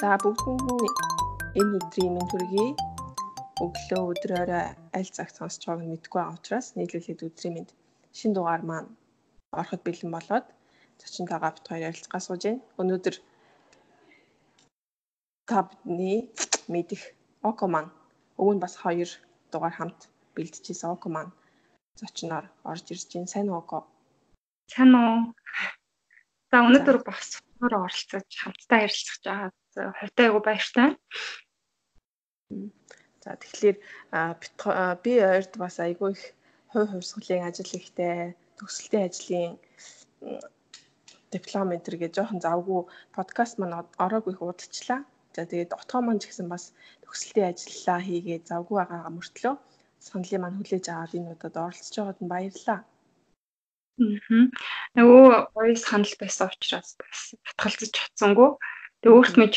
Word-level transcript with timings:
За 0.00 0.18
бүгдэнд 0.22 0.66
нь 0.74 0.88
энэ 1.60 1.74
өдрийн 1.78 2.12
мэнд 2.14 2.30
хүргэе. 2.30 2.68
Өглөө 3.62 4.02
орой 4.42 4.64
аль 4.98 5.10
цагт 5.16 5.38
сонсч 5.38 5.62
байгааг 5.64 5.86
нь 5.86 5.92
мэдгүй 5.94 6.18
байгаа 6.18 6.36
учраас 6.38 6.66
нийлүүлээд 6.74 7.26
өдрийн 7.28 7.54
мэнд 7.54 7.70
шин 8.18 8.30
дугаар 8.34 8.62
маань 8.66 8.90
ороход 9.54 9.82
бэлэн 9.86 10.10
болоод 10.14 10.46
зочинтойгоо 11.00 11.52
бит 11.54 11.66
хоёр 11.68 11.86
ярилцгаа 11.88 12.20
сууж 12.26 12.42
байна. 12.44 12.64
Өнөөдөр 12.80 13.16
табны 15.50 16.14
мэдих 16.72 17.02
Око 17.50 17.64
маань 17.70 17.90
өвөн 18.42 18.58
бас 18.64 18.74
хоёр 18.82 19.10
дугаар 19.52 19.74
хамт 19.78 20.00
бэлтжижсэн 20.34 20.90
Око 20.94 21.08
маань 21.14 21.32
зочноор 22.00 22.46
орж 22.70 22.84
ирж 22.92 23.08
байна. 23.14 23.32
Сайн 23.34 23.48
уу 23.50 23.62
Око? 23.62 23.78
Сайн 24.72 24.90
уу? 24.98 25.18
За 26.50 26.56
өнөөдөр 26.66 26.98
бас 27.06 27.38
өөрөө 27.62 27.82
оролцож 27.86 28.26
хамтдаа 28.42 28.78
ярилцах 28.86 29.18
байгаа. 29.22 29.50
Хувьтай 29.74 30.26
айгу 30.26 30.40
баяртай. 30.40 30.88
За 33.24 33.30
тэгэхээр 33.40 33.76
би 35.04 35.12
ойрд 35.18 35.52
бас 35.58 35.76
айгүй 35.82 36.10
их 36.14 36.22
хувь 36.72 36.90
хувьсгалын 36.92 37.48
ажил 37.48 37.70
ихтэй 37.78 38.36
төгсөлтийн 38.58 39.06
ажлын 39.08 39.52
диплом 41.34 41.68
энтер 41.74 41.96
гэж 41.98 42.12
жоохон 42.14 42.40
завгүй 42.46 42.80
подкаст 43.16 43.58
маань 43.58 43.76
ороогүй 44.04 44.32
их 44.34 44.42
удажлаа. 44.42 45.00
За 45.34 45.42
тэгээд 45.50 45.74
отгоо 45.74 46.00
маань 46.04 46.22
ч 46.22 46.30
гэсэн 46.30 46.48
бас 46.52 46.64
төгсөлтийн 47.02 47.50
ажиллаа 47.50 48.00
хийгээд 48.06 48.44
завгүй 48.50 48.76
байгаа 48.78 49.10
мөртлөө 49.16 49.54
саналын 50.06 50.42
маань 50.42 50.58
хүлээж 50.58 50.86
аваад 50.92 51.16
энэ 51.18 51.32
удаад 51.34 51.56
оролцож 51.64 51.96
байгаад 51.98 52.20
нь 52.22 52.32
баярлалаа. 52.32 52.80
Аа. 53.94 54.46
Нөгөө 54.98 55.26
voice 55.54 55.86
ханал 55.90 56.14
байсан 56.22 56.50
учраас 56.50 56.90
бас 57.00 57.20
татгалзаж 57.46 57.90
чадсангүй. 57.96 58.50
Тэгээ 59.04 59.16
өөрт 59.20 59.36
мэж 59.36 59.54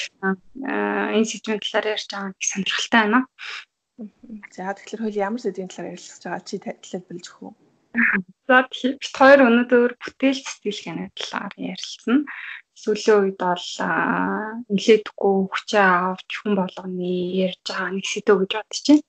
энэ 1.15 1.23
сэдвийн 1.23 1.63
талаар 1.63 1.95
ярьж 1.95 2.11
байгаа 2.11 2.27
нэг 2.35 2.43
сонирхолтой 2.43 2.99
байна. 2.99 3.19
За 4.51 4.75
тэгэхээр 4.75 5.01
хоёул 5.07 5.23
ямар 5.23 5.39
сэдвийн 5.39 5.71
талаар 5.71 5.95
ярилцж 5.95 6.19
байгаа 6.19 6.43
чи 6.43 6.59
тайлбарлаж 6.59 7.27
өгөх 7.31 7.39
үү? 7.47 7.53
За 8.51 8.55
тэгэхээр 8.67 8.95
бид 8.99 9.15
хоёр 9.15 9.39
өнөөдөр 9.47 9.91
бүтээл 10.03 10.41
сэтгэлгээний 10.43 11.09
талаар 11.15 11.53
ярилцсан. 11.55 12.17
Сүүлийн 12.75 13.19
үед 13.23 13.39
бол 13.39 13.67
нилээдгүй 14.67 15.35
хүчээ 15.47 15.87
авч 16.11 16.29
хүн 16.43 16.53
болгоны 16.59 17.11
ярьж 17.47 17.63
байгаа 17.71 17.95
нэг 17.95 18.03
сэдв 18.03 18.35
гэж 18.43 18.51
байна. 18.51 18.99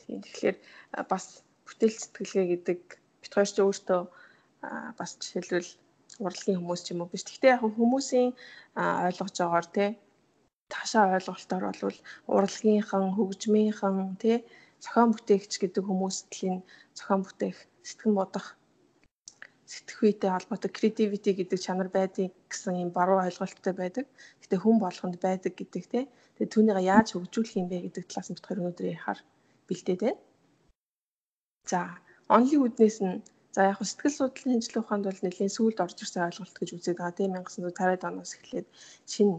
Тийм 0.00 0.18
тэгэхээр 0.24 0.56
бас 1.04 1.24
бүтээл 1.68 1.96
сэтгэлгээ 2.00 2.46
гэдэг 2.48 2.80
бид 3.20 3.32
хоёр 3.36 3.50
ч 3.52 3.56
өөртөө 3.60 4.02
бас 4.96 5.10
жишээлбэл 5.20 5.70
урлагийн 6.24 6.58
хүмүүс 6.60 6.80
ч 6.84 6.86
юм 6.92 7.00
уу 7.02 7.10
биш. 7.12 7.24
Гэхдээ 7.24 7.54
яг 7.54 7.62
хүмүүсийн 7.64 8.30
ойлгож 9.06 9.34
байгаагаар 9.38 9.68
те 9.76 9.84
таашаа 10.72 11.04
ойлголтоор 11.16 11.64
бол 11.68 11.98
урлагийнхан, 12.36 13.04
хөгжмийнхан 13.16 13.96
те 14.22 14.32
зохион 14.84 15.10
бүтээгч 15.14 15.52
гэдэг 15.62 15.84
хүмүүстлийн 15.86 16.58
зохион 16.96 17.20
бүтээх, 17.24 17.58
сэтгэн 17.88 18.12
бодох 18.18 18.46
сэтгэхүйтэй 19.72 20.30
холбоотой 20.32 20.70
creativity 20.76 21.30
гэдэг 21.36 21.58
чанар 21.60 21.88
байдаг 21.92 22.32
гэсэн 22.48 22.74
юм 22.84 22.90
баруун 22.96 23.24
ойлголттой 23.28 23.74
байдаг. 23.76 24.06
Гэтэ 24.42 24.56
хүн 24.60 24.76
болгонд 24.80 25.16
байдаг 25.20 25.52
гэдэг 25.56 25.84
те. 25.92 26.00
Тэгээ 26.36 26.52
түүнийг 26.52 26.78
яаж 26.92 27.08
хөгжүүлэх 27.12 27.54
юм 27.60 27.68
бэ 27.68 27.84
гэдэг 27.84 28.04
талаас 28.08 28.28
нь 28.32 28.36
бид 28.36 28.46
хоёр 28.48 28.60
өнөөдөр 28.60 28.86
ярихаар 28.88 29.20
бэлдээд 29.68 30.00
байна. 30.04 30.20
За, 31.68 31.80
онлын 32.32 32.64
үднээс 32.64 32.98
нь 33.04 33.20
за 33.58 33.74
яг 33.74 33.82
сэтгэл 33.82 34.14
судлалын 34.14 34.62
шинжилгээ 34.62 34.82
ухаанд 34.86 35.04
бол 35.10 35.22
нэлийн 35.26 35.50
сүүлд 35.50 35.82
орж 35.82 35.98
ирсэн 35.98 36.30
ойлголт 36.30 36.54
гэж 36.54 36.68
үзээд 36.78 36.98
байгаа 37.02 37.18
тийм 37.18 37.34
1950-ад 37.34 38.06
оноос 38.06 38.32
эхлээд 38.38 38.66
шинэ 39.12 39.34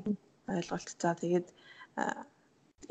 ойлголт. 0.59 0.89
За 0.99 1.15
тэгээд 1.15 1.47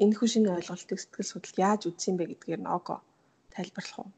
энэ 0.01 0.17
хүү 0.17 0.29
шинэ 0.33 0.57
ойлголтыг 0.57 0.97
сэтгэл 0.97 1.29
судлал 1.29 1.59
яаж 1.69 1.83
үзсэн 1.85 2.17
бэ 2.17 2.25
гэдгээр 2.33 2.61
нь 2.65 2.73
ого 2.73 3.05
тайлбарлах 3.53 3.99
уу? 4.01 4.11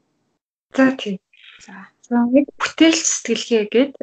За 0.71 0.95
тийм. 0.95 1.19
За. 1.67 1.75
За 2.07 2.15
нэг 2.31 2.47
бүтээл 2.55 2.95
сэтгэлгээ 2.95 3.63
гээд 3.75 3.93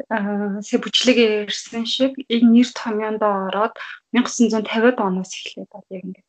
бүжлэгээ 0.83 1.29
ярьсан 1.49 1.89
шиг 1.89 2.13
энэ 2.29 2.45
нэр 2.53 2.69
томьёонд 2.77 3.21
ороод 3.25 3.73
1950-ад 4.13 4.97
оноос 5.01 5.33
эхлээд 5.33 5.69
бол 5.73 5.89
яг 5.97 6.03
ингээд 6.05 6.28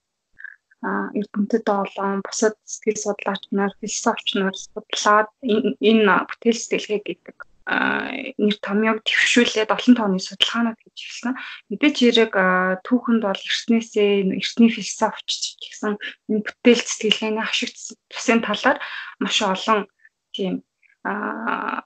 эрдэмтэд 0.82 1.64
болон 1.68 2.20
бусад 2.24 2.54
сэтгэл 2.64 2.98
судлаач 3.04 3.42
нар, 3.52 3.72
философч 3.80 4.26
нар 4.40 4.54
судлаад 4.56 5.28
энэ 5.44 6.14
бүтээл 6.28 6.60
сэтгэлгээ 6.60 7.00
гэдэг 7.04 7.36
нэр 7.70 8.56
томьёог 8.66 8.98
төвшүүлээд 9.06 9.70
олон 9.70 9.94
тооны 9.94 10.18
судалгаанууд 10.18 10.78
хийж 10.80 10.98
ирсэн. 11.06 11.34
Мэдээж 11.70 11.96
хэрэг 12.02 12.34
түүхэнд 12.82 13.22
бол 13.22 13.36
эртнээсээ 13.36 14.10
эртний 14.40 14.70
философч 14.74 15.60
гэсэн 15.62 15.94
энэ 16.32 16.44
бүтээл 16.46 16.82
сэтгэлгээний 16.82 17.44
ашиг 17.46 17.70
тусын 18.10 18.40
талаар 18.42 18.78
маш 19.22 19.36
олон 19.44 19.86
тийм 20.34 20.66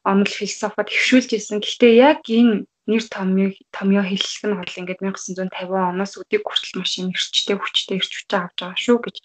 онол 0.09 0.32
философод 0.32 0.88
хөвшүүлж 0.88 1.31
исэн. 1.37 1.61
Гэхдээ 1.61 1.93
яг 2.00 2.25
энэ 2.26 2.65
нэр 2.89 3.05
томьёо 3.09 3.50
томьёо 3.72 4.05
хэллэг 4.05 4.45
нь 4.45 4.59
бол 4.61 4.78
ингээд 4.81 5.00
1950 5.00 5.91
оноос 5.93 6.12
өдийг 6.21 6.43
хүртэл 6.45 6.78
маш 6.81 6.93
юм 7.00 7.09
эрчтэй 7.17 7.56
хүчтэй 7.56 7.97
эрч 7.97 8.12
хүчээ 8.12 8.41
авч 8.45 8.56
байгаа 8.61 8.77
шүү 8.84 8.99
гэж 9.05 9.17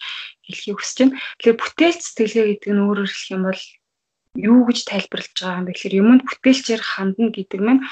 хэлхийг 0.46 0.76
хүсэж 0.80 0.98
байна. 1.00 1.16
Тэгэхээр 1.38 1.60
бүтээл 1.60 1.98
сэтгэлгээ 2.00 2.46
гэдэг 2.48 2.70
нь 2.72 2.84
өөрөөр 2.88 3.10
хэлэх 3.10 3.34
юм 3.36 3.42
бол 3.44 3.62
юу 4.48 4.60
гэж 4.64 4.78
тайлбарлаж 4.88 5.36
байгаа 5.36 5.58
юм 5.60 5.66
бэ 5.66 5.72
гэхээр 5.74 5.98
юмд 6.00 6.22
бүтээлчээр 6.24 6.82
хандна 6.82 7.28
гэдэг 7.34 7.60
нь 7.60 7.82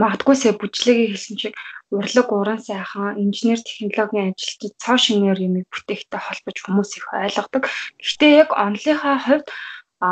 магадгүй 0.00 0.36
сая 0.38 0.54
бүжлэгийн 0.58 1.10
хэлсэн 1.12 1.36
чиг 1.38 1.54
урлаг 1.94 2.28
уран 2.32 2.60
сайхан 2.62 3.20
инженер 3.22 3.60
технологийн 3.62 4.34
ажилчид 4.34 4.74
цоо 4.82 4.96
шинээр 4.98 5.38
юмыг 5.46 5.66
бүтээхтэй 5.70 6.20
холбож 6.22 6.56
хүмүүс 6.62 6.90
их 6.98 7.06
ойлгодог. 7.12 7.62
Гэхдээ 8.00 8.32
яг 8.42 8.50
онлынхаа 8.64 9.18
хувьд 9.22 9.46
а 10.02 10.08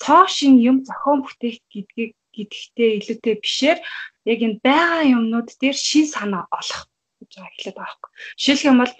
цоо 0.00 0.24
шин 0.36 0.56
юм 0.70 0.76
зохион 0.88 1.20
бүтээх 1.24 1.60
гэдгийг 1.72 2.12
гэдэгтээ 2.36 2.90
илүүтэй 2.98 3.34
бишээр 3.44 3.78
яг 4.32 4.38
энэ 4.46 4.60
байгаа 4.66 5.02
юмнууд 5.16 5.48
дээр 5.60 5.76
шин 5.88 6.06
санаа 6.10 6.44
олох 6.50 6.80
гэж 7.20 7.30
байгаа 7.38 7.52
хэлээд 7.54 7.76
байгаа 7.78 7.94
хэрэг. 7.94 8.12
Жишээлх 8.42 8.68
юм 8.70 8.78
бол 8.82 8.92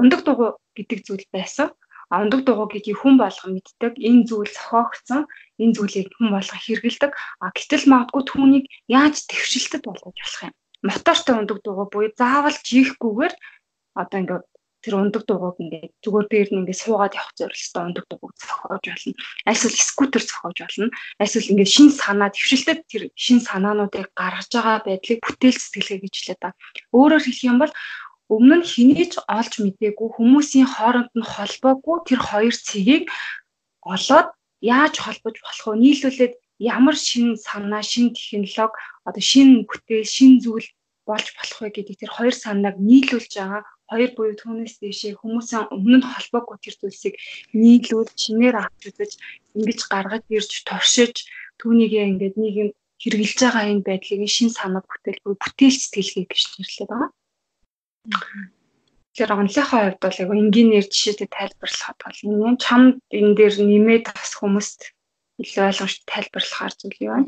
ундаг 0.00 0.20
дугуй 0.24 0.50
гэдэг 0.76 0.98
зүйл 1.06 1.26
байсан. 1.32 1.68
А 2.12 2.22
ундаг 2.22 2.44
дугуй 2.46 2.68
гэдгийг 2.70 2.98
хүн 3.00 3.16
болго 3.18 3.46
мэддэг. 3.50 3.92
Энэ 3.98 4.26
зүйл 4.28 4.52
зохиогдсон. 4.52 5.26
Энэ 5.58 5.74
зүйлийг 5.74 6.08
хүн 6.14 6.30
болго 6.30 6.56
хэрэгэлдэг. 6.60 7.12
А 7.42 7.50
гэтэл 7.50 7.90
магадгүй 7.90 8.22
түүнийг 8.30 8.64
яаж 8.86 9.26
төвшилтэд 9.26 9.82
болгож 9.82 10.14
болох 10.14 10.42
юм. 10.46 10.54
Мотортой 10.86 11.34
ундаг 11.34 11.58
дугуй 11.64 11.86
буюу 11.90 12.12
заавал 12.14 12.54
жийхгүйгээр 12.68 13.34
одоо 13.98 14.18
ингээд 14.20 14.44
тэр 14.82 14.94
ундаг 15.00 15.22
дугуйг 15.26 15.56
ингээд 15.60 15.92
зүгээр 16.04 16.26
дээр 16.30 16.48
нь 16.52 16.58
ингээд 16.62 16.82
суугаад 16.82 17.16
явах 17.16 17.34
зорилготой 17.38 17.82
ундаг 17.86 18.04
дугуйг 18.08 18.34
зохиож 18.38 18.84
болно. 18.86 19.12
Эсвэл 19.48 19.78
скутер 19.90 20.22
зохиож 20.22 20.58
болно. 20.62 20.88
Эсвэл 21.22 21.50
ингээд 21.52 21.74
шин 21.74 21.88
санаа 21.90 22.30
твшилтэд 22.32 22.80
тэр 22.90 23.02
шин 23.14 23.38
санаануудыг 23.42 24.12
гаргаж 24.14 24.50
байгаа 24.52 24.78
байдлыг 24.86 25.20
бүтээл 25.24 25.58
сэтгэлгээ 25.58 25.98
гэж 26.04 26.14
хэлээд 26.16 26.40
та. 26.42 26.50
Өөрөөр 26.94 27.22
хэлэх 27.24 27.48
юм 27.50 27.58
бол 27.62 27.72
өмнө 28.34 28.56
нь 28.58 28.66
хэнийг 28.66 29.10
ч 29.12 29.14
олж 29.30 29.52
мдээгүй 29.62 30.08
хүмүүсийн 30.18 30.66
хооронд 30.74 31.10
нь 31.14 31.30
холбоогүй 31.32 31.96
тэр 32.08 32.20
хоёр 32.28 32.54
цэгийг 32.54 33.04
олоод 33.94 34.28
яаж 34.60 34.94
холбож 34.98 35.36
болох 35.42 35.66
вэ? 35.66 35.82
Нийлүүлээд 35.82 36.34
ямар 36.58 36.96
шин 36.96 37.36
санаа, 37.36 37.82
шин 37.82 38.10
технологи, 38.16 38.74
одоо 39.06 39.22
шин 39.22 39.48
бүтээл, 39.68 40.08
шин 40.16 40.42
зүйл 40.42 40.66
болж 41.06 41.26
болох 41.38 41.58
вэ 41.62 41.68
гэдэг 41.70 41.96
тэр 42.02 42.10
хоёр 42.10 42.34
санааг 42.34 42.76
нийлүүлж 42.82 43.32
байгаа 43.38 43.62
хоёр 43.90 44.10
буюу 44.16 44.34
түүнээс 44.40 44.74
дэшээ 44.82 45.12
хүмүүсийн 45.20 45.70
өмнө 45.74 45.98
нь 45.98 46.08
холбоогүй 46.10 46.56
тэр 46.60 46.76
зүйлсийг 46.80 47.14
нийлүүл 47.62 48.10
чинээр 48.22 48.56
авч 48.58 48.82
үзэж 48.90 49.12
ингэж 49.56 49.80
гаргаж 49.92 50.24
ирж 50.36 50.52
торшиж 50.68 51.14
түүнийгээ 51.60 52.04
ингээд 52.10 52.36
нийгэм 52.42 52.68
хэрэгжилж 53.02 53.40
байгаа 53.42 53.64
энэ 53.70 53.86
байдлыг 53.86 54.22
шин 54.36 54.50
санаа 54.58 54.82
бүтээл 54.84 55.22
буюу 55.22 55.38
бүтээл 55.40 55.78
сэтгэлгээ 55.80 56.26
гэж 56.30 56.42
нэрлэдэг 56.56 56.88
байгаа. 56.90 57.10
Тэгэхээр 59.16 59.36
онлынхаа 59.40 59.80
хувьд 59.84 60.00
бол 60.02 60.20
яг 60.22 60.30
энгийнээр 60.32 60.86
жишээтэй 60.92 61.28
тайлбарлахад 61.32 61.98
бол 62.04 62.18
энэ 62.24 62.62
чамд 62.64 62.94
энэ 63.18 63.36
дээр 63.38 63.54
нэмээд 63.68 64.04
бас 64.12 64.32
хүмүүст 64.36 64.80
илүү 65.42 65.64
ойлгомжтой 65.68 66.06
тайлбарлахаар 66.12 66.74
зүйл 66.76 67.00
вэ? 67.00 67.18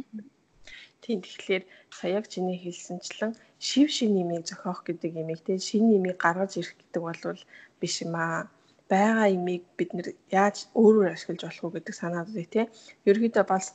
Тийм 1.09 1.25
тэгэхээр 1.25 1.65
саяг 1.99 2.25
чиний 2.29 2.59
хэлсэнчлэн 2.61 3.33
шив 3.67 3.89
шин 3.97 4.13
нэмийг 4.13 4.45
зохиох 4.45 4.85
гэдэг 4.85 5.13
имийг 5.17 5.41
те 5.41 5.57
шин 5.57 5.89
нэмийг 5.89 6.21
гаргаж 6.21 6.53
ирэх 6.61 6.77
гэдэг 6.77 7.03
бол 7.09 7.41
биш 7.81 7.95
юм 8.05 8.13
аа. 8.13 8.53
Бага 8.93 9.25
имийг 9.37 9.65
бид 9.79 9.91
нэр 9.97 10.09
яаж 10.29 10.57
өөрөөр 10.77 11.17
ашиглаж 11.17 11.43
болох 11.49 11.65
вэ 11.65 11.77
гэдэг 11.81 11.95
санаадыг 11.97 12.49
те. 12.53 12.63
Ерөнхийдөө 13.09 13.45
бас 13.49 13.67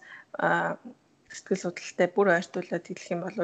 сэтгэл 1.33 1.63
судлалтай 1.65 2.07
бүр 2.13 2.27
ойртуулаад 2.37 2.85
хэлэх 2.85 3.09
юм 3.15 3.21
бол 3.25 3.37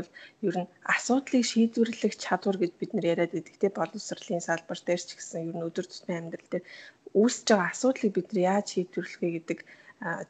ер 0.47 0.56
нь 0.62 0.71
асуудлыг 0.94 1.44
шийдвэрлэх 1.50 2.13
чадвар 2.25 2.57
гэж 2.62 2.71
бид 2.77 2.91
нэр 2.94 3.06
яриад 3.13 3.33
байдаг 3.33 3.56
те 3.57 3.68
боловсролын 3.74 4.45
салбар 4.45 4.80
дээр 4.86 5.01
ч 5.01 5.09
гэсэн 5.18 5.50
ер 5.50 5.56
нь 5.57 5.65
өдөр 5.65 5.86
тутмын 5.89 6.19
амьдрал 6.30 6.50
дээр 6.53 6.65
үүсэж 7.18 7.47
байгаа 7.50 7.74
асуудлыг 7.74 8.13
бид 8.13 8.27
нар 8.30 8.41
яаж 8.53 8.65
шийдвэрлэх 8.69 9.21
вэ 9.21 9.30
гэдэг 9.38 9.59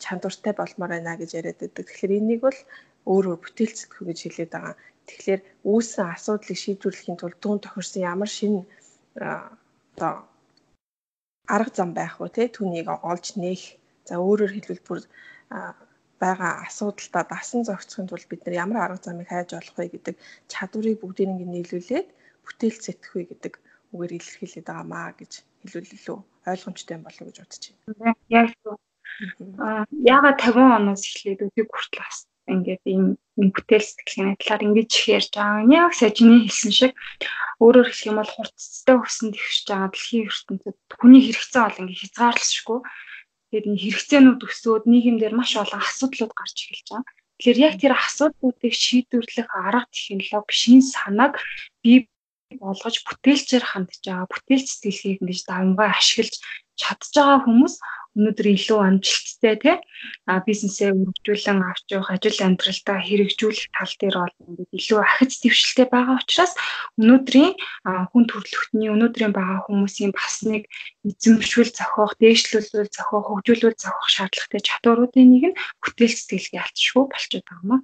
чадвартай 0.04 0.54
болмоор 0.58 0.92
байна 0.96 1.14
гэж 1.20 1.30
яриад 1.40 1.60
байдаг. 1.62 1.86
Тэгэхээр 1.86 2.18
энийг 2.18 2.42
бол 2.48 2.60
өөрөөр 3.14 3.40
бүтээл 3.42 3.74
сэтгэх 3.76 4.06
гэж 4.08 4.20
хэлээд 4.22 4.52
байгаа. 4.54 4.76
Тэгэхээр 5.10 5.42
үүссэн 5.66 6.08
асуудлыг 6.14 6.58
шийдвэрлэхийн 6.62 7.18
тулд 7.20 7.38
түүн 7.42 7.60
тохирсон 7.66 8.02
ямар 8.14 8.30
шинэ 8.30 8.62
одоо 9.18 10.12
арга 11.56 11.72
зам 11.74 11.92
байх 11.98 12.22
вэ 12.22 12.30
те 12.30 12.44
түүнийг 12.56 12.88
олж 13.12 13.26
нээх. 13.42 13.64
За 14.08 14.22
өөрөөр 14.22 14.54
хэлбэл 14.54 14.86
бүр 14.86 15.00
байгаа 16.22 16.52
асуудалтай 16.68 17.24
дасан 17.26 17.62
зохицохын 17.66 18.10
тулд 18.10 18.28
бид 18.30 18.42
нар 18.46 18.56
ямар 18.64 18.78
арга 18.86 19.02
замыг 19.02 19.28
хайж 19.30 19.50
олох 19.58 19.76
вэ 19.78 19.86
гэдэг 19.94 20.16
чадварыг 20.52 21.02
бүгдийг 21.02 21.30
ингэ 21.32 21.48
нийлүүлээд 21.50 22.08
бүтээл 22.46 22.78
зэтэх 22.86 23.12
вэ 23.16 23.24
гэдэг 23.32 23.54
үгээр 23.94 24.12
илэрхийлээд 24.18 24.68
байгаа 24.70 24.88
маа 24.94 25.10
гэж 25.20 25.32
хэлвэл 25.62 25.96
илүү 25.98 26.18
ойлгомжтой 26.52 26.96
юм 26.98 27.04
болов 27.06 27.22
уу 27.22 27.30
гэж 27.30 27.38
бодож 27.42 27.64
байна. 27.98 28.14
Яг 28.30 28.50
зөв. 28.62 28.78
Аа 29.66 29.84
яга 30.16 30.32
50 30.38 30.78
оноос 30.78 31.04
эхлээд 31.10 31.46
өдөө 31.46 31.66
хүртэл 31.66 32.02
бас 32.04 32.18
ингээд 32.54 32.84
ийм 32.86 33.04
бүтээл 33.54 33.86
сэтгэлгээний 33.86 34.38
талаар 34.42 34.66
ингэж 34.68 34.90
их 34.98 35.06
ярьж 35.18 35.32
байгаа. 35.38 35.70
Яг 35.70 35.94
сажны 35.96 36.36
хэлсэн 36.44 36.72
шиг 36.76 36.94
өөрөөр 37.64 37.88
хэлэх 37.88 38.10
юм 38.10 38.18
бол 38.20 38.32
хурцтай 38.36 38.96
өсөнд 39.00 39.36
ихсэж 39.40 39.66
байгаа 39.70 39.90
дэлхийн 39.92 40.28
ертөнцид 40.30 40.78
хүний 41.00 41.22
хэрэгцээ 41.24 41.64
бол 41.64 41.80
ингээд 41.82 42.02
хязгаарлалшгүй. 42.02 42.80
Тэгээд 43.50 43.68
энэ 43.70 43.82
хэрэгцээнүүд 43.84 44.42
өсөөд 44.48 44.84
нийгэмдэр 44.92 45.34
маш 45.36 45.52
олон 45.62 45.82
асуудлууд 45.82 46.34
гарч 46.36 46.58
эхэлж 46.64 46.88
байгаа. 46.90 47.06
Тэгэхээр 47.40 47.64
яг 47.64 47.74
тэр 47.80 47.94
асуудлуудыг 47.96 48.74
шийдвэрлэх 48.76 49.48
арга 49.56 49.88
технологи, 49.96 50.60
шин 50.60 50.80
санааг 50.84 51.34
бий 51.84 52.12
болгож 52.58 52.96
бүтээлчээр 53.08 53.64
хандж 53.64 54.04
байгаа 54.04 54.28
бүтээл 54.28 54.66
сэтгэлгээг 54.66 55.22
ингэж 55.22 55.42
давмгай 55.48 55.90
ашиглаж 55.94 56.36
чадж 56.82 57.12
байгаа 57.16 57.40
хүмүүс 57.46 57.76
өнөөдөр 58.20 58.48
илүү 58.52 58.80
амжилттай 58.84 59.56
тий 59.64 59.78
а 60.28 60.44
бизнесээ 60.44 60.92
өргөжүүлэн 60.92 61.60
авч 61.64 61.86
явах 61.96 62.12
ажил 62.14 62.40
амьдралдаа 62.44 63.00
хэрэгжүүлэх 63.00 63.72
тал 63.72 63.94
дээр 63.96 64.16
бол 64.20 64.36
ингээд 64.44 64.78
илүү 64.78 65.00
ахиц 65.00 65.34
дэвшилтэй 65.40 65.88
байгаа 65.88 66.20
учраас 66.20 66.54
өнөөдрийн 67.00 67.54
хүн 68.12 68.24
төрөлхтний 68.28 68.92
өнөөдрийн 68.92 69.34
байгаа 69.34 69.66
хүмүүсийн 69.66 70.12
бас 70.12 70.44
нэг 70.44 70.68
эзэмшүүл 71.08 71.72
зохиох, 71.72 72.14
дээшлүүлүүл 72.20 72.92
зохиох, 72.92 73.26
хөгжүүлүүл 73.32 73.78
зохиох 73.80 74.10
шаардлагатай 74.12 74.62
чадваруудын 74.68 75.30
нэг 75.32 75.44
нь 75.50 75.60
бүтээл 75.80 76.16
сэтгэлгээ 76.16 76.62
алтшгүй 76.64 77.04
болчиход 77.08 77.46
байгаа 77.48 77.68
маа. 77.72 77.82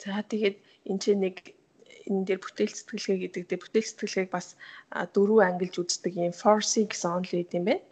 За 0.00 0.22
тэгээд 0.24 0.56
энэ 0.88 1.00
чинь 1.02 1.20
нэг 1.20 1.36
энэ 2.08 2.24
дээр 2.26 2.40
бүтээл 2.42 2.74
сэтгэлгээ 2.76 3.18
гэдэг 3.22 3.42
дээр 3.46 3.62
бүтээл 3.62 3.90
сэтгэлгээг 3.90 4.30
бас 4.32 4.46
дөрвөн 5.14 5.46
ангилж 5.48 5.74
үздэг 5.78 6.12
юм 6.16 6.32
4C 6.32 6.72
гэсэн 6.88 7.10
онл 7.16 7.32
байд 7.36 7.52
юм 7.58 7.64
байна. 7.68 7.84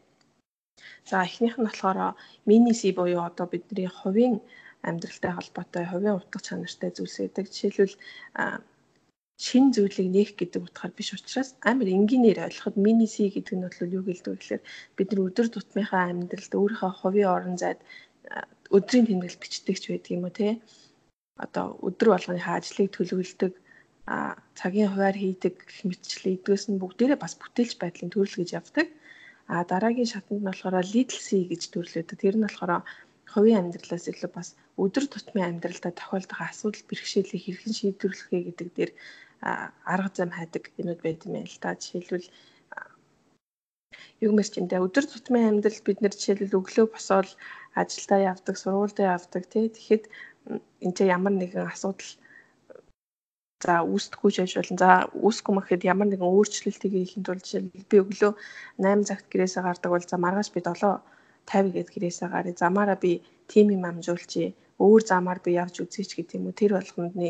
За 1.08 1.16
эхнийх 1.28 1.56
нь 1.58 1.66
болохоор 1.66 1.98
мини 2.48 2.72
C 2.78 2.80
буюу 2.98 3.22
одоо 3.28 3.46
бидний 3.48 3.88
хувийн 3.88 4.34
амьдралтай 4.88 5.32
холбоотой 5.34 5.84
хувийн 5.88 6.18
утга 6.18 6.38
чанартай 6.46 6.90
зүйлс 6.92 7.16
гэдэг. 7.20 7.46
Жишээлбэл 7.52 7.96
шин 9.44 9.64
зүйлийг 9.74 10.08
нээх 10.12 10.30
гэдэг 10.36 10.62
утгаар 10.64 10.92
биш 10.96 11.10
учраас 11.12 11.50
амар 11.70 11.88
энгийнээр 11.96 12.44
ойлгоход 12.46 12.76
мини 12.86 13.06
C 13.14 13.16
гэдэг 13.28 13.54
нь 13.56 13.64
бол 13.64 13.94
юу 13.96 14.04
гэлдэг 14.08 14.32
вэ 14.32 14.40
гэхээр 14.40 14.62
бид 14.96 15.08
нар 15.10 15.20
өдөр 15.28 15.46
тутмынхаа 15.52 16.04
амьдралд 16.08 16.52
өөрийнхөө 16.56 16.92
хувийн 17.00 17.32
орон 17.36 17.56
зайд 17.60 17.80
өдрийн 18.76 19.06
тэмдэглэл 19.06 19.42
бичдэг 19.42 19.76
ч 19.82 19.84
байдаг 19.92 20.12
юм 20.16 20.24
уу 20.24 20.34
те 20.40 20.48
одоо 21.44 21.66
өдөр 21.86 22.08
болгоныхаа 22.12 22.56
ажлыг 22.58 22.88
төлөвлөдөг 22.96 23.52
а 24.06 24.38
цагийн 24.58 24.90
хуваар 24.94 25.16
хийдэг 25.18 25.54
мэтчлээ 25.88 26.34
эдгээс 26.38 26.64
нь 26.70 26.80
бүгдээрээ 26.82 27.18
бас 27.18 27.34
бүтээлч 27.42 27.74
байдлын 27.82 28.10
төрөл 28.14 28.38
гэж 28.38 28.50
явдаг. 28.60 28.86
А 29.50 29.66
дараагийн 29.70 30.10
шатанд 30.10 30.40
нь 30.42 30.48
болохоор 30.48 30.86
little 30.94 31.22
c 31.26 31.30
гэж 31.50 31.62
төрлөөдөг. 31.74 32.18
Тэр 32.18 32.36
нь 32.38 32.46
болохоор 32.46 32.86
хувийн 33.32 33.60
амьдралаас 33.66 34.06
илүү 34.10 34.30
бас 34.30 34.48
өдөр 34.78 35.04
тутмын 35.10 35.48
амьдралдаа 35.50 35.92
тохиолдох 35.98 36.40
асуудал 36.40 36.84
бэрхшээлийг 36.88 37.42
хэрхэн 37.44 37.74
шийдвэрлэх 37.78 38.28
вэ 38.30 38.38
гэдэг 38.46 38.68
дээр 38.76 38.90
арга 39.92 40.10
зам 40.14 40.30
хайдаг 40.34 40.64
юмуд 40.80 41.00
байд 41.02 41.26
юм 41.26 41.32
байна 41.34 41.50
л 41.50 41.58
да. 41.62 41.74
Жишээлбэл 41.74 42.28
юумэр 44.24 44.48
ч 44.48 44.54
юм 44.60 44.66
да 44.70 44.84
өдөр 44.86 45.04
тутмын 45.08 45.48
амьдрал 45.50 45.82
бид 45.86 45.98
нэр 46.00 46.14
жишээлбэл 46.14 46.58
өглөө 46.58 46.86
босоод 46.94 47.28
ажилдаа 47.80 48.20
явдаг, 48.32 48.54
сургуультай 48.58 49.06
явдаг 49.16 49.42
тий. 49.52 49.66
Тэгэхэд 49.74 50.04
энэ 50.84 50.94
ч 50.96 50.98
ямар 51.16 51.34
нэгэн 51.36 51.68
асуудал 51.74 52.10
За 53.66 53.82
үүсдэхгүй 53.82 54.30
болно. 54.38 54.78
За 54.78 54.90
үүсэхгүй 55.26 55.54
мэхэд 55.56 55.82
ямар 55.92 56.06
нэгэн 56.08 56.30
өөрчлөлтийг 56.30 56.92
хийхин 56.94 57.26
тулд 57.26 57.42
жишээл 57.42 57.74
би 57.90 57.96
өглөө 57.98 58.32
8 58.78 59.08
цагт 59.08 59.26
гэрээсээ 59.32 59.62
гардаг 59.66 59.90
бол 59.90 60.06
за 60.06 60.16
маргааш 60.22 60.48
би 60.54 60.60
7:50 60.62 61.74
гээд 61.74 61.88
гэрээсээ 61.90 62.28
гарыг. 62.30 62.56
Замаараа 62.62 62.98
би 63.04 63.12
тим 63.50 63.66
юм 63.74 63.84
амжуулчих. 63.90 64.54
Өөр 64.78 65.02
замаар 65.10 65.40
би 65.42 65.50
явж 65.62 65.74
үзьеч 65.82 66.10
гэдэг 66.14 66.38
юм 66.38 66.46
уу. 66.46 66.58
Тэр 66.60 66.72
болгондны 66.78 67.28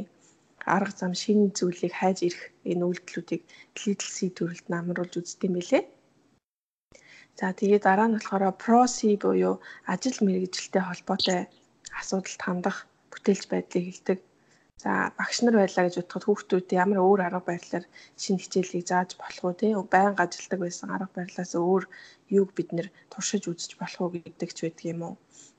арга 0.76 0.92
зам 1.00 1.12
шинэ 1.22 1.56
зүйлийг 1.56 1.94
хайж 1.96 2.18
ирэх 2.28 2.42
энэ 2.70 2.84
үйлдэлүүдийг 2.88 3.42
лидэлси 3.80 4.26
төрөлд 4.36 4.66
намруулж 4.68 5.14
үздэм 5.16 5.52
билээ. 5.56 5.84
За 7.38 7.46
тэгээ 7.58 7.80
дараа 7.86 8.08
нь 8.08 8.16
болохоор 8.16 8.44
проси 8.64 9.16
буюу 9.22 9.54
ажил 9.92 10.18
мэргэжилтэй 10.26 10.82
холбоотой 10.84 11.40
асуудалд 12.00 12.40
хандах 12.44 12.76
бүтээлч 13.12 13.44
байдлыг 13.48 13.84
хэлдэг. 13.86 14.18
За 14.82 14.92
багш 15.18 15.38
нар 15.40 15.56
байлаа 15.56 15.84
гэж 15.84 15.94
бодоход 15.98 16.24
хүүхдүүд 16.26 16.68
ямар 16.82 16.98
өөр 17.00 17.20
арга 17.26 17.40
барилаар 17.48 17.84
шинэ 18.22 18.40
хичээлийг 18.42 18.84
зааж 18.88 19.10
болох 19.16 19.44
уу 19.44 19.54
тий 19.60 19.72
байнга 19.94 20.22
ажилдаг 20.24 20.60
байсан 20.62 20.88
арга 20.92 21.16
барилаас 21.16 21.52
өөр 21.56 21.84
юуг 22.38 22.50
бид 22.56 22.70
нэр 22.76 22.88
туршиж 23.12 23.42
үзэж 23.48 23.72
болох 23.80 24.00
уу 24.04 24.10
гэдэг 24.12 24.50
ч 24.52 24.58
байдаг 24.62 24.86
юм 24.92 25.00
уу. 25.06 25.14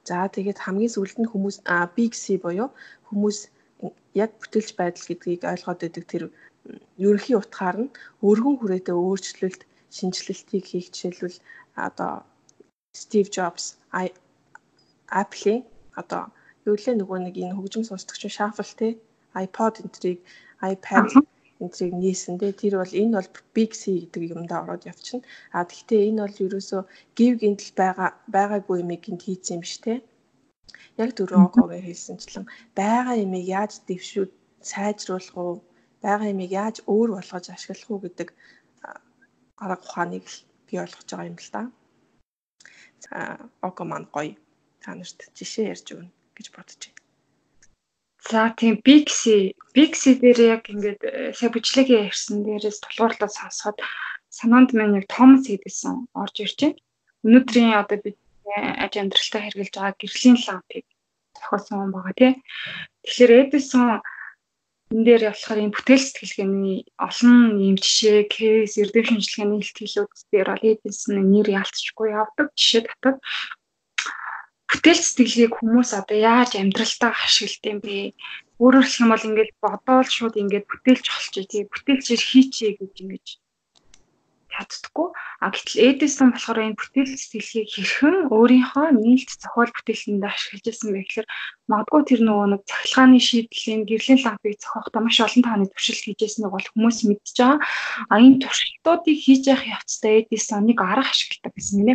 За 0.08 0.30
тэгээд 0.36 0.62
хамгийн 0.62 0.94
сүүлд 0.94 1.18
нь 1.20 1.32
хүмүүс 1.32 1.58
big 1.98 2.14
C 2.24 2.26
буюу 2.44 2.70
хүмүүс 3.10 3.38
яг 4.24 4.32
бүтээлч 4.40 4.72
байдал 4.78 5.06
гэдгийг 5.10 5.42
ойлгоод 5.52 5.80
байдаг 5.82 6.06
тэр 6.12 6.24
ерөнхий 7.06 7.36
утгаар 7.42 7.78
нь 7.82 7.94
өргөн 8.30 8.56
хүрээтэй 8.58 8.96
өөрчлөлт 8.98 9.62
шинжилэлтийг 9.98 10.66
хийх 10.70 10.88
жишээлбэл 10.94 11.38
одоо 11.88 12.14
Steve 13.02 13.30
Jobs 13.36 13.66
Apple-ийн 15.20 15.62
одоо 16.02 16.24
юу 16.70 16.76
лээ 16.78 16.96
нөгөө 16.98 17.18
нэг 17.26 17.36
энэ 17.42 17.58
хөгжим 17.58 17.84
сонсдогч 17.88 18.22
Shuffle 18.30 18.74
тий 18.82 18.94
iPod 19.44 19.74
энтрийг 19.84 20.20
iPad 20.74 21.08
энтрийг 21.64 21.94
нээсэн 22.02 22.36
дээ. 22.38 22.60
Тэр 22.62 22.74
бол 22.82 22.94
энэ 23.02 23.16
бол 23.18 23.30
Big 23.56 23.72
C 23.82 23.84
гэдэг 24.02 24.24
юмдаа 24.36 24.60
ороод 24.64 24.84
явчихна. 24.92 25.26
А 25.56 25.66
тэгвэл 25.66 26.10
энэ 26.10 26.22
бол 26.24 26.38
ерөөсөө 26.46 26.82
гів 27.18 27.34
гинтл 27.42 27.72
байгаа 27.82 28.10
байгаагүй 28.36 28.78
юм 28.84 28.92
гинт 29.04 29.22
хийцэн 29.26 29.56
юм 29.58 29.62
биш 29.66 29.76
те. 29.86 29.94
Яг 31.02 31.10
дөрөв 31.18 31.42
оговор 31.48 31.82
хэлсэнчлэн 31.86 32.46
байгаа 32.80 33.16
юмыг 33.26 33.46
яаж 33.58 33.72
дэвшүүд 33.88 34.32
сайжруулах 34.72 35.38
уу? 35.38 35.58
байгаа 36.04 36.32
юмыг 36.34 36.52
яаж 36.64 36.76
өөр 36.94 37.10
болгож 37.16 37.46
ашиглах 37.50 37.90
уу 37.92 38.04
гэдэг 38.06 38.30
арга 39.64 39.86
ухааныг 39.86 40.26
би 40.68 40.74
ойлгож 40.84 41.08
байгаа 41.10 41.30
юм 41.32 41.38
л 41.42 41.50
да. 41.56 41.62
За 43.04 43.18
ого 43.68 43.84
маань 43.86 44.08
гоё. 44.16 44.34
Та 44.82 44.90
нарт 44.96 45.20
жишээ 45.38 45.72
ярьж 45.74 45.88
өгнө 45.94 46.12
гэж 46.38 46.48
бодож 46.54 46.82
байна. 46.86 46.97
За 48.30 48.52
тийм 48.60 48.76
Bixi 48.86 49.56
Bixi 49.76 50.12
дээр 50.20 50.40
яг 50.56 50.64
ингээд 50.74 51.02
э, 51.04 51.32
сая 51.38 51.50
бүжлэгээ 51.54 52.12
ярьсан 52.12 52.44
дээрээс 52.44 52.84
тулгуурлаад 52.84 53.32
сонсоход 53.32 53.78
санаанд 54.38 54.70
минь 54.76 54.98
яг 55.00 55.06
Томас 55.08 55.48
хийдсэн 55.48 56.12
орж 56.12 56.36
байна. 56.44 56.76
Өнөөдрийн 57.26 57.74
одоо 57.82 57.98
бид 58.04 58.18
аж 58.84 58.94
амьдралтай 59.00 59.42
хэрэгжилж 59.44 59.74
байгаа 59.76 59.96
гэрлийн 60.02 60.38
лампыг 60.44 60.86
зохиосон 61.38 61.92
байгаа 61.94 62.14
тий. 62.20 62.34
Тэгэхээр 63.06 63.32
Эдисон 63.42 63.88
энэ 64.92 65.04
дээр 65.08 65.24
болохоор 65.28 65.60
энэ 65.64 65.76
бүтээл 65.76 66.04
сэтгэлгээний 66.08 66.80
олон 67.08 67.38
ийм 67.64 67.76
жишээ, 67.80 68.20
кейс, 68.32 68.74
эрдэм 68.82 69.06
шинжилгээний 69.08 69.62
илтгэлүүд 69.64 70.12
дээр 70.32 70.48
бол 70.52 70.68
Эдисон 70.72 71.16
нэр 71.32 71.48
ялцчихгүй 71.60 72.08
явдаг 72.16 72.48
жишээ 72.60 72.84
татад 72.88 73.18
бүтээл 74.70 75.02
сэтгэлгээг 75.04 75.54
хүмүүс 75.56 75.90
одоо 76.00 76.18
яаж 76.32 76.52
амьдралтаа 76.62 77.12
ашигладаг 77.26 77.72
юм 77.74 77.80
бэ? 77.86 77.98
Өөрөөр 78.62 78.86
хэлэх 78.86 79.02
юм 79.04 79.12
бол 79.12 79.28
ингээд 79.30 79.52
бодоол 79.64 80.10
шууд 80.16 80.36
ингээд 80.42 80.66
бүтээлч 80.70 81.06
олчих 81.18 81.46
тий 81.52 81.64
бүтээлчээр 81.72 82.22
хийчихье 82.30 82.72
гэж 82.80 82.94
ингэж 83.04 83.26
чаддаггүй. 84.58 85.08
А 85.40 85.54
гэтэл 85.54 85.78
Эдисон 85.88 86.34
болохоор 86.34 86.60
энэ 86.66 86.80
бүтээл 86.80 87.14
сэтгэлгээг 87.14 87.70
хэрхэн 87.70 88.18
өөрийнхөө 88.34 88.88
нээлт 88.98 89.30
зохиол 89.38 89.72
бүтээлтэнд 89.76 90.24
ашиглаж 90.26 90.66
ирсэн 90.66 90.90
бэ 90.94 91.02
гэхээр 91.06 91.28
магадгүй 91.70 92.02
тэр 92.10 92.22
нөгөө 92.26 92.48
нэг 92.52 92.62
цахилгааны 92.66 93.20
шийдлийн 93.22 93.82
гэрлийн 93.86 94.22
лампыг 94.26 94.58
зохиохдоо 94.58 95.02
маш 95.06 95.18
олон 95.22 95.44
тааны 95.46 95.66
туршилт 95.70 96.04
хийжсэн 96.04 96.50
бол 96.50 96.68
хүмүүс 96.74 97.00
мэдж 97.06 97.38
байгаа. 97.38 97.60
А 98.10 98.16
энэ 98.18 98.42
туршилтуудыг 98.42 99.18
хийж 99.22 99.44
явах 99.54 99.66
явцдаа 99.78 100.12
Эдисон 100.26 100.66
нэг 100.66 100.78
арга 100.82 101.12
ашигладаг 101.14 101.54
гэсэн 101.54 101.80
нэ. 101.86 101.94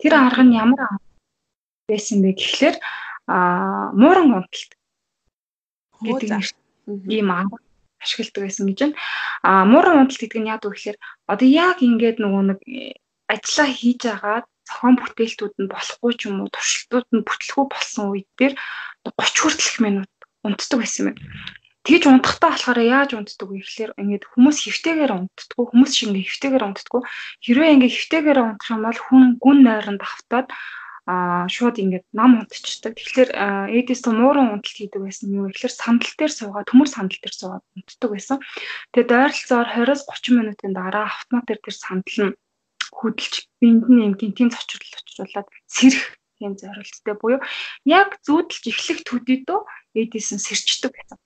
Тэр 0.00 0.12
арга 0.16 0.42
нь 0.42 0.56
ямар 0.56 0.80
байсан 1.92 2.18
бэ 2.24 2.30
гэхлээр 2.36 2.76
а 3.28 3.36
мууран 3.92 4.28
унталт 4.38 4.72
гэдэг 6.02 6.30
ийм 6.88 7.28
аа 7.30 7.46
ашигладаг 8.02 8.42
байсан 8.42 8.66
гэж 8.66 8.78
байна. 8.82 8.96
А 9.42 9.64
мууран 9.64 10.00
унталт 10.02 10.20
гэдэг 10.20 10.40
нь 10.42 10.50
яадаг 10.50 10.70
вэ 10.70 10.76
гэхлээр 10.76 10.98
одоо 11.32 11.48
яг 11.48 11.78
ингээд 11.80 12.18
нөгөө 12.18 12.42
нэг 12.50 12.60
э, 12.66 12.98
ажиллаа 13.30 13.68
хийж 13.70 14.02
агаад 14.10 14.46
зохион 14.66 14.94
бүтээлтүүд 14.98 15.54
нь 15.62 15.72
болохгүй 15.72 16.12
ч 16.18 16.20
юм 16.28 16.42
уу 16.42 16.50
туршилтууд 16.50 17.08
нь 17.14 17.26
бүтлэхүү 17.26 17.64
болсон 17.70 18.04
үед 18.10 18.28
дээр 18.38 18.54
30 19.06 19.42
хүртэлх 19.42 19.78
минут 19.82 20.10
унтдаг 20.46 20.78
байсан 20.82 21.14
юм. 21.14 21.18
Тэгж 21.82 22.02
унтахтаа 22.06 22.54
болохоор 22.54 22.78
яаж 22.78 23.10
унтдаг 23.18 23.48
вэ 23.50 23.58
гэхээр 23.58 23.90
ингээд 23.98 24.24
хүмүүс 24.30 24.58
хэвтэйгээр 24.62 25.12
унтдаггүй 25.18 25.66
хүмүүс 25.66 25.92
шиг 25.94 26.08
ингээд 26.14 26.30
хэвтэйгээр 26.30 26.66
унтдаггүй 26.66 27.02
хэрвээ 27.42 27.74
ингээд 27.74 27.94
хэвтэйгээр 27.98 28.38
унтах 28.38 28.70
юм 28.70 28.82
бол 28.86 29.00
хүн 29.02 29.22
гүн 29.42 29.58
нойронд 29.66 30.02
автаад 30.06 30.46
а 31.06 31.48
шууд 31.50 31.82
ингээд 31.82 32.06
нам 32.14 32.46
унтчихдаг. 32.46 32.94
Тэгэхээр 32.94 33.30
эдис 33.74 34.06
муурын 34.06 34.54
унталт 34.54 34.78
хийдэг 34.78 35.02
байсан 35.02 35.34
юм. 35.34 35.50
Тэгэхээр 35.50 35.74
сандал 35.74 36.14
дээр 36.14 36.32
суугаад 36.32 36.70
төмөр 36.70 36.88
сандал 36.90 37.18
дээр 37.18 37.34
суугаад 37.34 37.64
унтдаг 37.74 38.10
байсан. 38.14 38.38
Тэгээд 38.94 39.10
ойролцоогоор 39.10 39.68
20-30 39.82 40.38
минутын 40.38 40.72
дараа 40.78 41.10
автомат 41.10 41.44
дээр 41.50 41.60
тэр 41.66 41.74
сандал 41.74 42.18
нь 42.30 42.36
хөдөлж 42.94 43.34
бинд 43.58 43.84
нь 43.90 44.02
юм 44.06 44.14
гинтийн 44.14 44.54
цочрол 44.54 44.94
очруулаад 44.94 45.48
сэрэх 45.66 46.22
юм 46.38 46.54
зорилттой 46.54 47.14
буюу 47.18 47.40
яг 47.82 48.22
зүүдэлж 48.26 48.64
эхлэх 48.70 49.00
төдийдөө 49.02 49.60
эдис 49.98 50.28
нь 50.34 50.44
сэрчдэг 50.46 50.92
байсан. 50.94 51.18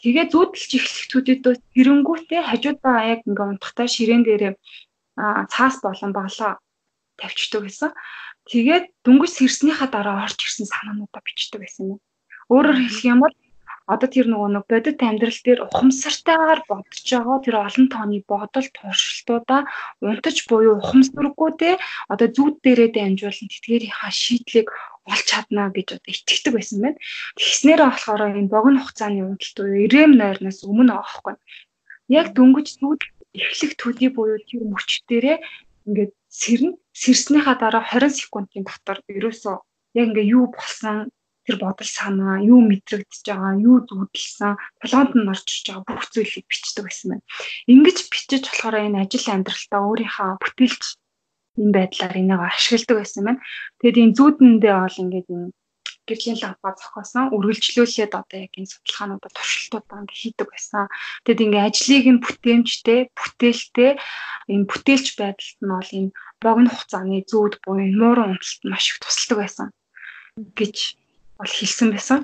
Тэгээ 0.00 0.32
зүүдэлж 0.32 0.70
эхлэх 0.80 1.06
төдийдөө 1.12 1.54
тэрэнгүүтээ 1.76 2.42
хажуудаа 2.48 2.96
яг 3.12 3.20
ингээд 3.28 3.52
унтахтаа 3.52 3.86
ширээн 3.90 4.24
дээрээ 4.24 4.54
цаас 5.52 5.76
болон 5.84 6.12
балаа 6.16 6.52
тавьчдаг 7.20 7.62
гэсэн. 7.68 7.90
Тэгээд 8.50 8.86
дүнгиж 9.06 9.32
сэрснийхаа 9.38 9.88
дараа 9.94 10.26
орж 10.26 10.38
ирсэн 10.42 10.66
санаануудаа 10.66 11.22
бичдэг 11.22 11.62
байсан 11.62 11.84
юм. 11.94 12.00
Өөрөөр 12.50 12.78
хэлэх 12.82 13.06
юм 13.06 13.18
бол 13.22 13.34
одоо 13.90 14.08
тэр 14.10 14.26
нөгөө 14.30 14.50
нэг 14.54 14.64
бодит 14.70 14.98
амьдрал 15.02 15.40
дээр 15.46 15.60
ухамсартайгаар 15.66 16.60
бодож 16.70 17.06
байгаа 17.10 17.38
тэр 17.42 17.56
олон 17.62 17.86
тооны 17.90 18.18
бодол 18.26 18.66
туршилтуудаа 18.74 19.60
унтаж 20.02 20.36
буюу 20.50 20.78
ухамсаргүй 20.78 21.50
те 21.62 21.70
одоо 22.12 22.28
зүуд 22.30 22.62
дээрээ 22.62 22.90
дамжуулан 22.94 23.48
тэтгээрийнхаа 23.50 24.12
шийдлийг 24.14 24.68
олж 25.10 25.26
чадна 25.30 25.70
гэж 25.74 25.88
одоо 25.98 26.10
итгэдэг 26.10 26.52
байсан 26.54 26.78
байна. 26.82 26.98
Тэгснээрээ 27.38 27.88
болохоор 27.90 28.22
энэ 28.30 28.52
богино 28.54 28.78
хугацааны 28.82 29.22
унталт 29.26 29.56
буюу 29.58 29.84
ирэм 29.86 30.12
нойрноос 30.18 30.58
өмнө 30.70 30.92
аахгүй. 30.94 31.34
Яг 32.18 32.26
дөнгөж 32.34 32.66
зүуд 32.78 33.02
эхлэх 33.34 33.72
төдий 33.78 34.10
буюу 34.14 34.38
тэр 34.42 34.62
мөч 34.70 35.06
дээрээ 35.10 35.38
ингээд 35.86 36.12
сэрнэ. 36.30 36.78
Сэрснийхаа 37.02 37.56
дараа 37.58 37.84
20 37.84 38.14
секундын 38.20 38.64
дотор 38.66 38.98
ерөөсөө 39.18 39.56
яг 39.98 40.06
ингээ 40.10 40.32
юу 40.36 40.46
болсон 40.54 41.10
тэр 41.44 41.56
бодол 41.58 41.90
санаа, 41.98 42.38
юу 42.44 42.60
мэдрэгдэж 42.62 43.24
байгаа, 43.26 43.58
юу 43.58 43.82
зүудэлсэн, 43.88 44.54
плант 44.82 45.12
нь 45.18 45.30
орж 45.32 45.46
иж 45.50 45.66
байгаа 45.66 45.84
бүх 45.88 46.06
зүйлийг 46.12 46.46
бичдэг 46.46 46.84
байсан 46.86 47.08
байна. 47.10 47.26
Ингиж 47.72 47.98
бичиж 48.12 48.44
болохоор 48.46 48.76
энэ 48.86 49.00
ажил 49.02 49.26
амьдралтаа 49.34 49.80
өөрийнхөө 49.88 50.30
бүтээлч 50.42 50.84
энэ 51.58 51.74
байдлаар 51.74 52.14
энийг 52.20 52.40
ашигладаг 52.44 52.96
байсан 53.00 53.22
байна. 53.26 53.42
Тэгээд 53.80 54.00
энэ 54.02 54.16
зүүдэндээ 54.18 54.74
бол 54.78 54.96
ингээд 55.02 55.28
энэ 55.34 55.50
гэрлийн 56.10 56.38
лампа 56.42 56.74
зохиосон 56.74 57.30
үргэлжлүүлээд 57.36 58.12
одоо 58.20 58.38
яг 58.46 58.52
энэ 58.58 58.72
судалгаануудаа 58.72 59.30
туршилтуудаа 59.34 59.98
ингээ 60.02 60.20
хийдэг 60.22 60.48
байсан. 60.50 60.84
Тэгэд 61.24 61.44
ингээ 61.44 61.66
ажлыг 61.68 62.06
нь 62.10 62.22
бүтээмжтэй, 62.24 63.00
бүтээлтэй 63.18 63.92
энэ 64.52 64.68
бүтээлч 64.70 65.06
байдалд 65.20 65.58
нь 65.62 65.72
бол 65.72 65.90
энэ 65.98 66.10
богино 66.42 66.70
хугацааны 66.72 67.18
зүүд 67.30 67.54
буюу 67.64 67.88
муурын 68.00 68.30
унталт 68.34 68.62
маш 68.66 68.84
их 68.90 68.98
тусалдаг 69.00 69.38
байсан 69.40 69.68
гэж 70.58 70.76
бол 71.38 71.52
хэлсэн 71.58 71.88
байсан. 71.94 72.20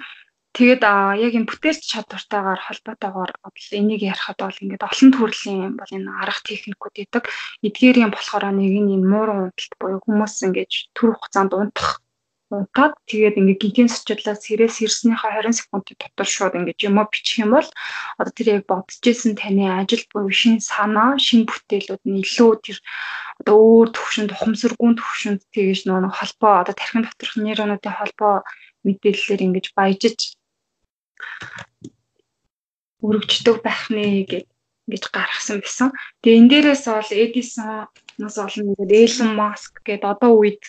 Тэгээд 0.57 0.83
яг 1.21 1.33
энэ 1.37 1.49
бүтээлч 1.53 1.85
чадвартайгаар 1.93 2.61
холбоотойгоор 2.65 3.33
бол 3.45 3.67
энийг 3.77 4.01
ярихад 4.09 4.41
бол 4.41 4.63
ингээд 4.65 4.89
олон 4.89 5.11
төрлийн 5.13 5.77
бол 5.77 5.93
энэ 5.93 6.09
арга 6.09 6.41
техникүүд 6.49 6.97
идэг. 7.05 7.25
Эдгээрийн 7.61 8.09
болохоор 8.09 8.45
нэг 8.57 8.73
нь 8.81 8.95
энэ 8.97 9.05
муурын 9.13 9.53
унталт 9.53 9.73
буюу 9.77 10.01
хүмүүс 10.01 10.35
ингээд 10.49 10.73
төр 10.97 11.13
хугацаанд 11.13 11.53
унтах 11.53 12.01
унтаад 12.55 12.95
тэгээд 13.11 13.39
ингээ 13.43 13.59
гинтийн 13.59 13.91
сочдлаас 13.91 14.39
сэрээс 14.47 14.79
ирснийхаа 14.87 15.43
20 15.43 15.59
секундын 15.59 15.99
дотор 15.99 16.29
шууд 16.31 16.55
ингээ 16.55 16.87
юм 16.87 17.03
уу 17.03 17.11
бичих 17.11 17.43
юм 17.43 17.51
бол 17.59 17.69
одоо 18.21 18.33
тэр 18.35 18.49
яг 18.57 18.65
бодож 18.71 19.03
исэн 19.03 19.35
таны 19.35 19.67
ажил 19.67 20.05
буюу 20.15 20.31
шин 20.31 20.63
санаа, 20.63 21.19
шин 21.19 21.43
бүтээлүүд 21.51 22.03
нь 22.07 22.23
илүү 22.23 22.51
тэр 22.63 22.79
одоо 23.43 23.57
өөр 23.59 23.89
төвшөнд 23.91 24.31
ухамсаргүй 24.31 24.91
төвшөнд 24.95 25.43
тэгэж 25.51 25.81
нөгөө 25.91 26.15
холбоо 26.15 26.55
одоо 26.63 26.75
тархин 26.79 27.03
доторх 27.03 27.35
нейронуудын 27.35 27.99
холбоо 27.99 28.35
мэдээллээр 28.87 29.41
ингэж 29.47 29.67
баяжиж 29.75 30.19
өргөждөг 33.03 33.57
байх 33.67 33.91
нэ 33.91 34.23
гэж 34.31 34.47
ингэж 34.87 35.05
гаргасан 35.11 35.59
байсан. 35.63 35.89
Тэгээ 36.23 36.39
энэ 36.39 36.51
дээрээс 36.51 36.85
бол 36.87 37.11
Эдисоноос 37.11 38.37
олон 38.39 38.71
ингээд 38.71 38.93
Элон 39.03 39.31
Маск 39.35 39.73
гэдэг 39.83 40.15
одоо 40.15 40.33
үед 40.39 40.63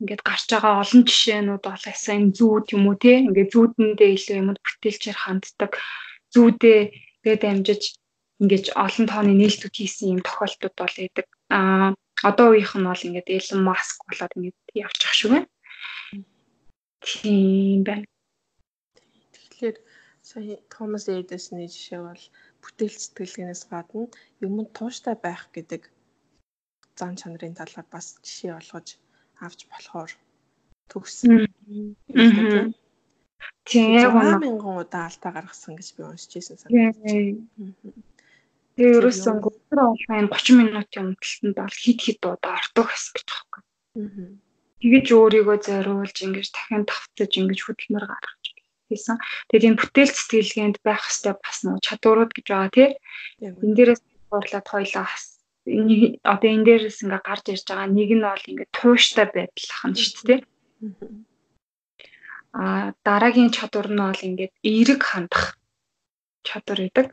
ингээд 0.00 0.22
гарч 0.28 0.44
байгаа 0.50 0.82
олон 0.82 1.02
жишээнүүд 1.08 1.62
бол 1.66 1.84
ясаа 1.92 2.14
энэ 2.18 2.34
зүүд 2.38 2.66
юм 2.74 2.84
уу 2.88 2.96
те 2.98 3.12
ингээд 3.22 3.52
зүүдэндээ 3.54 4.10
илүү 4.16 4.36
юмд 4.42 4.58
бүтээлчээр 4.64 5.18
ханддаг 5.22 5.72
зүүдээ 6.34 6.80
тэгээд 7.22 7.42
амжиж 7.50 7.82
ингээд 8.42 8.66
олон 8.84 9.06
тооны 9.06 9.32
нээлтүүд 9.38 9.74
хийсэн 9.78 10.12
юм 10.14 10.20
тохиолдлууд 10.26 10.74
бол 10.78 10.96
байдаг. 10.98 11.26
Аа 11.56 11.94
одоо 12.28 12.46
үеийнх 12.50 12.74
нь 12.78 12.88
бол 12.90 13.06
ингээд 13.06 13.32
Elon 13.36 13.62
Musk 13.68 13.96
болоод 14.08 14.32
ингээд 14.36 14.58
явчих 14.86 15.12
шүү 15.14 15.30
байна. 15.32 15.48
Тийм 17.06 17.80
байна. 17.86 18.06
Тэгэхээр 19.34 19.76
сая 20.28 20.56
Томас 20.72 21.04
Эдисоны 21.06 21.68
жишээ 21.70 22.00
бол 22.02 22.24
бүтээл 22.62 22.96
сэтгэлгээнээс 23.02 23.62
гадна 23.70 24.08
юмд 24.46 24.70
тууштай 24.76 25.14
байх 25.14 25.42
гэдэг 25.54 25.82
зан 26.98 27.14
чанарын 27.20 27.54
талаар 27.58 27.86
бас 27.94 28.06
жишээ 28.24 28.52
олгож 28.60 28.88
авч 29.40 29.66
болохоор 29.70 30.10
төгсөн. 30.90 31.48
Тийм 33.64 33.88
яг 33.96 34.12
үнэ 34.12 34.36
мянган 34.44 34.84
удаа 34.84 35.08
алдаа 35.08 35.32
гаргасан 35.32 35.74
гэж 35.80 35.88
би 35.96 36.02
уншиж 36.04 36.32
байсан 36.36 36.56
санагдаж 36.60 37.00
байна. 37.00 37.40
Тэгээ 38.74 38.96
ерөөсөн 38.98 39.38
өдөр 39.40 39.80
энэ 40.18 40.28
30 40.34 40.58
минутын 40.60 41.14
унталтанд 41.14 41.56
бол 41.56 41.76
хит 41.82 41.98
хит 42.04 42.20
удаа 42.26 42.60
ордог 42.60 42.86
гэсэн 42.92 43.12
гэж 43.16 43.28
байгаа 43.32 43.62
юм. 43.62 44.42
Тэгэж 44.84 45.06
өөрийгөө 45.16 45.58
зориулж 45.64 46.16
ингэж 46.26 46.48
дахин 46.52 46.84
тавтаж 46.84 47.32
ингэж 47.40 47.60
хөдөлмөр 47.64 48.04
гаргаж 48.04 48.44
хийсэн. 48.90 49.16
Тэгээд 49.48 49.66
энэ 49.68 49.80
бүтээл 49.80 50.12
сэтгэлгээнд 50.12 50.76
байх 50.84 51.02
хэвээр 51.08 51.36
бас 51.40 51.58
нэг 51.64 51.80
чадварууд 51.86 52.32
гэж 52.36 52.46
байгаа 52.52 52.70
тий. 52.76 52.90
Энд 53.40 53.74
дээрээс 53.78 54.02
гурлаад 54.28 54.66
хоёлаа 54.68 55.06
нэг 55.08 55.33
одоо 55.64 56.48
энэ 56.52 56.64
дээрээс 56.68 56.98
ингээ 57.04 57.22
гарч 57.24 57.44
ирж 57.48 57.64
байгаа 57.64 57.88
нэг 57.88 58.10
нь 58.12 58.24
бол 58.24 58.44
ингээ 58.50 58.68
тууштай 58.76 59.26
байдал 59.32 59.70
ахна 59.72 59.96
шүү 59.96 60.24
дээ. 60.28 60.40
А 62.52 62.92
дараагийн 63.06 63.50
чадвар 63.56 63.88
нь 63.88 64.02
бол 64.04 64.20
ингээд 64.28 64.54
эерэг 64.60 65.00
хандах 65.00 65.56
чадвар 66.44 66.80
гэдэг. 66.84 67.06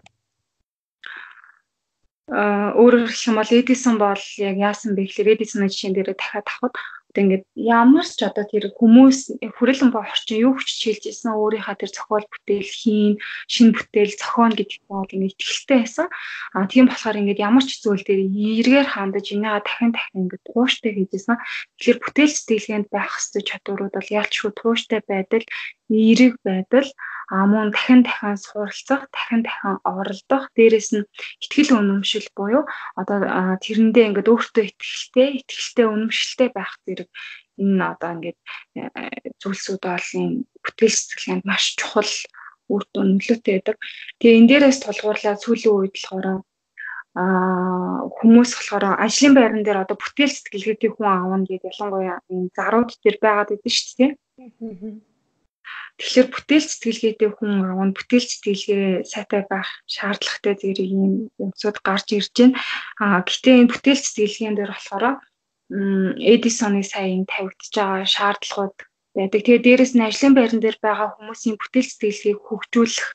А 2.31 2.75
өөрөөр 2.75 3.07
хэлэх 3.07 3.27
юм 3.31 3.35
бол 3.39 3.51
Эдисон 3.59 3.95
бол 3.95 4.23
яг 4.37 4.55
яасан 4.59 4.95
бэ 4.95 5.07
гэхээр 5.07 5.33
Эдисоны 5.39 5.71
жишээн 5.71 5.95
дээр 5.95 6.11
дахиад 6.11 6.47
авахд 6.47 6.75
Одоо 7.11 7.21
ингээд 7.27 7.43
ямар 7.59 8.07
ч 8.07 8.23
одоо 8.23 8.47
тэр 8.47 8.71
хүмүүс 8.71 9.35
хүрээлэн 9.59 9.91
боо 9.91 10.07
орчин 10.07 10.47
юу 10.47 10.55
хүч 10.55 10.69
чийлж 10.79 11.03
исэн 11.11 11.35
өөрийнхөө 11.35 11.75
тэр 11.75 11.91
зохиол 11.91 12.23
бүтээл 12.23 12.71
хийн, 12.71 13.13
шин 13.51 13.75
бүтээл 13.75 14.15
зохион 14.15 14.55
гэдэг 14.55 14.79
бол 14.87 15.11
ингээд 15.11 15.35
ихтэй 15.35 15.83
байсан. 15.83 16.07
Аа 16.55 16.71
тийм 16.71 16.87
болохоор 16.87 17.19
ингээд 17.19 17.43
ямар 17.43 17.67
ч 17.67 17.83
зүйл 17.83 17.99
дээр 18.07 18.31
эргээр 18.31 18.87
хандаж 18.87 19.27
энийгээ 19.27 19.59
дахин 19.59 19.91
дахин 19.91 20.19
ингээд 20.23 20.43
тууштай 20.47 20.91
хийжсэн. 20.95 21.35
Тэгэхээр 21.75 21.99
бүтээл 21.99 22.31
сэтгэлгээнд 22.31 22.87
байх 22.87 23.11
хэвчээ 23.11 23.43
чадварууд 23.43 23.91
бол 23.91 24.15
ялчгүй 24.15 24.51
тууштай 24.55 24.99
байдал, 25.03 25.45
эерэг 25.91 26.39
байдал 26.47 26.87
а 27.31 27.47
мөн 27.47 27.71
дахин 27.71 28.03
дахин 28.03 28.35
суралцах, 28.35 29.07
дахин 29.15 29.41
дахин 29.47 29.79
оролдох, 29.87 30.51
дээрэс 30.55 30.89
нь 30.91 31.07
ихтгэл 31.39 31.79
үнэмшил 31.79 32.27
буюу 32.35 32.63
одоо 32.99 33.17
тэрэндээ 33.63 34.07
ингээд 34.11 34.31
өөртөө 34.31 34.65
ихтэй, 34.67 35.39
ихтэй 35.39 35.87
үнэмшилтэй 35.87 36.49
байх 36.51 36.75
зэрэг 36.83 37.09
энэ 37.55 37.83
одоо 37.93 38.09
ингээд 38.19 38.39
э, 38.75 38.83
зүйлсүүд 39.39 39.83
бол 39.87 40.09
энэ 40.19 40.43
бүтээл 40.63 40.97
сэтгэлгээнд 40.99 41.45
маш 41.47 41.63
чухал 41.79 42.11
үр 42.71 42.83
дүн 42.91 43.09
нөлөөтэй 43.15 43.53
байдаг. 43.55 43.77
Тэгээ 44.19 44.37
энэ 44.39 44.49
дээрээс 44.49 44.79
тулгуурлаад 44.83 45.39
сүүлийн 45.39 45.75
үед 45.75 45.95
болохоор 45.95 46.27
а 47.11 48.07
хүмүүс 48.07 48.51
болохоор 48.55 48.85
ажлын 49.03 49.35
байран 49.35 49.63
дээр 49.67 49.83
одоо 49.83 49.99
бүтээл 49.99 50.31
сэтгэлгээтэй 50.31 50.91
хүн 50.95 51.07
аавна 51.11 51.43
гэдэг 51.43 51.67
ялангуяа 51.75 52.17
энэ 52.31 52.55
зарууд 52.55 52.91
дээр 53.03 53.17
байгаад 53.19 53.49
байдаг 53.51 53.73
шүү 53.75 53.95
дээ. 53.99 54.11
Тэгэхээр 56.01 56.27
бүтээл 56.33 56.65
сэтгэлгээтэй 56.65 57.29
хүн 57.29 57.51
авна 57.61 57.93
бүтээл 57.93 58.25
сэтгэлгээ 58.25 59.05
сайтай 59.05 59.41
байх 59.45 59.69
шаардлагатай 59.85 60.55
зэрэг 60.57 60.89
ийм 60.89 61.13
юмсууд 61.37 61.77
гарч 61.85 62.07
ирж 62.17 62.33
байна. 62.33 62.57
Аа 62.97 63.21
гэтээ 63.21 63.61
энэ 63.61 63.69
бүтээл 63.69 64.01
сэтгэлгээнд 64.01 64.57
дээр 64.57 64.73
болохоор 64.73 65.05
Эдисоны 66.33 66.81
сайн 66.81 67.23
тавигдж 67.29 67.69
байгаа 67.77 68.09
шаардлагууд 68.09 68.75
байдаг. 69.15 69.41
Тэгээ 69.45 69.61
дээрэс 69.61 69.93
нь 69.95 70.05
ажлын 70.09 70.33
байран 70.35 70.59
дээр 70.61 70.77
байгаа 70.81 71.13
хүмүүсийн 71.15 71.55
бүтээл 71.61 71.89
сэтгэлгээг 71.89 72.39
хөгжүүлэх 72.49 73.07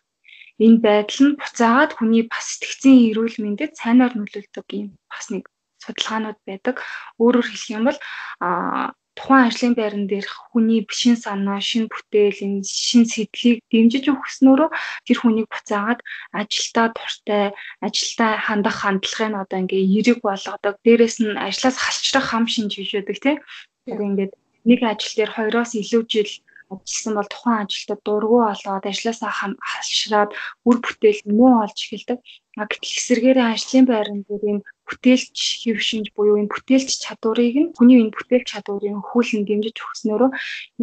энэ 0.64 0.78
байдал 0.87 1.21
нь 1.26 1.38
буцаагаад 1.43 1.93
хүний 1.99 2.25
бас 2.33 2.47
сэтгцийн 2.55 3.12
эрүүл 3.12 3.37
мэндэд 3.45 3.73
сайнаар 3.76 4.14
нөлөөлдөг 4.16 4.66
юм 4.73 4.88
бас 5.11 5.26
нэг 5.35 5.45
судалгаанууд 5.83 6.38
байдаг. 6.49 6.76
Өөрөөр 7.21 7.47
хэлэх 7.50 7.71
юм 7.76 7.85
бол 7.88 7.99
а 8.40 8.95
тухайн 9.16 9.49
ажлын 9.49 9.75
байран 9.76 10.04
дээрх 10.06 10.32
хүний 10.52 10.85
шин 10.99 11.16
санаа, 11.16 11.61
шин 11.68 11.88
бүтээл, 11.88 12.44
энэ 12.46 12.61
шин 12.62 13.04
сэтлийг 13.08 13.64
дэмжиж 13.73 14.04
өгснөөрөө 14.12 14.70
тэр 15.06 15.18
хүнийг 15.20 15.49
буцаагаад 15.49 16.00
ажилдаа 16.40 16.87
дуртай, 16.92 17.44
ажилдаа 17.87 18.30
хандах 18.46 18.76
хандлагыг 18.85 19.28
нь 19.32 19.40
одоо 19.42 19.58
ингээ 19.64 19.82
эерэг 19.88 20.18
болгодог. 20.20 20.75
Дээрээс 20.85 21.16
нь 21.25 21.40
ажлаас 21.46 21.76
халчрах 21.80 22.26
хам 22.28 22.44
шинж 22.44 22.73
биш 22.76 22.92
байдаг 22.92 23.16
тийм. 23.25 23.38
Одоо 23.88 24.04
ингээд 24.04 24.32
нэг 24.68 24.80
ажил 24.85 25.14
дээр 25.16 25.32
хоёроос 25.32 25.73
илүү 25.80 26.02
жил 26.12 26.32
ажилласан 26.73 27.14
бол 27.16 27.28
тухайн 27.30 27.62
ажилтад 27.64 28.00
дургу 28.04 28.38
олгоод 28.52 28.85
ажлаасаа 28.90 29.32
халшраад 29.70 30.30
үр 30.68 30.76
бүтээл 30.85 31.23
муу 31.37 31.62
олж 31.64 31.78
эхэлдэг. 31.87 32.18
А 32.58 32.66
гэтэл 32.66 32.99
эсэргээрээ 32.99 33.46
ажлын 33.54 33.87
байран 33.88 34.20
дээр 34.26 34.44
энэ 34.52 34.66
бүтээлч 34.88 35.37
хэв 35.62 35.78
шинж 35.88 36.07
буюу 36.16 36.38
энэ 36.40 36.52
бүтээлч 36.55 36.90
чадварыг 37.05 37.57
нь 37.62 37.75
хүний 37.76 37.99
энэ 38.02 38.14
бүтээлч 38.16 38.47
чадварыг 38.52 38.97
хүүлэн 39.11 39.43
дэмжиж 39.47 39.76
өгснөөрөө 39.83 40.31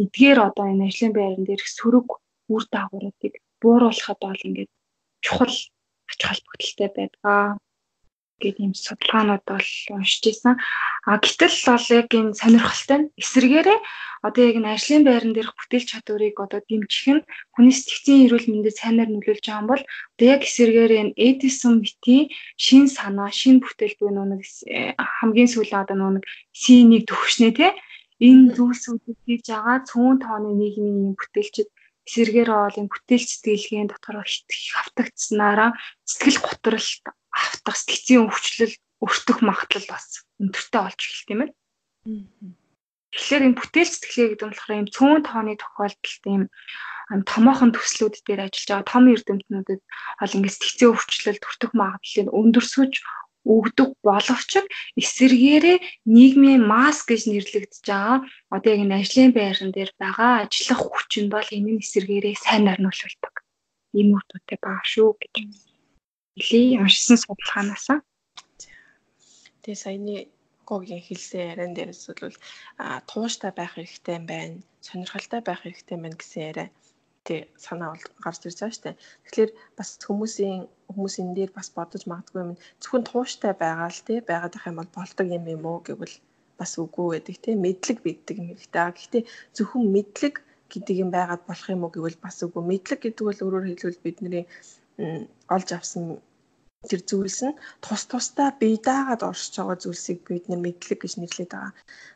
эдгээр 0.01 0.39
одоо 0.47 0.65
энэ 0.71 0.85
ажлын 0.87 1.13
байран 1.15 1.43
дээр 1.47 1.61
сөрөг 1.77 2.07
үр 2.53 2.63
дагавруудыг 2.73 3.33
бууруулахад 3.61 4.19
бол 4.21 4.45
ингээд 4.47 4.71
чухал 5.25 5.55
ач 6.11 6.19
холбогдолтой 6.27 6.89
байдаг 6.95 7.21
гэдэг 8.43 8.63
юм 8.67 8.73
судалгаанууд 8.75 9.43
бол 9.47 9.69
уншиж 9.95 10.23
исэн. 10.27 10.59
А 11.07 11.17
гэтэл 11.23 11.57
бол 11.63 11.87
яг 11.99 12.09
энэ 12.11 12.35
сонирхолтой 12.35 12.97
нь 12.99 13.11
эсэргээрээ 13.21 13.79
одоо 14.27 14.43
яг 14.49 14.55
энэ 14.59 14.71
ажлын 14.75 15.03
байран 15.07 15.31
дээрх 15.33 15.55
бүтээл 15.55 15.89
чадварыг 15.91 16.35
одоо 16.43 16.59
дэмжих 16.67 17.07
нь 17.15 17.27
хүний 17.55 17.75
сэтгцийн 17.75 18.23
эрүүл 18.27 18.47
мэндэд 18.51 18.75
сайнаар 18.79 19.09
нөлөөлж 19.11 19.45
байгаа 19.47 19.61
юм 19.63 19.67
бол 19.71 19.83
одоо 19.83 20.27
яг 20.35 20.41
эсэргээрээ 20.47 21.01
энэ 21.03 21.17
Эдисон 21.27 21.75
битийн 21.83 22.25
шин 22.59 22.85
санаа, 22.91 23.31
шин 23.31 23.63
бүтээл 23.63 23.95
буюу 23.99 24.27
нэг 24.27 24.41
хамгийн 25.19 25.49
сүүлийн 25.51 25.83
одоо 25.83 25.97
нэг 26.19 26.25
C1 26.51 27.07
төвшнээ 27.07 27.51
те 27.59 27.67
энэ 28.27 28.53
зүйлсүүдийг 28.55 29.17
хийж 29.25 29.45
байгаа 29.51 29.77
цөөн 29.89 30.17
тооны 30.23 30.49
нийгмийн 30.55 31.15
бүтээлчд 31.19 31.69
эсэргээр 32.07 32.49
бол 32.51 32.79
энэ 32.79 32.91
бүтээл 32.91 33.25
сэтгэлгээний 33.27 33.89
дотор 33.91 34.15
их 34.23 34.75
автагдсанараа 34.81 35.71
сэтгэл 36.07 36.39
готролт 36.43 37.03
автах 37.33 37.75
сэтгцийн 37.77 38.25
өвчлөл 38.29 38.75
өртөх 39.03 39.37
магадлал 39.43 39.87
бас 39.89 40.23
өндөртэй 40.39 40.81
болж 40.81 40.99
эхэлт 41.01 41.29
юм 41.33 41.39
байна. 41.41 41.55
Тэгэхээр 43.13 43.45
энэ 43.45 43.57
бүтээл 43.59 43.91
сэтгэлгээ 43.91 44.29
гэдэг 44.29 44.47
нь 44.47 44.53
болохоор 44.53 44.77
ийм 44.77 44.87
цөөн 44.95 45.21
тооны 45.27 45.53
тохиолдолд 45.59 46.23
ийм 46.29 46.43
томоохон 47.29 47.71
төслүүд 47.75 48.15
дээр 48.25 48.41
ажиллаж 48.47 48.69
байгаа 48.69 48.91
том 48.91 49.05
эрдэмтнүүдэд 49.13 49.81
бол 50.19 50.35
ингээд 50.35 50.55
сэтгцийн 50.55 50.91
өвчлөл 50.93 51.39
төртөх 51.43 51.71
магадлалыг 51.77 52.29
өндөрсөж 52.39 52.93
өгдөг 53.43 53.89
боловч 54.07 54.51
эсэргээрээ 55.01 55.77
нийгмийн 56.15 56.63
масс 56.63 57.03
гэж 57.03 57.21
нэрлэгдэж 57.27 57.83
байгаа 57.83 58.17
одоо 58.55 58.71
яг 58.71 58.81
энэ 58.83 58.97
ажлын 59.03 59.31
байран 59.35 59.71
дээр 59.75 59.91
байгаа 59.99 60.47
ажиллах 60.47 60.81
хүч 60.87 61.11
нь 61.21 61.33
бол 61.33 61.49
энэ 61.51 61.71
нь 61.75 61.83
эсэргээрээ 61.83 62.35
сайн 62.39 62.63
нарнуулдаг. 62.65 63.35
Ийм 63.97 64.15
үр 64.15 64.23
дүнтэй 64.25 64.57
баа 64.63 64.79
шүү 64.87 65.09
гэж 65.19 65.35
хэлий 66.37 66.79
уншсан 66.81 67.17
судалгаанаас. 67.21 67.87
Тэгээ 69.63 69.83
саяны 69.85 70.15
гогийн 70.69 71.03
хэлсэн 71.03 71.41
яриан 71.51 71.73
дээрээс 71.75 72.03
бол 72.21 72.37
тууштай 73.09 73.51
байх 73.55 73.73
хэрэгтэй 73.75 74.15
юм 74.19 74.25
байна. 74.25 74.57
Сонирхолтой 74.81 75.41
байх 75.45 75.61
хэрэгтэй 75.61 75.95
юм 75.95 76.03
байна 76.03 76.19
гэсэн 76.19 76.41
яриа 76.49 76.67
тий 77.23 77.41
санаа 77.65 77.89
бол 77.93 78.05
гарч 78.23 78.41
ирж 78.47 78.59
байгаа 78.59 78.83
дээ. 78.83 78.95
Тэгэхээр 79.23 79.51
бас 79.77 79.89
хүмүүсийн 80.05 80.59
хүмүүс 80.91 81.15
энэ 81.21 81.35
дээр 81.37 81.51
бас 81.55 81.67
бодож 81.77 82.03
магадгүй 82.07 82.41
юм. 82.43 82.51
Зөвхөн 82.81 83.03
тууштай 83.07 83.53
байгаа 83.55 83.89
л 83.91 84.05
тий 84.07 84.19
байгаад 84.29 84.57
их 84.57 84.65
юм 84.67 84.77
бол 84.79 84.91
болдог 84.97 85.27
юм 85.37 85.45
юм 85.55 85.63
уу 85.69 85.79
гэвэл 85.87 86.15
бас 86.59 86.71
үгүй 86.81 87.07
байдаг 87.13 87.37
тий 87.43 87.55
мэдлэг 87.55 87.97
биддэг 88.03 88.35
юм 88.41 88.47
хэрэгтэй. 88.51 88.83
Гэхдээ 88.91 89.23
зөвхөн 89.55 89.83
мэдлэг 89.95 90.35
гэдэг 90.71 90.95
юм 91.03 91.09
байгаад 91.15 91.43
болох 91.47 91.67
юм 91.75 91.83
уу 91.83 91.91
гэвэл 91.95 92.23
бас 92.25 92.37
үгүй. 92.43 92.63
Мэдлэг 92.71 92.99
гэдэг 93.03 93.23
бол 93.23 93.39
өөрөөр 93.43 93.65
хэлбэл 93.67 94.05
бидний 94.05 94.43
олж 95.55 95.69
авсан 95.77 96.03
тэр 96.89 97.01
зүйлс 97.07 97.39
нь 97.47 97.57
тус 97.83 98.03
тусдаа 98.11 98.49
бие 98.59 98.77
даагаад 98.87 99.23
оршиж 99.29 99.55
байгаа 99.55 99.77
зүйлсийг 99.79 100.19
бид 100.27 100.45
нэр 100.51 100.61
мэдлэг 100.65 100.99
гэж 101.01 101.13
нэрлэдэг 101.15 101.51
байгаа. 101.55 101.71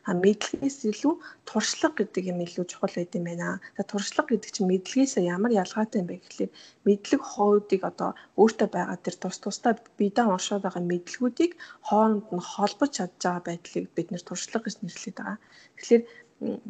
А 0.08 0.10
мэдлэгээс 0.24 0.78
илүү 0.92 1.14
туршлага 1.48 1.96
гэдэг 1.98 2.24
юм 2.32 2.38
илүү 2.44 2.66
чухал 2.68 2.94
байд 2.96 3.16
юм 3.16 3.24
байна. 3.28 3.48
За 3.76 3.82
туршлага 3.88 4.28
гэдэг 4.36 4.50
чинь 4.52 4.70
мэдлэгээс 4.72 5.14
ямар 5.34 5.52
ялгаатай 5.62 5.98
юм 6.04 6.08
бэ 6.08 6.16
гэхлээр 6.20 6.52
мэдлэг 6.86 7.22
хоудыг 7.32 7.82
одоо 7.90 8.10
өөртөө 8.40 8.68
байгаа 8.76 8.98
тэр 9.00 9.16
тус 9.22 9.36
тусдаа 9.40 9.72
бие 9.98 10.12
даа 10.12 10.36
оршоод 10.36 10.62
байгаа 10.64 10.84
мэдлгүүдийг 10.92 11.52
хооронд 11.88 12.26
нь 12.36 12.48
холбож 12.52 12.90
чадж 12.96 13.16
байгаа 13.24 13.44
байдлыг 13.48 13.84
бид 13.96 14.08
нэр 14.12 14.22
туршлага 14.28 14.64
гэж 14.68 14.76
нэрлэдэг 14.84 15.16
байгаа. 15.16 15.38
Тэгэхээр 15.76 16.02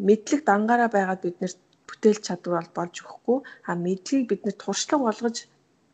мэдлэг 0.07 0.41
дангаараа 0.47 0.91
байгаад 0.95 1.21
бид 1.27 1.37
нэр 1.43 1.53
бүтээл 1.89 2.21
чадвар 2.27 2.67
болж 2.77 2.95
өгөхгүй 3.03 3.39
а 3.69 3.71
мэдлэгийг 3.85 4.27
бид 4.31 4.43
нэр 4.47 4.57
туршлага 4.63 5.05
болгож 5.09 5.37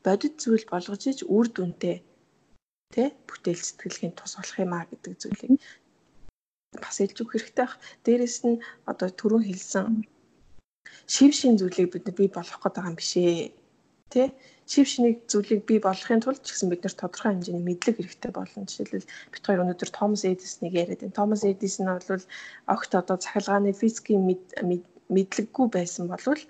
бодит 0.04 0.34
зүйл 0.42 0.64
болгож 0.72 1.02
иж 1.10 1.18
үр 1.36 1.46
дүнтэй 1.52 1.96
тэ 2.94 3.04
бүтээл 3.28 3.62
сэтгэлгээний 3.64 4.14
тус 4.16 4.32
болох 4.36 4.58
юм 4.64 4.72
а 4.76 4.86
гэдэг 4.90 5.12
зүйлийг 5.20 5.52
бас 6.84 6.96
илж 7.00 7.16
өгөх 7.22 7.34
хэрэгтэй 7.34 7.64
байх. 7.64 7.74
Дээрэс 8.04 8.38
нь 8.46 8.62
одоо 8.90 9.08
түрүүн 9.18 9.44
хэлсэн 9.46 9.86
шив 11.12 11.32
шин 11.38 11.54
зүйлийг 11.58 11.88
бид 11.92 12.06
бий 12.18 12.28
болгох 12.36 12.60
гээд 12.62 12.76
байгаа 12.76 12.92
юм 12.92 12.98
бишээ. 13.00 13.52
Тэ? 14.12 14.22
Шив 14.70 14.86
шинийг 14.92 15.16
зүйлийг 15.30 15.62
бий 15.68 15.80
болгохын 15.82 16.22
тулд 16.22 16.40
ч 16.44 16.48
гэсэн 16.52 16.68
бид 16.70 16.82
нар 16.84 16.94
тодорхой 16.96 17.30
хэмжээний 17.32 17.64
мэдлэг 17.66 17.96
хэрэгтэй 17.98 18.32
болно. 18.34 18.68
Жишээлбэл 18.68 19.10
бид 19.32 19.42
хоёр 19.44 19.62
өнөөдөр 19.62 19.90
Томас 19.92 20.22
Эдиснийг 20.24 20.74
яриад 20.82 21.00
байна. 21.02 21.18
Томас 21.18 21.42
Эдис 21.44 21.76
нь 21.80 21.88
бол 21.88 22.24
огт 22.74 22.90
одоо 23.00 23.16
цахилгааны 23.20 23.72
физикийн 23.80 24.22
мэдлэггүй 25.14 25.66
байсан 25.76 26.04
болвол 26.08 26.40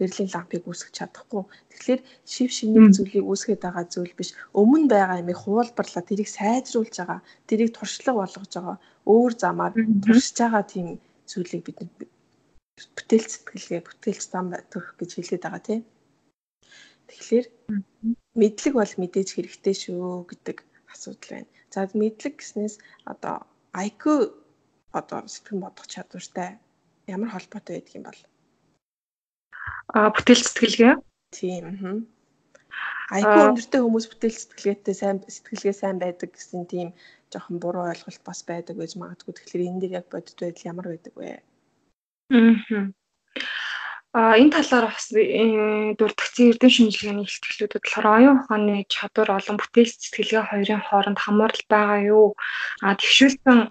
гэрлийн 0.00 0.32
лампыг 0.32 0.64
үүсгэж 0.64 0.94
чадахгүй. 0.96 1.42
Тэгэхээр 1.70 2.00
шив 2.32 2.50
шинийг 2.56 2.96
зүйлийг 2.96 3.24
үүсгээд 3.28 3.60
байгаа 3.64 3.84
зүйл 3.92 4.14
биш. 4.16 4.32
Өмнө 4.56 4.88
байгаа 4.88 5.20
ямыг 5.22 5.38
хуулбарлаа 5.44 6.02
тэрийг 6.08 6.28
сайжруулж 6.32 6.94
байгаа, 6.96 7.20
тэрийг 7.48 7.70
туршлага 7.76 8.18
болгож 8.24 8.52
байгаа, 8.56 8.76
өөр 9.12 9.32
замаар 9.36 9.72
туршиж 10.04 10.36
байгаа 10.40 10.64
тийм 10.72 10.86
зүйлийг 11.30 11.62
бид 11.68 11.78
бүтээл 12.96 13.28
сэтгэлгээ, 13.28 13.80
бүтээлч 13.84 14.24
зам 14.32 14.46
төрөх 14.72 14.96
гэж 14.96 15.10
хэлээд 15.14 15.44
байгаа 15.44 15.62
тийм. 15.68 15.82
Тэгэхээр 17.08 17.46
мэдлэг 18.40 18.74
бол 18.78 18.94
мэдээж 19.02 19.28
хэрэгтэй 19.36 19.74
шүү 19.84 20.24
гэдэг 20.30 20.56
асуудал 20.92 21.30
байна. 21.30 21.50
За 21.72 21.86
мэдлэг 22.00 22.34
гэснээс 22.38 22.74
одоо 23.12 23.36
IQ 23.86 24.02
одоо 24.98 25.20
сэтгэн 25.26 25.58
бодох 25.62 25.86
чадвартай 25.92 26.58
ямар 27.14 27.30
холбоотой 27.32 27.74
байдаг 27.78 27.94
юм 27.98 28.04
бол 28.06 28.20
а 29.94 30.10
бүтээл 30.14 30.42
сэтгэлгээ. 30.46 30.94
Тийм. 31.34 32.06
Айгүй 33.10 33.42
өндөртэй 33.50 33.80
хүмүүс 33.82 34.06
бүтээл 34.10 34.38
сэтгэлгээтэй 34.38 34.94
сайн 34.94 35.18
сэтгэлгээ 35.26 35.74
сайн 35.74 35.96
байдаг 35.98 36.30
гэсэн 36.30 36.62
тийм 36.70 36.88
жоохон 37.30 37.58
буруу 37.58 37.90
ойлголт 37.90 38.22
бас 38.22 38.40
байдаг 38.46 38.78
гэж 38.78 38.94
магадгүй. 38.98 39.34
Тэгэхээр 39.34 39.66
энэ 39.66 39.80
дээр 39.82 39.98
яг 40.00 40.06
бодит 40.10 40.38
байдал 40.38 40.70
ямар 40.70 40.86
байдаг 40.94 41.14
вэ? 41.18 41.42
Аа. 42.30 42.94
А 44.12 44.34
энэ 44.34 44.50
талаар 44.50 44.90
бас 44.90 45.06
э, 45.14 45.94
дурдгцэн 45.94 46.50
эрдэм 46.50 46.70
шинжилгээний 46.70 47.26
ихтгэлүүд 47.30 47.78
болохоор 47.78 48.06
оюун 48.10 48.38
ухааны 48.42 48.82
чадвар 48.90 49.38
олон 49.38 49.54
бүтээл 49.58 49.86
сэтгэлгээ 49.86 50.42
хоёрын 50.50 50.82
хооронд 50.82 51.18
хамаарал 51.22 51.64
байгаа 51.70 52.00
юу? 52.10 52.26
А 52.82 52.98
тэгшүүлсэн 52.98 53.70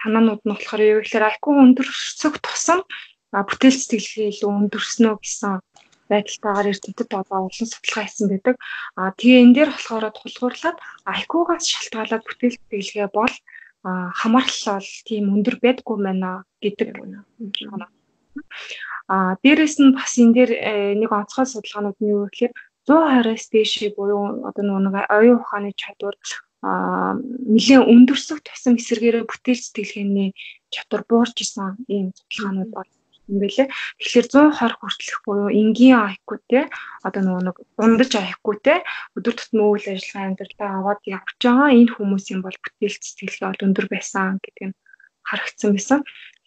танаанууд 0.00 0.44
нь 0.44 0.52
болохоор 0.52 0.82
юу 0.84 1.00
гэхээр 1.00 1.28
IQ 1.40 1.44
өндөрсөх 1.56 2.36
тусам 2.44 2.84
бүтээл 3.32 3.76
сэтгэлгээ 3.78 4.28
илүү 4.32 4.50
өндөрснөө 4.58 5.14
гэсэн 5.22 5.54
байдалтайгаар 6.10 6.70
эрдэмтэд 6.72 7.10
одоо 7.14 7.38
олон 7.46 7.66
судалгаа 7.70 8.04
хийсэн 8.04 8.26
байдаг. 8.30 8.56
А 8.98 9.14
тэгээ 9.14 9.42
энэ 9.44 9.54
дээр 9.54 9.70
болохоор 9.72 10.04
тулгуурлаад 10.10 10.78
IQ-гаас 11.18 11.64
шалтгаалаад 11.70 12.22
бүтээл 12.26 12.58
сэтгэлгээ 12.58 13.08
бол 13.14 13.34
хамаарал 14.20 14.60
бол 14.66 14.88
тийм 15.08 15.24
өндөр 15.34 15.56
байдгүй 15.62 15.96
байна 16.02 16.44
гэдэг 16.60 16.88
байна. 16.98 17.18
А 19.08 19.34
дээрэс 19.42 19.76
нь 19.78 19.94
бас 19.94 20.12
энэ 20.18 20.34
дээр 20.36 20.50
э, 20.52 20.94
нэг 21.00 21.10
онцгой 21.10 21.46
судалгаанууд 21.46 21.98
нь 22.02 22.10
юу 22.14 22.26
гэхээр 22.28 22.52
120-аас 22.86 23.44
дээш 23.54 23.72
буюу 23.96 24.46
одоо 24.48 24.62
нэг 24.66 24.94
оюун 25.16 25.40
ухааны 25.42 25.70
чадвар 25.78 26.14
а 26.62 27.16
нэлийн 27.54 27.88
өндөрсөх 27.88 28.44
тусам 28.44 28.76
эсэргээрээ 28.76 29.24
бүтээл 29.24 29.64
сэтгэлгээний 29.64 30.30
чадвар 30.74 31.02
буурч 31.08 31.36
исэн 31.40 31.80
ийм 31.88 32.12
судалгаанууд 32.12 32.70
бол 32.76 32.90
юм 33.30 33.38
бэлээ. 33.42 33.68
Тэгэхээр 33.98 34.26
120 34.26 34.74
хүртэлх 34.78 35.18
буюу 35.24 35.48
энгийн 35.60 35.96
IQ 36.12 36.28
те 36.50 36.60
одоо 37.06 37.22
нөгөө 37.22 37.42
нэг 37.46 37.56
дундаж 37.78 38.12
IQ 38.18 38.46
те 38.66 38.74
өдөр 39.16 39.34
тутмын 39.38 39.70
үйл 39.70 39.86
ажиллагаа 39.94 40.28
амьдралаа 40.28 40.70
аваад 40.78 41.00
явж 41.06 41.38
байгаа 41.38 41.70
энэ 41.78 41.94
хүмүүсийн 41.94 42.40
бол 42.42 42.56
бүтээлч 42.60 43.02
сэтгэлгээ 43.06 43.48
бол 43.48 43.66
өндөр 43.66 43.86
байсан 43.94 44.42
гэдэг 44.42 44.64
нь 44.68 44.76
харагдсан 45.28 45.72
байсан. 45.76 46.00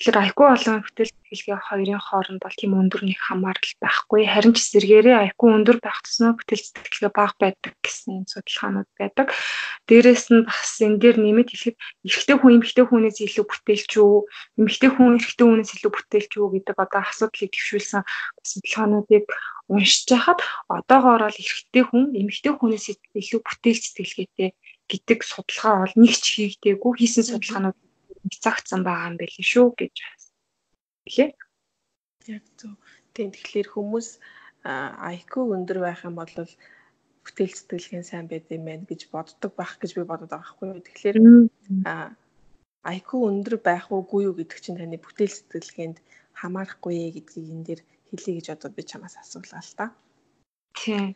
Тэгэхээр 0.03 0.25
IQ 0.33 0.39
болон 0.41 0.81
бүтээл 0.83 1.13
сэтгэлгээ 1.13 1.59
хоёрын 1.69 2.01
хооронд 2.01 2.41
бол 2.41 2.57
тийм 2.57 2.73
өндөр 2.75 3.01
нэг 3.05 3.19
хамаарал 3.23 3.73
байхгүй. 3.77 4.21
Харин 4.25 4.53
ч 4.57 4.59
зэрэгээрээ 4.73 5.31
IQ 5.31 5.41
өндөр 5.53 5.77
байх 5.79 6.01
тусмаа 6.01 6.33
бүтээл 6.33 6.65
сэтгэлгээ 6.65 7.11
бага 7.13 7.37
байдаг 7.39 7.73
гэсэн 7.85 8.25
судалгаанууд 8.25 8.89
байдаг. 8.99 9.27
Дээрээс 9.87 10.25
нь 10.33 10.43
бас 10.49 10.81
энэ 10.81 10.97
дээр 10.97 11.17
нэмэт 11.21 11.49
хэлэхэд 11.53 11.77
эрэгтэй 12.09 12.35
хүн 12.41 12.53
эмэгтэй 12.57 12.85
хүнээс 12.89 13.17
илүү 13.21 13.45
бүтээлч 13.47 13.91
үү, 14.01 14.17
эмэгтэй 14.59 14.91
хүн 14.91 15.15
эрэгтэй 15.21 15.45
хүнээс 15.45 15.71
илүү 15.77 15.91
бүтээлч 15.93 16.31
үү 16.41 16.47
гэдэг 16.57 16.77
одоо 16.83 17.01
асуудлыг 17.05 17.51
төвшүүлсэн 17.53 18.01
судалгаануудыг 18.49 19.25
уншиж 19.69 20.09
хахад 20.09 20.39
одоогоор 20.67 21.21
бол 21.29 21.39
эрэгтэй 21.39 21.83
хүн 21.85 22.03
эмэгтэй 22.19 22.53
хүнээс 22.57 22.85
илүү 23.13 23.41
бүтээлч 23.45 23.83
сэтгэлгээтэй 23.93 24.49
гэдэг 24.91 25.19
судалгаа 25.23 25.87
бол 25.87 25.95
нэг 26.01 26.15
ч 26.19 26.25
хийгдээгүй 26.35 26.91
хийсэн 26.99 27.23
судалгаанууд 27.29 27.77
цагцсан 28.31 28.81
байгаа 28.83 29.09
юм 29.11 29.17
байл 29.19 29.37
шүү 29.51 29.67
гэж 29.79 29.95
хэлээ. 31.07 31.31
Яг 32.27 32.43
зөв. 32.59 32.73
Тийм 33.13 33.29
тэгэхээр 33.35 33.67
хүмүүс 33.75 34.07
IQ 34.63 35.33
өндөр 35.55 35.79
байх 35.83 36.07
юм 36.07 36.15
бол 36.15 36.31
бүтээл 37.23 37.55
сэтгэлгэн 37.55 38.03
сайн 38.07 38.27
байд 38.31 38.47
юм 38.51 38.63
байна 38.67 38.87
гэж 38.87 39.11
боддог 39.11 39.51
байх 39.55 39.75
гэж 39.79 39.91
би 39.95 40.03
бодод 40.07 40.31
байгаа 40.31 40.43
байхгүй 40.43 40.67
юу. 40.71 40.83
Тэгэхээр 40.83 41.17
IQ 42.83 43.09
өндөр 43.27 43.55
байх 43.59 43.91
уугүй 43.91 44.27
юу 44.27 44.35
гэдэг 44.39 44.59
чинь 44.59 44.79
таны 44.79 44.99
бүтээл 44.99 45.35
сэтгэлгээнд 45.35 45.97
хамаарахгүй 46.39 47.11
гэдгийг 47.15 47.47
энэ 47.51 47.65
дэр 47.67 47.81
хэлье 48.11 48.33
гэж 48.39 48.47
одоо 48.55 48.69
би 48.71 48.83
чамаас 48.83 49.15
асуулаа 49.19 49.63
л 49.63 49.75
та. 49.75 49.85
Тийм. 50.75 51.15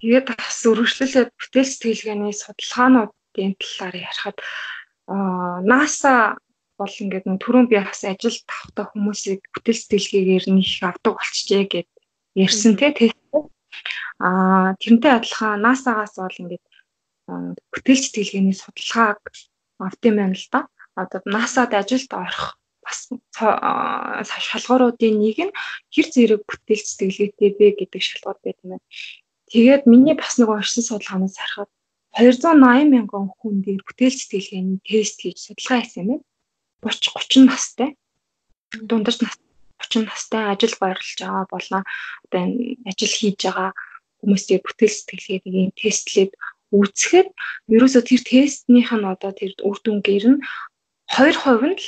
Тэгээд 0.00 0.26
бас 0.30 0.58
өргөжлөлөө 0.66 1.24
бүтээл 1.30 1.70
сэтгэлгээний 1.70 2.34
судалгаануудын 2.34 3.52
талаар 3.60 3.96
ярихад 4.02 4.38
NASA 5.62 6.36
бол 6.76 6.92
ингээд 6.92 7.24
нөө 7.24 7.40
түрүүн 7.40 7.66
би 7.72 7.76
бас 7.80 8.04
ажилд 8.04 8.44
тавтай 8.44 8.84
хүмүүсийг 8.92 9.40
бүтээл 9.54 9.80
сэтгэлгээгээр 9.80 10.44
нэг 10.52 10.68
авдаг 10.84 11.12
болчихжээ 11.16 11.64
гэд 11.72 11.88
ярьсан 12.36 12.76
тий 12.76 13.10
Аа 14.20 14.76
тэрнтэй 14.80 15.12
адилхан 15.16 15.60
NASA-гаас 15.64 16.14
бол 16.16 16.40
ингээд 16.42 16.64
бүтээл 17.72 18.02
сэтгэлгээний 18.04 18.56
судалгааг 18.56 19.20
авдсан 19.86 20.14
байна 20.16 20.36
л 20.36 20.48
да. 20.52 20.60
Одоо 21.00 21.20
NASA-д 21.24 21.72
ажилд 21.76 22.10
орох 22.12 22.56
бас 22.84 22.98
шалгууруудын 24.48 25.16
нэг 25.20 25.38
нь 25.46 25.56
хэр 25.92 26.06
зэрэг 26.14 26.40
бүтээл 26.48 26.82
сэтгэлгээтэй 26.86 27.50
бэ 27.58 27.66
гэдэг 27.76 28.02
шалгуур 28.08 28.38
байт 28.40 28.58
юм 28.64 28.70
байна. 28.76 28.86
Тэгээд 29.52 29.82
миний 29.90 30.16
бас 30.16 30.38
нэг 30.38 30.48
уншсан 30.48 30.84
судалгаанаас 30.86 31.36
харахад 31.36 31.70
280 32.16 32.88
мянган 32.88 33.28
хүн 33.36 33.60
дээр 33.60 33.84
бүтээл 33.84 34.16
сэтгэлгээний 34.16 34.80
тест 34.88 35.20
хийж 35.20 35.38
судалгаа 35.44 35.84
хийсэн 35.84 36.00
юм 36.02 36.08
байна. 36.08 36.24
30 36.80 37.12
30 37.12 37.44
настай. 37.44 37.90
Дундаж 38.88 39.16
нас 39.20 39.36
30 39.84 40.08
настай 40.08 40.42
ажил 40.48 40.74
байрлаж 40.80 41.12
байгаа 41.20 41.44
болно. 41.52 41.78
Одоо 42.24 42.40
энэ 42.40 42.80
ажил 42.88 43.12
хийж 43.12 43.36
байгаа 43.44 43.70
хүмүүсийн 44.24 44.64
бүтээл 44.64 44.96
сэтгэлгээний 44.96 45.68
тестлээд 45.76 46.32
үүсгэхэд 46.72 47.28
ерөөсөө 47.74 48.02
тэр 48.08 48.22
тестнийх 48.24 48.90
нь 48.96 49.06
одоо 49.12 49.32
тэр 49.36 49.52
үр 49.60 49.78
дүнгээр 49.84 50.24
нь 50.32 50.40
2% 51.12 51.68
нь 51.68 51.76
л 51.76 51.86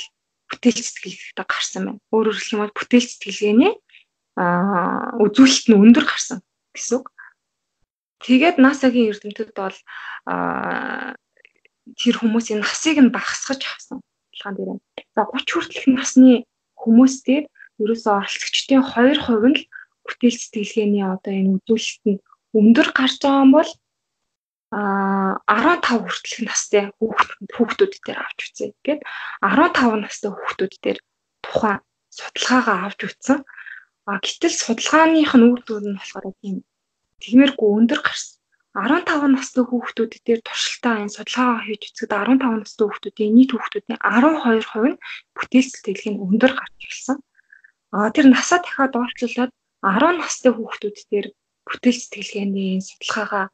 бүтээл 0.49 0.77
сэтгэлгээтэй 0.77 1.45
гарсан 1.49 1.83
байна. 1.89 2.01
Өөрөөр 2.13 2.37
хэлэх 2.37 2.53
юм 2.53 2.61
бол 2.63 2.77
бүтээл 2.77 3.07
сэтгэлгээний 3.09 3.73
аа 4.37 5.17
үзүүлэлт 5.25 5.65
нь 5.67 5.79
өндөр 5.83 6.05
гарсан 6.05 6.39
гэсэн 6.71 7.01
үг. 7.01 7.05
Тэгээд 8.23 8.57
NASA-гийн 8.59 9.09
эрдэмтэд 9.11 9.49
бол 9.55 9.77
тэр 11.99 12.15
хүмүүсийн 12.19 12.59
насыг 12.61 12.97
нь 12.99 13.13
багасгаж 13.15 13.61
авсан 13.63 13.97
талхан 14.35 14.55
дээр. 14.55 14.71
За 15.15 15.23
30 15.23 15.51
хүртэлх 15.55 15.87
насны 15.87 16.43
хүмүүс 16.75 17.15
дээр 17.27 17.45
ерөөсөө 17.79 18.13
оролцогчдын 18.19 18.83
2% 18.83 19.47
нь 19.51 19.57
л 19.59 19.63
бүтээл 20.05 20.37
сэтгэлгээний 20.39 21.05
одоо 21.05 21.33
энэ 21.33 21.53
үзүүлэлт 21.59 22.03
нь 22.09 22.21
өндөр 22.59 22.87
гарч 22.97 23.13
байгаа 23.23 23.43
юм 23.45 23.51
бол 23.55 23.71
а 24.71 24.79
15 25.47 26.05
хүртэлх 26.05 26.41
настай 26.45 26.83
хүүхдүүд 26.99 27.93
дээр 28.05 28.19
авч 28.21 28.39
үзье 28.47 28.67
гэд 28.85 29.01
15 29.41 30.03
настай 30.03 30.29
хүүхдүүд 30.31 30.73
дээр 30.83 30.99
тухайн 31.43 31.79
судалгаагаа 32.13 32.77
авч 32.85 32.99
үзсэн. 33.07 33.39
А 34.09 34.17
гэтэл 34.21 34.55
судалгааных 34.61 35.33
нь 35.37 35.47
үр 35.49 35.61
дүн 35.65 35.85
нь 35.93 35.97
болохоор 35.97 36.33
тийм 36.41 36.57
Тэгмээргүй 37.23 37.69
өндөр 37.79 38.01
гарсан. 38.03 38.39
15 38.77 39.33
настай 39.33 39.63
хүүхдүүд 39.65 40.13
дээр 40.25 40.41
туршилтаа 40.45 41.01
энэ 41.01 41.13
судалгаа 41.15 41.65
хийж 41.65 41.81
үзэхэд 41.89 42.13
15 42.13 42.61
настай 42.61 42.85
хүүхдүүдийн 42.85 43.33
нийт 43.35 43.51
хүүхдүүдийн 43.51 43.99
12% 43.99 44.93
нь 44.93 45.01
бүтээл 45.35 45.69
сэтгэлгээ 45.73 46.11
нь 46.13 46.21
өндөр 46.25 46.53
гарч 46.53 46.77
ирсэн. 46.87 47.17
А 47.91 48.13
тэр 48.13 48.25
насаа 48.29 48.59
дахиад 48.61 48.93
доотлуулад 48.93 49.51
10 49.81 50.21
настай 50.21 50.51
хүүхдүүд 50.53 50.97
дээр 51.11 51.27
бүтээл 51.67 51.99
сэтгэлгээний 52.01 52.71
судалгаагаа 52.87 53.45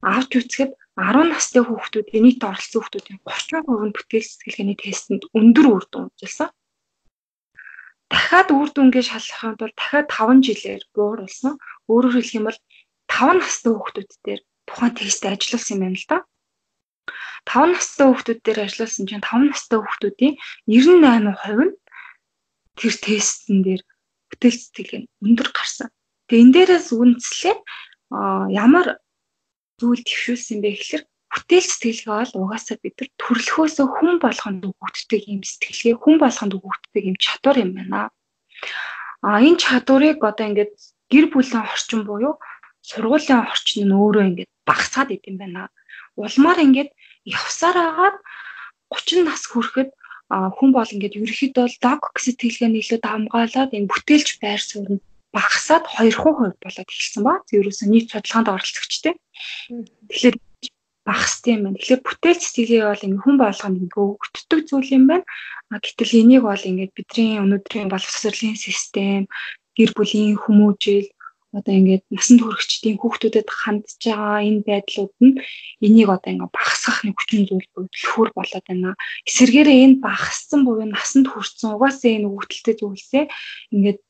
авч 0.00 0.30
үзэхэд 0.40 0.72
10 0.96 1.32
настай 1.32 1.62
хүүхдүүдийн 1.64 2.24
нийт 2.24 2.40
оролцсон 2.48 2.80
хүүхдүүдийн 2.80 3.20
30% 3.20 3.88
нь 3.88 3.96
бүтээл 3.96 4.28
сэтгэлгээний 4.30 4.78
тестэнд 4.80 5.22
өндөр 5.38 5.66
үр 5.74 5.84
дүн 5.92 6.08
үзүүлсэн. 6.08 6.48
Дахиад 8.12 8.48
үр 8.54 8.68
дүнгээ 8.72 9.04
шалгахын 9.10 9.58
тулд 9.58 9.76
дахиад 9.76 10.08
5 10.08 10.44
жилээр 10.46 10.82
бууруулсан. 10.94 11.54
Өөрөөр 11.90 12.14
хэлэх 12.14 12.38
юм 12.38 12.46
бол 12.48 12.60
5 13.14 13.38
настай 13.38 13.72
хүүхдүүд 13.72 14.10
дээр 14.26 14.40
тухайн 14.66 14.94
тест 14.98 15.22
ажилласан 15.22 15.74
юм 15.74 15.82
байна 15.84 15.98
л 16.02 16.06
да. 16.10 16.18
5 17.46 17.72
настай 17.74 18.06
хүүхдүүд 18.10 18.40
дээр 18.42 18.58
ажилласан 18.66 19.04
чинь 19.06 19.22
5 19.22 19.54
настай 19.54 19.78
хүүхдүүдийн 19.78 20.34
98% 20.66 21.70
нь 21.70 21.74
тэр 22.74 22.94
тестэн 23.06 23.58
дээр 23.62 23.82
бүтээл 24.30 24.58
сэтгэл 24.58 24.94
нь 25.06 25.10
өндөр 25.22 25.48
гарсан. 25.54 25.88
Тэгээ 26.26 26.42
энэ 26.42 26.54
дээрээс 26.54 26.88
үндэслээ 26.90 27.56
ямар 28.64 28.86
зүйл 29.78 30.02
төвшүүлсэн 30.02 30.58
бэ 30.62 30.70
гэхээр 30.74 31.04
бүтээл 31.34 31.68
сэтгэлгээ 31.70 32.14
бол 32.18 32.34
угаасаа 32.46 32.76
бид 32.82 32.94
нар 32.98 33.10
төрлөхөөсөө 33.22 33.86
хүн 33.94 34.16
болгонд 34.22 34.62
өгөгддөг 34.70 35.22
юм 35.30 35.42
сэтгэлгээ, 35.42 35.94
хүн 36.02 36.16
болгонд 36.22 36.52
өгөгддөг 36.58 37.04
юм 37.10 37.16
чадвар 37.18 37.56
юм 37.62 37.70
байна. 37.74 38.10
А 39.22 39.42
энэ 39.42 39.58
чадварыг 39.58 40.22
одоо 40.22 40.46
ингээд 40.46 40.74
гэр 41.10 41.26
бүлийн 41.30 41.66
орчин 41.66 42.02
буюу 42.06 42.38
сургуулийн 42.88 43.40
орчин 43.52 43.88
нь 43.88 43.96
өөрөө 43.96 44.24
ингээд 44.28 44.52
багасгаад 44.68 45.10
идэм 45.16 45.36
байна. 45.40 45.62
Улмаар 46.20 46.58
ингээд 46.66 46.90
явсаар 47.24 47.76
агаад 47.88 48.16
30 48.92 49.24
нас 49.28 49.42
хүрэхэд 49.48 49.90
хүн 50.56 50.70
бол 50.76 50.94
ингээд 50.94 51.18
ерөөхдөө 51.18 51.66
логик 51.84 52.16
сэтгэлгээний 52.20 52.82
илүү 52.84 53.00
дамгаалаад 53.02 53.70
энэ 53.76 53.90
бүтээлч 53.92 54.28
байр 54.42 54.60
суурь 54.60 54.90
нь 54.94 55.04
багасаад 55.34 55.84
2% 55.98 56.62
болоод 56.62 56.90
эхэлсэн 56.92 57.22
ба. 57.26 57.42
Ерөөсөө 57.50 57.88
нийт 57.90 58.06
судалгаанд 58.12 58.52
оролцогчтой. 58.54 59.14
Тэгэхээр 60.08 60.36
багастай 61.04 61.52
юм 61.54 61.62
байна. 61.64 61.78
Тэгэхээр 61.78 62.02
бүтээл 62.06 62.40
сэтгэлгээ 62.40 62.82
бол 62.88 63.06
ингэ 63.06 63.22
хүн 63.22 63.36
болгонд 63.42 63.76
ингэ 63.82 63.98
өгөгддөг 64.00 64.60
зүйл 64.68 64.90
юм 64.96 65.04
байна. 65.10 65.26
А 65.72 65.76
гэтэл 65.82 66.12
энийг 66.22 66.42
бол 66.46 66.62
ингэ 66.70 66.94
бидний 66.96 67.42
өнөөдрийн 67.42 67.90
боловсролын 67.92 68.56
систем, 68.56 69.26
гэр 69.76 69.90
бүлийн 69.96 70.38
хүмүүжил, 70.38 71.08
одоо 71.54 71.74
ингээд 71.78 72.04
насан 72.10 72.36
туршидтын 72.42 72.98
хүүхдүүдэд 72.98 73.48
хандж 73.48 73.88
байгаа 74.02 74.42
энэ 74.42 74.66
байдлууд 74.66 75.14
нь 75.22 75.38
энийг 75.86 76.10
одоо 76.10 76.30
ингээд 76.34 76.56
багасгах 76.58 76.98
нэг 77.06 77.14
хүчин 77.16 77.42
зүйл 77.46 77.68
бүлхүүр 77.74 78.30
болоод 78.34 78.64
байна. 78.66 78.98
Эсвэргээрээ 79.28 79.78
энэ 79.86 80.02
багассан 80.02 80.60
буюу 80.66 80.86
насанд 80.90 81.26
хүрсэн 81.30 81.78
угаасаа 81.78 82.10
энэ 82.16 82.28
өгөгдөлтэй 82.28 82.74
зүйлсээ 82.78 83.24
ингээд 83.74 84.00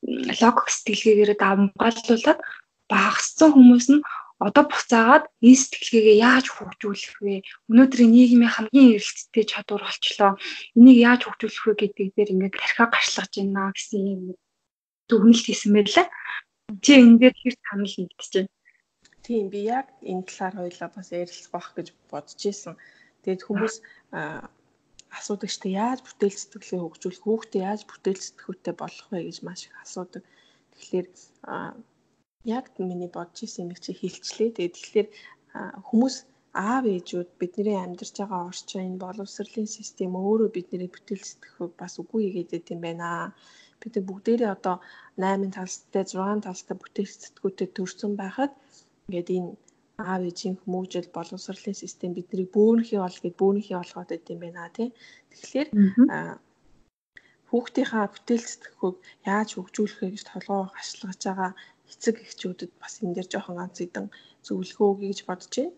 логик 0.41 0.69
сэтгэлгээгээр 0.73 1.33
давмгаалуулад 1.37 2.41
багассан 2.89 3.49
хүмүүс 3.53 3.87
нь 3.93 4.05
одоо 4.47 4.65
буцаагаад 4.67 5.25
энэ 5.47 5.61
сэтгэлгээгээ 5.61 6.17
яаж 6.29 6.47
хөгжүүлэх 6.51 7.17
вэ? 7.23 7.35
Өнөөдрийн 7.71 8.13
нийгмийн 8.13 8.53
хамгийн 8.53 8.99
эрэлттэй 8.99 9.45
чадвар 9.47 9.83
болчлоо. 9.87 10.33
Энийг 10.77 10.99
яаж 11.09 11.21
хөгжүүлэх 11.25 11.65
вэ 11.65 11.75
гэдэг 11.81 12.09
дээр 12.13 12.33
ингээд 12.35 12.59
тархиа 12.59 12.87
гарчлаж 12.91 13.31
байна 13.37 13.73
гэсэн 13.73 14.03
юм 14.15 14.23
дүгнэлт 15.09 15.47
хийсэн 15.47 15.73
байлаа. 15.77 16.07
Чи 16.85 16.93
энэ 17.01 17.19
дээр 17.21 17.37
хэр 17.41 17.57
санал 17.65 17.95
нэгдэж 17.99 18.31
байна? 18.35 18.53
Тийм 19.25 19.45
би 19.53 19.61
яг 19.79 19.89
энэ 20.11 20.27
талаар 20.29 20.55
хоёлаа 20.61 20.91
бас 20.97 21.09
ярилцах 21.13 21.53
байх 21.53 21.69
гэж 21.77 21.89
бодож 22.11 22.41
исэн. 22.51 22.75
Тэгээд 23.23 23.43
хүмүүс 23.45 23.75
асуудаг 25.19 25.51
штэ 25.53 25.69
яаж 25.85 26.01
бүтээл 26.05 26.37
сэтгэлээ 26.41 26.81
хөгжүүлэх, 26.83 27.25
хүүхдээ 27.25 27.63
яаж 27.71 27.83
бүтээл 27.89 28.21
сэтгүүтэй 28.25 28.75
болох 28.77 29.07
вэ 29.11 29.21
гэж 29.29 29.39
маш 29.47 29.61
их 29.69 29.77
асуудаг. 29.85 30.23
Тэгэхээр 30.73 31.07
яг 32.57 32.65
миний 32.81 33.11
бодож 33.13 33.39
исэн 33.45 33.65
юм 33.65 33.71
чи 33.85 33.93
хэлчлээ. 33.97 34.57
Тэгээд 34.57 34.77
тэгэхээр 34.77 35.09
хүмүүс 35.89 36.17
аав 36.55 36.85
ээжүүд 36.95 37.31
бидний 37.41 37.79
амьдарч 37.81 38.15
байгаа 38.19 38.43
орчин 38.51 38.87
энэ 38.89 39.03
боловсролын 39.05 39.69
систем 39.77 40.13
өөрөө 40.15 40.51
бидний 40.55 40.91
бүтээл 40.93 41.25
сэтгэхүйг 41.27 41.73
бас 41.81 41.95
үгүй 42.03 42.23
хийгээд 42.35 42.73
юм 42.75 42.81
байна 42.87 43.09
бид 43.85 43.97
бүгдээрээ 44.09 44.51
одоо 44.57 44.77
8 45.21 45.55
талстай 45.57 46.05
6 46.09 46.45
талстай 46.47 46.77
бүтээгдэхүүнтэй 46.81 47.69
төрсэн 47.77 48.13
байхад 48.21 48.53
ингээд 49.07 49.29
энэ 49.37 49.51
аав 50.11 50.23
ээжийн 50.29 50.57
хүмүүжил 50.61 51.09
боловсролын 51.17 51.77
систем 51.83 52.11
бидний 52.15 52.49
бөөнхий 52.57 52.99
ол 53.07 53.17
гэд 53.23 53.37
бөөнхий 53.41 53.77
олгоод 53.79 54.11
байд 54.11 54.33
юм 54.33 54.41
байна 54.43 54.67
тий. 54.77 54.89
Тэгэхээр 55.31 55.69
хүүхдийнхаа 57.49 58.07
бүтээл 58.11 58.47
сэтгэхүйг 58.51 58.97
яаж 59.31 59.49
хөгжүүлэхээ 59.55 60.11
гэж 60.11 60.23
толгоо 60.27 60.63
гашлагаж 60.75 61.21
байгаа 61.27 61.51
эцэг 61.91 62.17
эхчүүдэд 62.27 62.73
бас 62.83 62.95
энэ 63.03 63.15
дээр 63.15 63.29
жоохон 63.31 63.57
ганц 63.61 63.77
хэдэн 63.79 64.07
зөвлөгөө 64.47 64.89
өгье 64.91 65.09
гэж 65.11 65.21
бодож 65.29 65.55
байна. 65.55 65.75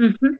Аа. 0.00 0.32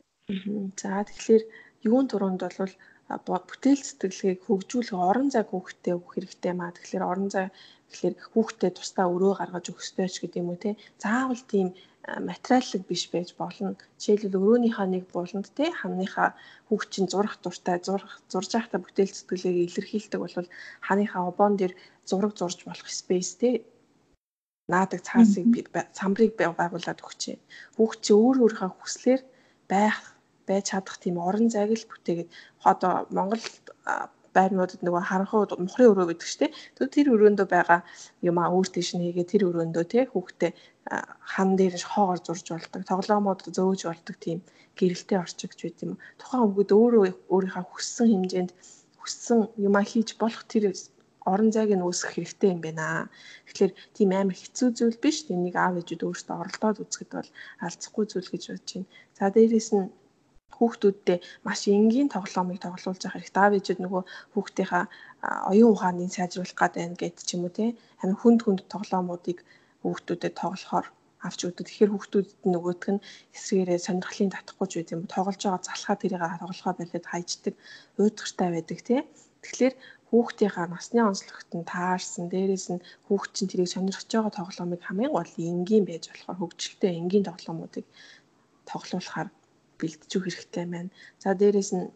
За 0.80 1.04
тэгэхээр 1.08 1.44
юун 1.88 2.06
туруунд 2.08 2.40
бол 2.40 2.74
бүтээл 3.08 3.82
сэтгэлгээг 3.84 4.40
хөгжүүлэх 4.48 4.96
орон 4.96 5.28
зайг 5.34 5.48
хүүхдэд 5.52 5.96
өгөх 5.98 6.12
хэрэгтэй 6.14 6.52
маа. 6.56 6.72
Тэгэхээр 6.72 7.04
орон 7.04 7.28
зай 7.34 7.46
гэхэлэр 7.90 8.14
хүүхдэд 8.32 8.74
тусдаа 8.76 9.06
өрөө 9.14 9.34
гаргаж 9.38 9.66
ёстой 9.72 10.08
ч 10.08 10.16
гэдэг 10.24 10.40
юм 10.40 10.50
уу 10.50 10.60
те. 10.64 10.80
Заавал 11.02 11.42
тийм 11.52 11.68
материаллык 12.04 12.82
биш 12.88 13.08
байж 13.12 13.36
болно. 13.36 13.76
Жишээлбэл 14.00 14.40
өрөөнийхөө 14.40 14.86
нэг 14.88 15.04
буланд 15.12 15.48
те 15.56 15.72
ханыхаа 15.72 16.36
хүүхчин 16.68 17.06
зурах 17.12 17.36
дуртай 17.40 17.78
зурх 17.80 18.20
зурж 18.32 18.50
байхдаа 18.52 18.80
бүтээл 18.84 19.12
сэтгэлгээг 19.16 19.58
илэрхийлдэг 19.68 20.20
бол 20.20 20.48
ханыхаа 20.86 21.22
обоон 21.28 21.54
дээр 21.56 21.72
зураг 22.08 22.32
зурж 22.36 22.58
болох 22.68 22.88
спейс 22.88 23.30
те 23.40 23.64
наадаг 24.68 25.00
цаасыг 25.04 25.44
самбрыг 25.96 26.32
байгуулад 26.40 27.00
өгчээ. 27.04 27.36
Хүүхд 27.76 28.00
чи 28.04 28.12
өөр 28.12 28.36
өөрийнхөө 28.44 28.70
хүслээр 28.80 29.22
байх 29.68 30.13
байж 30.48 30.64
чадах 30.70 30.96
тийм 31.02 31.16
орон 31.28 31.46
зайг 31.54 31.70
л 31.74 31.90
бүтээгээд 31.90 32.30
одоо 32.70 32.92
Монгол 33.16 33.44
байрнуудад 34.34 34.82
нөгөө 34.82 35.02
харанхуй 35.08 35.42
мухрын 35.62 35.90
өрөө 35.92 36.06
гэдэг 36.10 36.28
чинь 36.30 36.54
тэр 36.76 36.88
тэр 36.94 37.06
өрөөндөө 37.14 37.46
байгаа 37.54 37.80
юм 38.28 38.36
а 38.42 38.50
өөр 38.54 38.68
тийш 38.74 38.88
нь 38.94 39.04
хийгээ 39.06 39.30
тэр 39.30 39.42
өрөөндөө 39.48 39.84
тий 39.92 40.04
хүүхдээ 40.10 40.52
хан 41.32 41.50
дээр 41.58 41.74
хоогоор 41.92 42.20
зурж 42.26 42.46
болдог 42.50 42.82
тоглоомод 42.90 43.40
зөөж 43.56 43.80
болдог 43.86 44.16
тийм 44.24 44.38
гэрэлтэй 44.78 45.18
орчигч 45.22 45.58
байт 45.62 45.78
юм 45.86 45.92
тухайн 46.18 46.42
хүүхэд 46.50 46.70
өөрөө 46.78 47.04
өөрийнхөө 47.30 47.64
хүссэн 47.70 48.06
хэмжээнд 48.10 48.50
хүссэн 49.00 49.38
юм 49.66 49.74
а 49.78 49.82
хийж 49.90 50.08
болох 50.18 50.42
тэр 50.50 50.64
орон 51.24 51.50
зайг 51.56 51.72
нь 51.72 51.86
үүсгэх 51.88 52.14
хэрэгтэй 52.20 52.50
юм 52.52 52.60
байна. 52.60 53.08
Тэгэхээр 53.48 53.72
тийм 53.96 54.10
амар 54.12 54.36
хэцүү 54.36 54.68
зүйл 54.76 54.98
биш. 55.00 55.24
Тэнийг 55.24 55.56
аав 55.56 55.80
ээжүүд 55.80 56.04
өөрсдөө 56.04 56.36
оролдоод 56.36 56.82
үзэхэд 56.84 57.10
бол 57.16 57.30
алдахгүй 57.64 58.04
зүйл 58.12 58.28
гэж 58.28 58.42
бодож 58.52 58.70
байна. 58.76 58.88
За 59.16 59.24
дээрэс 59.32 59.68
нь 59.72 59.88
хүүхдүүдтэй 60.56 61.18
маш 61.46 61.60
энгийн 61.76 62.08
тоглоомыг 62.14 62.58
тоглуулж 62.62 63.02
явах 63.02 63.16
хэрэгтэй. 63.16 63.42
Аав 63.42 63.54
ээжүүд 63.58 63.80
нөгөө 63.82 64.02
хүүхдийнхаа 64.34 64.84
оюун 65.50 65.72
ухааныг 65.74 66.10
сайжруулах 66.14 66.58
гээд 66.58 66.74
байна 66.78 67.00
гэдэг 67.00 67.24
ч 67.26 67.30
юм 67.34 67.42
уу 67.44 67.56
те. 67.58 67.74
Харин 68.00 68.20
хүнд 68.20 68.40
хүнд 68.44 68.60
тоглоомуудыг 68.72 69.38
хүүхдүүдэд 69.82 70.34
тоглохоор 70.40 70.86
авч 71.26 71.40
өгдөг. 71.48 71.64
Тэгэхээр 71.66 71.92
хүүхдүүдэд 71.92 72.40
нөгөөтг 72.52 72.88
нь 72.94 73.04
эсрэгээрээ 73.36 73.80
сонирхлын 73.86 74.34
татахгүй 74.34 74.66
ч 74.68 74.72
үгүй 74.76 74.94
юм. 74.94 75.02
Тоглож 75.08 75.40
байгаа 75.42 75.62
залхаа 75.64 75.96
тэрийг 75.98 76.22
тоглохоо 76.40 76.72
болоод 76.76 77.06
хайждаг, 77.08 77.54
уйдгартай 77.98 78.48
байдаг 78.52 78.78
тий. 78.84 79.00
Тэгэхээр 79.42 79.74
хүүхдийнхаа 80.08 80.66
насны 80.70 81.00
онцлогт 81.02 81.50
нь 81.56 81.66
таарсан. 81.72 82.24
Дээрээс 82.32 82.66
нь 82.72 82.84
хүүхд 83.08 83.30
чинь 83.34 83.50
тэрийг 83.50 83.70
сонирхож 83.72 84.08
байгаа 84.12 84.32
тоглоомыг 84.38 84.80
хамгийн 84.84 85.12
гол 85.16 85.32
энгийн 85.50 85.84
байж 85.88 86.04
болохоор 86.12 86.38
хөгжилтэй 86.40 86.92
энгийн 87.00 87.24
тоглоомуудыг 87.28 87.86
тоглуулахаар 88.70 89.28
бэлтжих 89.84 90.24
хэрэгтэй 90.24 90.64
байна. 90.72 90.90
За 91.22 91.28
дээрээс 91.36 91.70
нь 91.76 91.86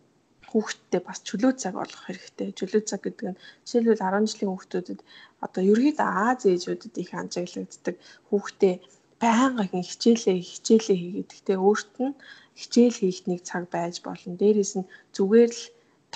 хүүхдтэй 0.51 1.01
бас 1.05 1.19
чөлөө 1.29 1.53
цаг 1.63 1.75
олгох 1.83 2.05
хэрэгтэй. 2.09 2.49
Чөлөө 2.59 2.83
цаг 2.89 3.01
гэдэг 3.05 3.27
нь 3.33 3.41
жишээлбэл 3.65 4.05
10 4.05 4.29
жилийн 4.31 4.53
хүүхдүүдэд 4.53 5.01
одоо 5.45 5.63
ерөөд 5.73 5.99
Аз 6.01 6.41
ээжүүдэд 6.53 6.95
их 7.03 7.11
анжаглагддаг 7.21 7.97
хүүхдээ 8.29 8.75
байнгын 9.23 9.85
хичээлээ 9.91 10.39
хичээлээ 10.53 10.99
хийгээд 11.01 11.31
гэхдээ 11.33 11.59
өөрт 11.67 11.95
нь 12.05 12.15
хичээл 12.61 12.97
хийх 13.01 13.21
нэг 13.29 13.41
цаг 13.49 13.65
байж 13.75 13.95
болно. 14.07 14.41
Дээрээс 14.41 14.73
нь 14.79 14.91
зүгээр 15.17 15.51
л 15.59 15.65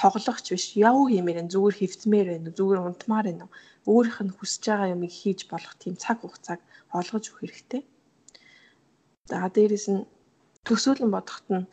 тоглохч 0.01 0.47
биш 0.55 0.67
яв 0.89 0.97
хиймээр 1.11 1.41
энэ 1.43 1.53
зүгээр 1.53 1.77
хөвцмээр 1.79 2.29
байна 2.33 2.51
зүгээр 2.59 2.81
унтмаар 2.89 3.27
байна 3.29 3.47
өөрийнх 3.91 4.21
нь 4.25 4.35
хүсэж 4.37 4.63
байгаа 4.71 4.93
юмыг 4.95 5.13
хийж 5.21 5.41
болох 5.53 5.75
тийм 5.83 5.95
цаг 6.05 6.17
хугацааг 6.23 6.61
олгож 6.99 7.25
өгөх 7.29 7.41
хэрэгтэй. 7.43 7.83
За 9.31 9.39
дээрэс 9.55 9.87
нь 9.95 10.03
төсөөлөн 10.67 11.11
бодоход 11.15 11.47
нь 11.57 11.67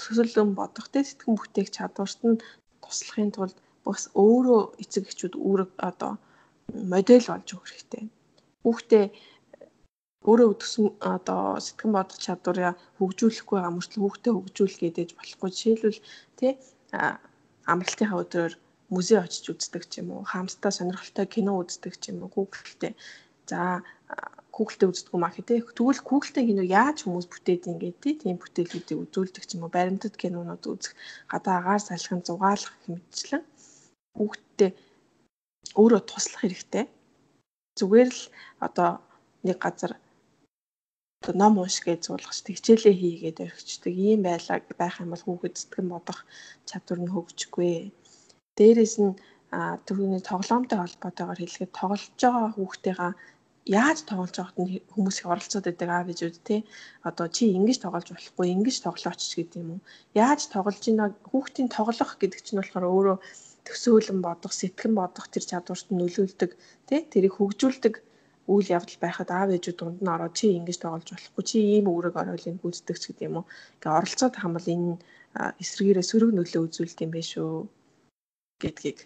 төсөөлөн 0.00 0.50
бодох 0.58 0.86
те 0.92 1.00
сэтгэн 1.04 1.34
бүтээх 1.38 1.68
чадварт 1.76 2.20
нь 2.28 2.42
туслахын 2.82 3.30
тулд 3.34 3.56
бас 3.86 4.02
өөрөө 4.24 4.62
эцэг 4.82 5.04
эхчүүд 5.08 5.34
үүрэг 5.46 5.70
одоо 5.88 6.12
модель 6.92 7.28
болж 7.28 7.48
өгөх 7.54 7.68
хэрэгтэй. 7.70 8.04
Хүүхдээ 8.64 9.04
өөрөө 10.28 10.50
төсөн 10.60 10.86
одоо 11.14 11.42
сэтгэн 11.66 11.92
бодох 11.96 12.18
чадвараа 12.26 12.72
хөгжүүлэхгүй 12.98 13.56
байгаа 13.60 13.76
мөртлөө 13.76 14.02
хүүхдээ 14.04 14.32
хөгжүүлэх 14.34 14.80
гэдэж 14.80 15.10
болохгүй. 15.14 15.50
Жишээлбэл 15.52 16.00
тий 16.38 16.52
амралтынхаа 17.72 18.22
өдрөөр 18.24 18.54
музей 18.94 19.18
очиж 19.20 19.44
үздэг 19.52 19.84
ч 19.90 20.00
юм 20.00 20.08
уу, 20.12 20.22
хаамттай 20.24 20.72
сонирхолтой 20.72 21.26
кино 21.34 21.52
үздэг 21.60 21.94
ч 22.00 22.12
юм 22.12 22.24
уу, 22.24 22.32
Google-тэй. 22.34 22.92
За 23.48 23.84
Google-тэй 24.54 24.86
үздэг 24.86 25.14
юм 25.18 25.26
аа 25.26 25.34
тий. 25.34 25.58
Тэгвэл 25.58 26.06
Google-тэй 26.06 26.44
кино 26.46 26.62
яаж 26.62 27.02
хүмүүс 27.02 27.26
бүтээд 27.26 27.66
ингээд 27.74 27.98
тий 27.98 28.14
тийм 28.14 28.38
бүтээлүүдийг 28.38 29.02
үзүүлдэг 29.02 29.44
ч 29.46 29.50
юм 29.58 29.66
уу, 29.66 29.74
баримтат 29.74 30.14
кинонууд 30.14 30.62
үзэх, 30.62 30.94
гадаа 31.26 31.54
агаар 31.58 31.82
салхин 31.82 32.22
зугаалах 32.22 32.74
хэмжлэн 32.86 33.42
хүүхдтэй 34.14 34.70
өөрөө 35.74 36.02
туслах 36.06 36.42
хэрэгтэй. 36.46 36.84
Зүгээр 37.78 38.10
л 38.14 38.22
одоо 38.62 39.02
нэг 39.42 39.58
газар 39.58 39.98
одоо 41.18 41.34
ном 41.34 41.58
уншгээд 41.58 42.06
суулгачдаг, 42.06 42.54
хичээлээ 42.54 42.94
хийгээд 42.94 43.38
орхичдаг 43.42 43.90
ийм 43.90 44.20
байлаа 44.22 44.62
байх 44.78 45.02
юм 45.02 45.10
бол 45.10 45.24
хүүхэд 45.24 45.54
сэтгэн 45.58 45.88
бодох 45.90 46.20
чадвар 46.68 47.00
нь 47.02 47.10
хөгжихгүй. 47.10 47.90
Дээрээс 48.54 48.96
нь 49.02 49.18
түрүүний 49.86 50.22
тоглоомтой 50.22 50.78
холбоотойгоор 50.78 51.40
хэлэхэд 51.40 51.72
тоглож 51.74 52.20
байгаа 52.22 52.48
хүүхдтэйгээ 52.54 53.12
яаж 53.66 53.98
тоглож 54.04 54.36
байгааг 54.36 54.58
нь 54.60 54.84
хүмүүс 54.92 55.16
их 55.20 55.30
оролцоод 55.32 55.64
байдаг 55.64 55.88
аав 55.88 56.08
ээжүүд 56.12 56.36
тий 56.48 56.60
одоо 57.08 57.26
чи 57.36 57.44
ингэж 57.56 57.78
тоглож 57.80 58.08
болохгүй 58.12 58.46
ингэж 58.54 58.76
тоглооч 58.84 59.20
ч 59.24 59.32
гэдэг 59.40 59.60
юм 59.62 59.70
уу 59.74 59.80
яаж 60.12 60.40
тоглож 60.52 60.84
ийна 60.84 61.04
хүүхдийн 61.30 61.68
тоглох 61.76 62.12
гэдэг 62.20 62.40
чинь 62.44 62.60
болохоор 62.60 62.86
өөрөө 62.92 63.16
төсөөлөн 63.66 64.20
бодох 64.26 64.52
сэтгэн 64.52 64.92
бодох 65.00 65.26
тэр 65.32 65.44
чадварт 65.50 65.88
нөлөөлдөг 65.88 66.50
тий 66.88 67.00
тэрийг 67.12 67.34
хөгжүүлдэг 67.40 67.94
үйл 68.52 68.68
явдал 68.76 68.98
байхад 69.00 69.30
аав 69.32 69.48
ээжүүд 69.56 69.76
дунд 69.80 69.98
нь 70.04 70.12
ороод 70.14 70.36
чи 70.36 70.52
ингэж 70.52 70.78
тоглож 70.84 71.08
болохгүй 71.12 71.44
чи 71.48 71.58
ийм 71.74 71.86
үүрэг 71.88 72.14
оройлыг 72.20 72.60
гүйцэтгэж 72.60 73.02
гэдэг 73.08 73.26
юм 73.28 73.36
уу. 73.40 73.48
Ингээ 73.80 73.96
оролцоод 73.98 74.34
юм 74.44 74.52
бол 74.56 74.68
энэ 74.74 74.92
эсрэгээрээ 75.62 76.04
сөрөг 76.10 76.30
нөлөө 76.36 76.62
үзүүлдэг 76.68 77.04
юм 77.08 77.12
биш 77.16 77.30
үү 77.40 77.64
гэдгийг. 78.60 78.98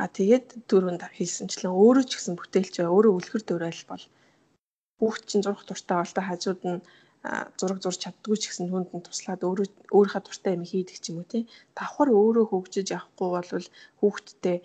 А 0.00 0.10
тэгээд 0.10 0.66
түрүүнд 0.70 1.02
хэлсэнчлэн 1.16 1.70
өөрөө 1.70 2.04
ч 2.10 2.12
гэсэн 2.18 2.34
бүтээлч 2.36 2.74
бай. 2.82 2.88
Өөрөө 2.90 3.12
үлгэр 3.18 3.42
дуурайл 3.46 3.82
бол. 3.86 4.04
Хүүхд 4.98 5.22
чинь 5.28 5.44
зурх 5.46 5.62
дуртай 5.66 5.96
бол 6.02 6.14
та 6.14 6.22
хажууд 6.26 6.62
нь 6.66 6.80
зураг 7.58 7.78
зурж 7.80 7.98
чаддгүй 8.04 8.36
ч 8.36 8.44
гэсэн 8.50 8.68
хүнд 8.68 8.90
нь 8.92 9.06
туслаад 9.06 9.40
өөрөө 9.48 9.66
өөрийнхөө 9.96 10.22
дуртай 10.24 10.52
юм 10.58 10.64
хийдэг 10.68 10.98
ч 11.00 11.04
юм 11.10 11.18
уу 11.22 11.30
тий. 11.32 11.42
Давхар 11.78 12.10
өөрөө 12.12 12.44
хөгжиж 12.50 12.88
явахгүй 12.92 13.28
бол 13.32 13.66
хүүхдтэй 14.00 14.56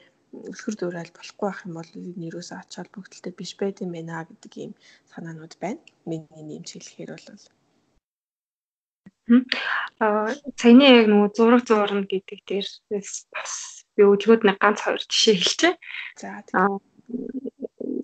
үлгэр 0.51 0.75
дуурайл 0.77 1.13
болохгүй 1.15 1.45
байх 1.47 1.61
юм 1.65 1.73
бол 1.79 1.91
юусоо 2.29 2.57
ач 2.59 2.71
холбогдолтой 2.75 3.33
биш 3.39 3.51
байт 3.55 3.77
юм 3.85 3.91
байна 3.95 4.27
гэдэг 4.27 4.53
ийм 4.59 4.73
санаанууд 5.11 5.53
байна. 5.63 5.81
Миний 6.09 6.43
нэмж 6.49 6.67
хэлэхээр 6.73 7.11
бол 7.15 7.25
аа 10.03 10.29
саяны 10.59 10.85
яг 10.99 11.07
нөгөө 11.09 11.29
зураг 11.37 11.63
зуурна 11.69 12.03
гэдэг 12.11 12.39
дээрээс 12.49 13.15
бас 13.33 13.78
би 13.99 14.03
өглөөд 14.07 14.47
нэг 14.47 14.57
ганц 14.63 14.79
хоёр 14.79 15.03
жишээ 15.03 15.35
хэлчихэ. 15.35 15.71
За 16.15 16.29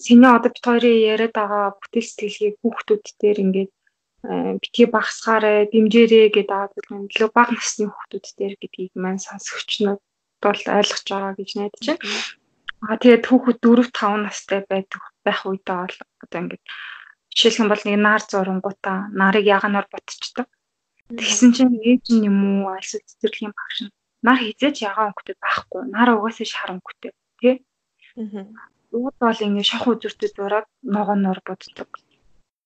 Сэний 0.04 0.28
одоо 0.28 0.52
бит 0.52 0.66
хоёрын 0.68 0.98
яриад 1.14 1.34
байгаа 1.40 1.66
бүтээл 1.80 2.10
сэтгэлгийг 2.10 2.56
хүүхдүүд 2.60 3.06
дээр 3.22 3.38
ингээд 3.46 3.72
битгий 4.62 4.88
багсгаарэ 4.92 5.70
дэмжээрэй 5.72 6.30
гэдэг 6.34 6.52
аваад 6.52 6.74
илүү 7.08 7.30
бага 7.32 7.54
насны 7.56 7.86
хүүхдүүд 7.88 8.26
дээр 8.40 8.54
гэдгийг 8.62 8.94
маань 8.98 9.22
сонсогч 9.24 9.72
нар 9.86 9.98
бол 10.44 10.62
ойлгож 10.78 11.06
байгаа 11.08 11.34
гэж 11.38 11.50
найдаж 11.56 11.86
байна. 11.88 12.06
Аа 12.90 12.98
тэгээд 13.02 13.26
түүхэд 13.30 13.58
4 13.64 13.88
5 13.94 14.26
настай 14.26 14.60
байдаг 14.72 15.02
байх 15.26 15.40
үедээ 15.46 15.78
бол 15.80 15.98
одоо 16.24 16.40
ингээд 16.42 16.64
жишээлх 17.32 17.62
юм 17.62 17.70
бол 17.72 17.84
нэг 17.86 17.98
наар 18.02 18.24
зурангуудаа 18.26 18.98
нарыг 19.22 19.46
яганаар 19.56 19.88
ботчдаг. 19.94 20.48
Тэгсэн 21.18 21.50
чинь 21.56 21.78
ээж 21.90 22.06
нь 22.12 22.26
юм 22.30 22.38
уу 22.66 22.74
аль 22.74 22.90
цэцэрлэгийн 22.90 23.54
багш 23.54 23.78
нь 23.86 23.96
нар 24.26 24.40
хизээч 24.42 24.78
ягаан 24.90 25.10
өнгөтэй 25.12 25.38
байхгүй. 25.40 25.82
Нар 25.96 26.10
угаасаа 26.18 26.48
шар 26.50 26.70
өнгөтэй 26.76 27.12
тий. 27.40 27.56
Ууд 28.96 29.16
бол 29.20 29.46
ингээд 29.46 29.70
шах 29.70 29.86
үзүртэй 29.92 30.30
зураад 30.34 30.68
ногооноор 30.96 31.40
боддог 31.48 31.90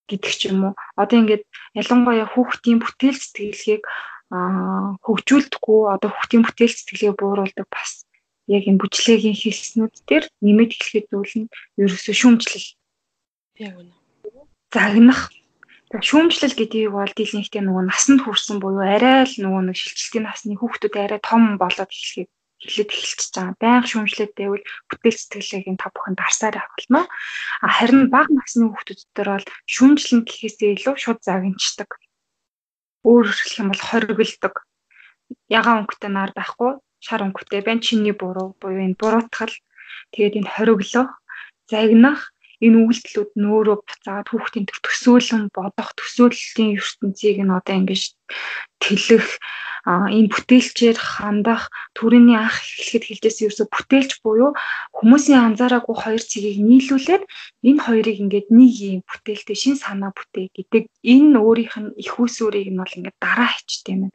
гэдэг 0.10 0.34
ч 0.40 0.42
юм 0.50 0.72
уу. 0.72 0.74
Одоо 1.02 1.18
ингээд 1.22 1.44
ялангуяа 1.80 2.28
хүүхдийн 2.30 2.80
бүтээл 2.82 3.18
сэтгэлгээг 3.18 3.84
хөгжүүлдэггүй 5.06 5.80
одоо 5.94 6.10
хүүхдийн 6.14 6.44
бүтээл 6.46 6.76
сэтгэлгээ 6.78 7.14
бууруулдаг 7.18 7.68
бас 7.74 8.06
яг 8.46 8.64
энэ 8.70 8.82
бүжлэгийн 8.82 9.38
хэлснүүд 9.38 9.94
дээр 10.10 10.26
нэмэт 10.46 10.72
хэлэхэд 10.74 11.06
зүйл 11.10 11.36
нь 11.46 11.52
ерөөсөө 11.82 12.16
шүүмжлэл. 12.18 12.70
Яг 13.66 13.74
үнэ. 13.82 13.94
Загнах 14.74 15.34
шүүмжлэл 15.90 16.54
гэдгийг 16.54 16.94
бол 16.94 17.10
дийлэнхтэй 17.18 17.66
нөгөө 17.66 17.84
насанд 17.90 18.22
хүрсэн 18.22 18.62
буюу 18.62 18.86
арай 18.86 19.26
л 19.26 19.36
нөгөө 19.42 19.74
нэг 19.74 19.78
шилжилтийн 19.82 20.26
насны 20.30 20.54
хүүхдүүд 20.54 20.96
арай 21.02 21.18
том 21.18 21.58
болоод 21.58 21.90
эхлэхэд 21.90 22.30
эхлээд 22.62 22.90
эхэлчихэж 22.94 23.34
байгаа. 23.34 23.58
Баян 23.58 23.86
шүүмжлээд 23.90 24.34
байвал 24.38 24.66
бүтээл 24.86 25.18
сэтгэлгээгийн 25.18 25.82
та 25.82 25.90
бүхэн 25.90 26.14
дарсаар 26.14 26.56
болно. 26.62 27.02
А 27.66 27.68
харин 27.74 28.14
бага 28.14 28.30
насны 28.30 28.70
хүүхдүүд 28.70 29.02
дээр 29.18 29.30
бол 29.34 29.48
шүүмжлэн 29.66 30.22
гэхээсээ 30.30 30.70
илүү 30.78 30.96
шууд 31.02 31.20
загинчдаг. 31.26 31.90
Өөрөөр 33.10 33.34
хэлэх 33.34 33.58
юм 33.58 33.70
бол 33.74 33.84
хоригддаг. 33.90 34.56
Ягаан 35.50 35.90
өнгөтэй 35.90 36.12
нар 36.14 36.32
байхгүй, 36.38 36.72
шар 37.02 37.22
өнгөтэй 37.26 37.62
байна. 37.66 37.82
Чиний 37.82 38.14
буруу 38.14 38.54
буюу 38.62 38.78
энэ 38.78 39.00
буруутгал. 39.00 39.56
Тэгээд 40.14 40.38
энэ 40.38 40.52
хориглох, 40.54 41.10
загнах 41.66 42.30
энэ 42.66 42.78
үйлдэлүүд 42.84 43.32
нөөрөө 43.40 43.78
буцаад 43.88 44.28
хүүхдийн 44.30 44.66
төсөөлөн 44.68 45.44
бодох 45.56 45.90
төсөөллийн 45.96 46.76
ертөнцийг 46.76 47.38
нь 47.44 47.56
одоо 47.56 47.76
ингэж 47.80 48.04
тэлэх 48.84 49.28
энэ 49.88 50.28
бүтээлчээр 50.28 50.98
хандах 51.00 51.72
төрөний 51.96 52.36
анх 52.36 52.60
эхлэхэд 52.60 53.04
хэлжсэн 53.08 53.46
ерөөсө 53.48 53.66
бүтээлч 53.72 54.12
буюу 54.24 54.52
хүмүүсийн 54.92 55.56
анзаараагүй 55.56 55.96
хоёр 55.96 56.24
цэгийг 56.24 56.60
нийлүүлээд 56.60 57.24
энэ 57.64 57.84
хоёрыг 57.88 58.18
ингээд 58.20 58.48
нэг 58.52 58.74
юм 58.92 59.02
бүтээлтэй 59.08 59.58
шин 59.58 59.76
санаа 59.80 60.12
бүтээ 60.12 60.52
гэдэг 60.52 60.84
энэ 61.14 61.40
өөрийнх 61.40 61.76
нь 61.80 61.96
их 61.96 62.14
усүрийг 62.20 62.70
нь 62.70 62.80
бол 62.80 62.98
ингээд 62.98 63.18
дараа 63.24 63.50
хичтэй 63.56 63.96
юм. 63.96 64.12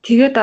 Тэгээд 0.00 0.36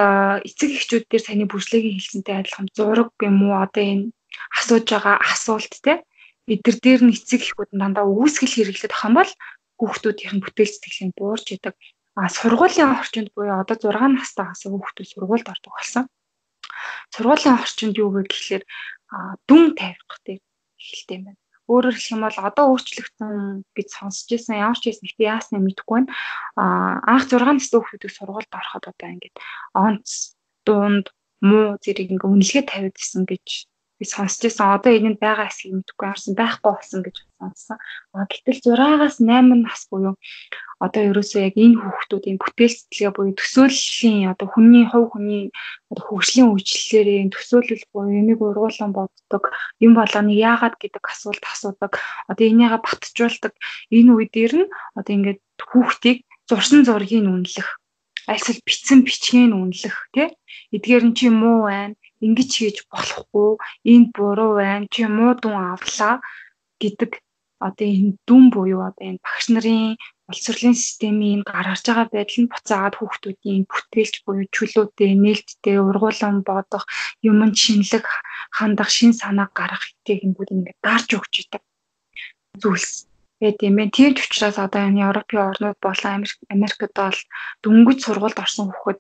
эцэг 0.46 0.70
эхчүүд 0.78 1.06
дээр 1.10 1.24
таны 1.26 1.46
бүжлэгийн 1.50 1.98
хэлсэнтэй 1.98 2.36
адилхан 2.38 2.68
зураг 2.78 3.10
юм 3.26 3.38
уу 3.50 3.58
одоо 3.66 3.84
энэ 3.84 4.06
асууж 4.54 4.86
байгаа 4.86 5.18
асуулт 5.34 5.74
те 5.82 6.06
эдгэр 6.54 6.78
дээр 6.84 7.02
нь 7.06 7.16
эцэг 7.18 7.42
эхүүд 7.42 7.72
нь 7.74 7.82
дандаа 7.82 8.06
үүсгэл 8.06 8.70
бол 9.18 9.32
хүүхдүүдийнх 9.80 10.34
нь 10.36 10.44
бүтээл 10.44 10.72
сэтгэлийн 10.72 11.12
буурч 11.18 11.48
идэг. 11.52 11.76
А 12.16 12.32
сургуулийн 12.32 12.96
орчинд 12.96 13.30
буюу 13.36 13.60
одоо 13.60 13.76
6 13.76 14.16
настай 14.16 14.46
хасаа 14.48 14.72
хүүхдүүд 14.72 15.12
сургуульд 15.12 15.52
ордог 15.52 15.74
болсон. 15.76 16.06
Сургуулийн 17.12 17.60
орчинд 17.60 17.96
юу 18.00 18.10
вэ 18.16 18.24
гэхэлэр 18.24 18.64
дүн 19.48 19.76
тавих 19.76 20.04
гэдэг 20.08 20.40
эхэлтэй 20.80 21.18
юм 21.20 21.24
байна. 21.28 21.42
Өөрөөр 21.68 21.96
хэлэх 21.98 22.14
юм 22.16 22.22
бол 22.24 22.40
одоо 22.40 22.66
өөрчлөгдсөн 22.72 23.34
гэж 23.76 23.88
сонсч 23.90 24.28
ирсэн 24.32 24.64
ямар 24.64 24.80
ч 24.80 24.96
юм 24.96 25.04
ихтэй 25.04 25.28
яасны 25.28 25.58
мэдэхгүй 25.60 25.96
байна. 25.98 26.14
А 26.56 26.64
анх 27.04 27.26
6 27.28 27.42
настай 27.42 27.80
хүүхдүүд 27.84 28.16
сургуульд 28.16 28.52
ороход 28.54 28.86
одоо 28.96 29.08
ингээд 29.12 29.36
онц 29.76 30.38
дунд 30.64 31.12
муу 31.44 31.76
зэрэг 31.84 32.16
ингээ 32.16 32.32
үнэлгээ 32.32 32.64
тавиад 32.70 32.96
исэн 32.96 33.28
гэж 33.28 33.68
би 34.00 34.06
сонсч 34.06 34.40
байсан. 34.44 34.76
Одоо 34.76 34.92
энд 34.92 35.20
байгаа 35.20 35.48
хэсгийг 35.48 35.74
мэдэхгүй 35.80 36.08
харсан 36.08 36.34
байхгүй 36.36 36.72
болсон 36.72 37.02
гэж 37.06 37.16
сонссон. 37.40 37.78
А 38.14 38.28
гэтэл 38.28 38.60
6-аас 38.76 39.18
8 39.24 39.64
нас 39.64 39.82
буюу 39.92 40.16
одоо 40.84 41.02
ерөөсөө 41.10 41.42
яг 41.48 41.56
энэ 41.56 41.80
хүүхдүүдийн 41.80 42.38
бүтээл 42.40 42.76
сэтгэлгээ 42.76 43.16
буюу 43.16 43.34
төсөөллийн 43.40 44.32
одоо 44.36 44.48
хүний 44.52 44.84
хувь 44.92 45.10
хүний 45.16 45.44
одоо 45.88 46.04
хөгжлийн 46.04 46.52
үйлчлэлээр 46.52 47.32
төсөөлөл 47.32 47.86
буюу 47.96 48.12
энийг 48.12 48.40
ургуулсан 48.44 48.92
боддог 48.92 49.44
юм 49.80 49.96
болгоны 49.96 50.36
яагаад 50.36 50.76
гэдэг 50.76 51.04
асуулт 51.08 51.44
асуудаг 51.48 51.96
одоо 52.28 52.46
энийгээ 52.52 52.84
батжуулдаг 52.84 53.54
энэ 53.96 54.12
үе 54.12 54.28
дээр 54.28 54.54
нь 54.60 54.68
одоо 55.00 55.12
ингээд 55.16 55.40
хүүхдийг 55.64 56.28
зурсан 56.50 56.84
зургийг 56.84 57.24
үнэлэх 57.24 57.70
альсэл 58.28 58.60
бичсэн 58.68 59.00
бичгийг 59.08 59.56
үнэлэх 59.56 59.96
тий 60.12 60.28
эдгээр 60.76 61.04
нь 61.08 61.16
чи 61.18 61.32
муу 61.32 61.72
байна 61.72 61.96
ингэж 62.24 62.50
хийж 62.56 62.78
болохгүй 62.92 63.50
энд 63.94 64.08
буруу 64.16 64.52
байна 64.62 64.88
чи 64.94 65.04
муу 65.18 65.34
дүн 65.42 65.56
авлаа 65.74 66.16
гэдэг 66.82 67.12
одоо 67.68 67.88
энэ 67.88 68.18
дүн 68.28 68.44
буюу 68.54 68.82
одоо 68.90 69.06
энэ 69.10 69.24
багш 69.26 69.46
нарын 69.52 69.96
боловсролын 70.28 70.76
системийн 70.76 71.42
гаргаж 71.46 71.82
байгаа 71.86 72.08
байдал 72.12 72.40
нь 72.42 72.52
буцаагаад 72.52 72.96
хүүхдүүдийн 72.98 73.64
бүтээлч 73.72 74.16
буюу 74.26 74.46
чөлөөтэй 74.56 75.12
нээлттэй 75.24 75.78
ургуулan 75.88 76.38
бодох 76.50 76.84
юм 77.30 77.40
шинэлэг 77.64 78.06
хандах 78.58 78.90
шин 78.96 79.12
санаа 79.14 79.48
гаргах 79.60 79.86
техникүүд 80.08 80.54
ингээд 80.56 80.80
дарж 80.86 81.10
өгч 81.18 81.34
идэг 81.42 81.64
зүйлс 82.62 83.08
байт 83.40 83.60
юм 83.68 83.76
байна. 83.78 83.92
Тийм 83.92 84.12
ч 84.16 84.20
учраас 84.26 84.58
одоо 84.58 84.82
энэ 84.88 85.04
Европын 85.10 85.50
орнууд 85.50 85.80
болон 85.82 86.12
Америк 86.18 86.40
Америкт 86.50 86.96
бол 86.96 87.20
дөнгөж 87.64 88.00
сургуульд 88.02 88.42
орсон 88.44 88.72
хүүхэд 88.72 89.00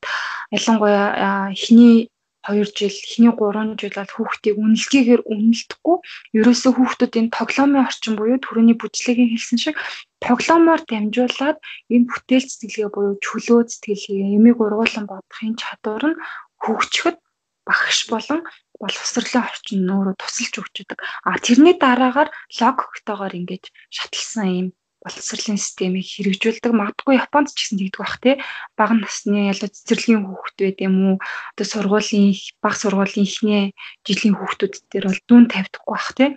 ялангуяа 0.57 1.51
эхний 1.55 2.09
2 2.45 2.63
жил, 2.77 2.93
эхний 2.93 3.33
3 3.33 3.75
жил 3.81 3.95
бол 3.97 4.13
хүүхдийг 4.15 4.55
үнэлгээгээр 4.61 5.21
үнэлдэхгүй. 5.25 5.97
Ерөөсөө 6.37 6.71
хүүхдүүд 6.77 7.13
энэ 7.19 7.35
тоглоомын 7.35 7.85
орчин 7.85 8.13
буюу 8.15 8.37
төрөний 8.41 8.77
бүжлэгийн 8.77 9.31
хэлсэн 9.33 9.59
шиг 9.61 9.75
тоглоомоор 10.21 10.81
дамжуулаад 10.85 11.57
энэ 11.93 12.09
бүтээл 12.09 12.45
сэтгэлгээ 12.45 12.89
буюу 12.93 13.15
чөлөө 13.25 13.59
сэтгэлгээ, 13.65 14.37
эмийг 14.37 14.57
ургуулсан 14.61 15.05
бодохын 15.09 15.57
чадвар 15.57 16.03
нь 16.13 16.21
хөгжөхөд 16.61 17.17
багш 17.65 17.99
болон 18.13 18.41
боловсролын 18.81 19.45
орчин 19.49 19.89
өөрөө 19.89 20.15
тусалж 20.21 20.53
өгч 20.61 20.75
байгаа. 20.85 20.99
А 21.25 21.41
тэрний 21.45 21.75
дараагаар 21.81 22.29
логиктойгоор 22.59 23.33
ингэж 23.39 23.63
шатлсан 23.95 24.49
юм 24.61 24.67
боловсролын 25.05 25.61
системийг 25.61 26.09
хэрэгжүүлдэг. 26.09 26.73
Магадгүй 26.73 27.21
Японд 27.21 27.53
ч 27.53 27.69
гэсэн 27.69 27.77
тэгдэг 27.77 28.01
бах 28.01 28.17
тий. 28.17 28.35
Бага 28.73 28.97
насны 28.97 29.53
ялаа 29.53 29.69
цэцэрлэгийн 29.69 30.25
хүүхэд 30.25 30.57
байд 30.57 30.79
юм 30.81 30.95
уу? 31.05 31.15
Одоо 31.53 31.65
сургуулийн 31.69 32.33
бага 32.57 32.77
сургуулийн 32.81 33.29
ихний 33.29 33.63
жилийн 34.01 34.35
хүүхдүүд 34.35 34.73
дээр 34.89 35.05
бол 35.05 35.21
дүүн 35.29 35.45
тавьдаггүй 35.53 35.93
бах 35.93 36.09
тий. 36.17 36.29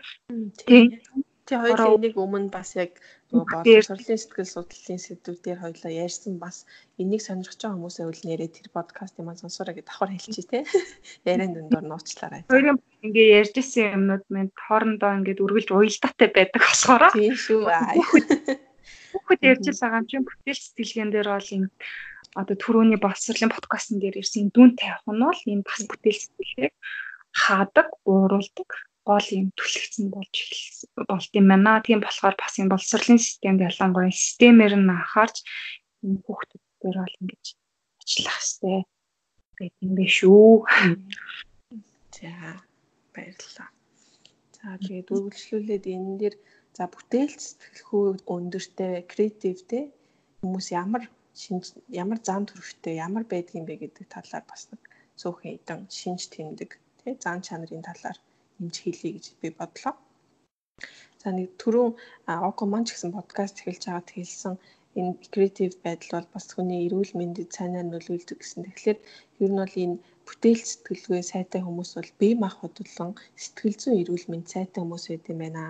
Тий. 0.69 0.85
Тий 1.49 1.57
хоёулаа 1.57 1.97
энийг 1.97 2.17
өмнө 2.21 2.53
бас 2.53 2.77
яг 2.77 2.93
боловсролын 3.33 4.19
сэтгэл 4.19 4.49
судлалын 4.49 5.01
сэдвүүдээр 5.05 5.59
хоёулаа 5.61 5.93
ярьсан 5.93 6.41
бас 6.41 6.65
энийг 6.97 7.21
сонирхож 7.21 7.61
байгаа 7.61 7.77
хүмүүсээ 7.77 8.09
үл 8.09 8.23
нэрээ 8.25 8.49
тэр 8.57 8.69
подкастыг 8.73 9.25
маань 9.25 9.43
сонсоорой 9.43 9.77
гэж 9.77 9.85
давхар 9.85 10.11
хэлчихье 10.17 10.49
тий. 10.49 10.63
Яриан 11.29 11.53
дундор 11.53 11.85
нууцлаарай. 11.85 12.49
Хоёрын 12.49 12.81
ингээ 13.05 13.29
ярьж 13.45 13.55
исэн 13.61 14.01
юмнууд 14.01 14.25
минь 14.33 14.53
хоорондоо 14.57 15.13
ингээд 15.21 15.45
үргэлж 15.45 15.69
уялдаатай 15.77 16.29
байдаг 16.33 16.63
болохоор. 16.65 17.05
Тийм 17.13 17.37
шүү. 17.37 17.69
Хүүхэд 19.13 19.41
ярьж 19.45 19.65
байгаа 19.77 20.01
юм 20.01 20.09
чинь 20.09 20.25
бүтээл 20.25 20.65
сэтгэлгэн 20.65 21.13
дээр 21.13 21.29
бол 21.29 21.51
энэ 21.57 21.69
одоо 22.41 22.57
түрүүний 22.57 23.01
боловсролын 23.01 23.53
подкастн 23.53 24.01
дээр 24.01 24.21
ирсэн 24.21 24.49
дүн 24.57 24.73
тавих 24.81 25.05
нь 25.05 25.21
бол 25.21 25.41
энэ 25.53 25.69
бас 25.69 25.83
бүтээл 25.85 26.23
сэтгэлгээг 26.25 26.75
хаадаг, 27.33 27.89
ууруулдаг 28.09 28.88
гол 29.09 29.27
юм 29.41 29.49
түлхэгцэн 29.59 30.07
болж 30.15 30.37
болт 31.09 31.33
юм 31.39 31.47
байна. 31.51 31.85
Тийм 31.87 32.01
болохоор 32.05 32.37
бас 32.39 32.55
энэ 32.61 32.73
боловсролын 32.73 33.21
системд 33.21 33.61
ялангуяа 33.69 34.13
системээр 34.13 34.75
нь 34.77 34.93
анхаарч 34.97 35.37
энэ 36.05 36.21
хүүхдүүд 36.25 36.65
дээр 36.81 36.97
бол 37.01 37.19
ингэж 37.21 37.45
ажиллах 38.03 38.39
хэрэгтэй 38.39 38.79
гэдэг 39.59 39.83
юм 39.87 39.93
биш 39.99 40.19
үү. 40.29 40.53
За 42.17 42.33
баярлалаа. 43.15 43.69
За 44.57 44.67
тэгээд 44.85 45.09
үргэлжлүүлээд 45.15 45.85
энэ 45.95 46.19
дээр 46.21 46.37
за 46.77 46.85
бүтээл 46.93 47.35
сэтгэлхүй 47.35 48.07
өндөртэй, 48.35 48.95
креативтэй 49.11 49.85
хүмүүс 50.41 50.69
ямар 50.83 51.03
шинж 51.43 51.65
ямар 52.03 52.19
зам 52.29 52.43
төрөвтэй 52.47 52.95
ямар 53.07 53.25
байдгийм 53.33 53.65
бэ 53.67 53.75
гэдэг 53.83 54.07
талаар 54.15 54.45
бас 54.51 54.63
нэг 54.71 54.83
цөөхөн 55.21 55.55
эдэн 55.57 55.81
шинж 55.99 56.23
тэмдэг 56.35 56.71
тий 57.01 57.15
зан 57.25 57.39
чанарын 57.47 57.87
талаар 57.89 58.19
нэмж 58.59 58.77
хэлье 58.83 59.11
гэж 59.15 59.27
би 59.41 59.49
бодлоо. 59.59 59.95
За 61.23 61.29
нэг 61.37 61.49
түрүүн 61.61 61.93
Око 62.49 62.63
маань 62.67 62.87
ч 62.87 62.91
гэсэн 62.95 63.11
подкаст 63.19 63.57
эхэлж 63.59 63.83
байгаад 63.87 64.11
хэлсэн 64.15 64.55
энэ 65.01 65.13
креатив 65.35 65.73
байдал 65.85 66.13
бол 66.17 66.29
бас 66.35 66.47
хүний 66.55 66.81
эрүүл 66.87 67.13
мэндэд 67.19 67.51
сайнаар 67.57 67.87
нөлөөлдөг 67.91 68.39
гэсэн. 68.41 68.63
Тэгэхээр 68.67 68.99
ер 69.45 69.51
нь 69.53 69.61
бол 69.63 69.77
энэ 69.85 70.01
бүтээл 70.27 70.63
сэтгэлгүй 70.71 71.21
сайтай 71.33 71.61
хүмүүс 71.65 71.91
бол 71.97 72.11
бие 72.21 72.35
махбод 72.45 72.75
болон 72.79 73.11
сэтгэл 73.43 73.77
зүйн 73.81 74.01
эрүүл 74.03 74.27
мэнд 74.31 74.47
сайтай 74.55 74.81
хүмүүс 74.83 75.05
байд 75.09 75.25
юм 75.33 75.39
байна. 75.43 75.63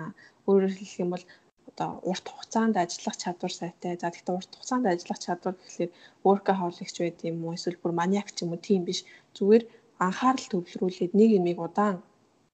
Өөрөөр 0.49 0.73
хэлэх 0.77 1.01
юм 1.03 1.09
бол 1.13 1.25
одоо 1.69 1.89
урт 2.11 2.25
хугацаанд 2.29 2.75
ажиллах 2.83 3.17
чадвар 3.23 3.53
сайтай. 3.61 3.93
За 4.01 4.07
гэхдээ 4.09 4.37
урт 4.39 4.51
хугацаанд 4.53 4.85
ажиллах 4.93 5.19
чадвар 5.25 5.55
гэхэлэр 5.57 5.91
workaholic 6.25 6.89
ч 6.95 6.97
байд 7.03 7.19
юм 7.29 7.37
уу 7.45 7.55
эсвэл 7.57 7.81
бүр 7.81 7.93
маниак 7.99 8.29
ч 8.35 8.37
юм 8.43 8.51
уу 8.53 8.65
тийм 8.67 8.81
биш. 8.87 8.99
Зүгээр 9.37 9.63
анхаарал 10.05 10.47
төвлөрүүлээд 10.49 11.13
нэг 11.19 11.29
юмыг 11.39 11.59
удаан 11.67 11.97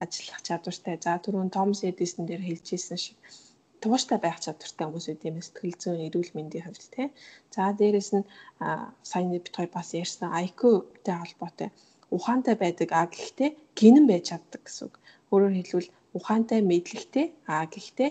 ажиллах 0.04 0.40
чадвартай. 0.46 0.96
За 1.00 1.16
түрүүн 1.24 1.50
Томс 1.56 1.80
Эдисон 1.88 2.24
дээр 2.28 2.42
хэлжсэн 2.44 2.98
шиг 3.00 3.16
тууштай 3.80 4.18
байх 4.20 4.38
чадвартай 4.44 4.84
хүмүүс 4.84 5.06
үт 5.12 5.22
юм 5.28 5.40
сэтгэл 5.40 5.80
зүйн 5.82 6.06
эрүүл 6.06 6.32
мэндийн 6.36 6.64
хувьд 6.68 6.84
тий. 6.94 7.08
За 7.54 7.72
дээрэс 7.78 8.10
нь 8.16 8.28
саяны 9.10 9.40
бит 9.40 9.56
хоёр 9.56 9.70
бас 9.72 9.88
ярьсан 10.02 10.28
IQ-тэй 10.44 11.16
холбоотой 11.16 11.68
ухаантай 12.16 12.56
байдаг 12.60 12.88
а 12.92 13.08
гэхдээ 13.08 13.50
гинэн 13.78 14.04
байж 14.08 14.24
чаддаг 14.30 14.62
гэсэн 14.64 14.84
үг. 14.86 14.94
Өөрөөр 15.32 15.54
хэлбэл 15.56 15.94
ухаантай 16.16 16.60
мэдлэгтэй 16.60 17.26
а 17.48 17.64
гэхдээ 17.64 18.10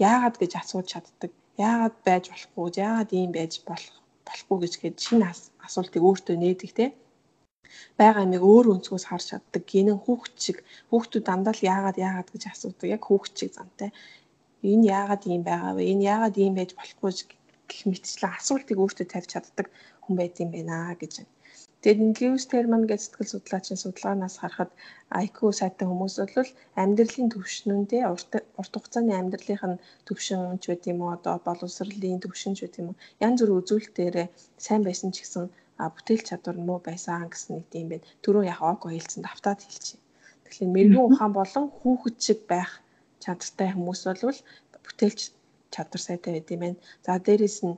яагаад 0.00 0.36
гэж 0.40 0.52
асууж 0.56 0.86
чаддаг. 0.92 1.30
Яагаад 1.68 1.96
байж 2.08 2.24
болохгүй, 2.32 2.66
яагаад 2.80 3.10
ийм 3.12 3.30
байж 3.36 3.52
болох 3.68 3.96
болохгүй 4.28 4.58
гэж 4.64 4.74
гээд 4.80 4.96
шинэ 5.04 5.28
асуултыг 5.66 6.02
өөртөө 6.08 6.36
нээдэг 6.40 6.72
тий 6.76 6.90
байгаа 8.00 8.22
амиг 8.26 8.42
өөр 8.52 8.66
өнцгөөс 8.74 9.04
харж 9.08 9.24
чаддаг. 9.30 9.62
Гинэн 9.72 9.98
хүүхд 10.04 10.34
шиг 10.44 10.58
хүүхдүүд 10.90 11.24
дандаа 11.28 11.54
л 11.56 11.66
яагаад 11.72 11.96
яагаад 12.06 12.28
гэж 12.32 12.42
асуудаг. 12.52 12.86
Яг 12.96 13.02
хүүхд 13.06 13.32
шиг 13.38 13.50
зантай. 13.54 13.90
Энэ 14.70 14.88
яагаад 14.98 15.22
ийм 15.30 15.42
байгаа 15.50 15.72
вэ? 15.76 15.82
Энэ 15.92 16.06
яагаад 16.12 16.36
ийм 16.42 16.54
байж 16.56 16.70
болохгүй 16.76 17.12
гэх 17.68 17.82
мэтчлэн 17.90 18.32
асуултыг 18.38 18.78
өөртөө 18.80 19.06
тавьж 19.10 19.28
чаддаг 19.32 19.66
хүн 20.02 20.14
байд 20.18 20.34
юм 20.42 20.50
байна 20.54 20.76
гэж 21.00 21.12
байна. 21.18 21.34
Тэгээд 21.82 22.18
Льюис 22.18 22.44
Терман 22.52 22.82
гэж 22.90 23.00
сэтгэл 23.02 23.32
судлаачийн 23.32 23.78
судалгаанаас 23.80 24.36
харахад 24.38 24.70
IQ 25.24 25.38
сайтай 25.60 25.86
хүмүүс 25.88 26.14
бол 26.18 26.50
амьдралын 26.82 27.28
төвшнөндөө 27.30 28.02
урт 28.60 28.72
хугацааны 28.74 29.12
амьдралынх 29.14 29.64
нь 29.70 29.82
төвшин 30.06 30.40
ч 30.62 30.64
байт 30.70 30.84
юм 30.90 30.98
уу 31.02 31.10
одоо 31.16 31.36
боловсролын 31.46 32.22
төвшин 32.24 32.54
ч 32.56 32.58
байт 32.64 32.76
юм 32.80 32.88
уу 32.90 33.00
янз 33.26 33.38
бүр 33.40 33.52
үзүүлэлтээр 33.58 34.16
сайн 34.64 34.82
байсан 34.88 35.10
ч 35.14 35.16
гэсэн 35.22 35.44
бүтээл 35.78 36.22
чадвар 36.28 36.56
муу 36.56 36.78
байсан 36.88 37.28
гэсэн 37.32 37.50
нэг 37.56 37.66
юм 37.80 37.88
байна. 37.92 38.08
Түрүү 38.24 38.42
яг 38.52 38.60
ог 38.70 38.82
хэлсэн 38.88 39.22
давтаад 39.24 39.60
хэлчихье. 39.62 40.00
Тэгэхээр 40.44 40.74
мэрэгэн 40.74 41.06
ухаан 41.06 41.32
болон 41.36 41.64
хүүхэд 41.78 42.16
шиг 42.26 42.40
байх 42.52 42.70
чадвартай 43.24 43.68
хүмүүс 43.72 44.00
бол 44.06 44.38
бүтээлч 44.84 45.20
чадвар 45.74 46.02
сайтай 46.02 46.32
байд 46.34 46.50
юм 46.54 46.60
байна. 46.64 46.78
За 47.04 47.12
дээрэс 47.26 47.58
нь 47.66 47.76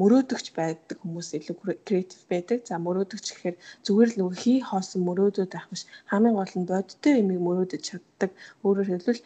мөрөөдөгч 0.00 0.46
байдаг 0.58 0.96
хүмүүс 1.02 1.28
илүү 1.38 1.56
креатив 1.86 2.22
байдаг. 2.32 2.58
За 2.68 2.74
мөрөөдөгч 2.86 3.26
гэхээр 3.32 3.56
зүгээр 3.86 4.10
л 4.12 4.18
нөгөө 4.20 4.36
хий 4.42 4.58
хоосон 4.62 5.02
мөрөөдөд 5.08 5.52
авах 5.52 5.70
биш 5.72 5.84
хамгийн 6.10 6.38
гол 6.38 6.54
нь 6.56 6.70
бодиттой 6.70 7.14
юмыг 7.20 7.40
мөрөөдөж 7.46 7.82
чаддаг. 7.88 8.30
Өөрөөр 8.64 8.88
хэлбэл 8.90 9.22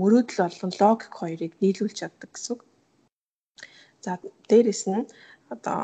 мөрөөдөл 0.00 0.40
болгон 0.42 0.72
логик 0.80 1.12
хоёрыг 1.20 1.52
нийлүүлж 1.60 1.96
чаддаг 2.00 2.30
гэсэн 2.32 2.52
үг. 2.54 2.60
За 4.04 4.12
дээрэс 4.48 4.82
нь 4.88 5.04
одоо 5.54 5.80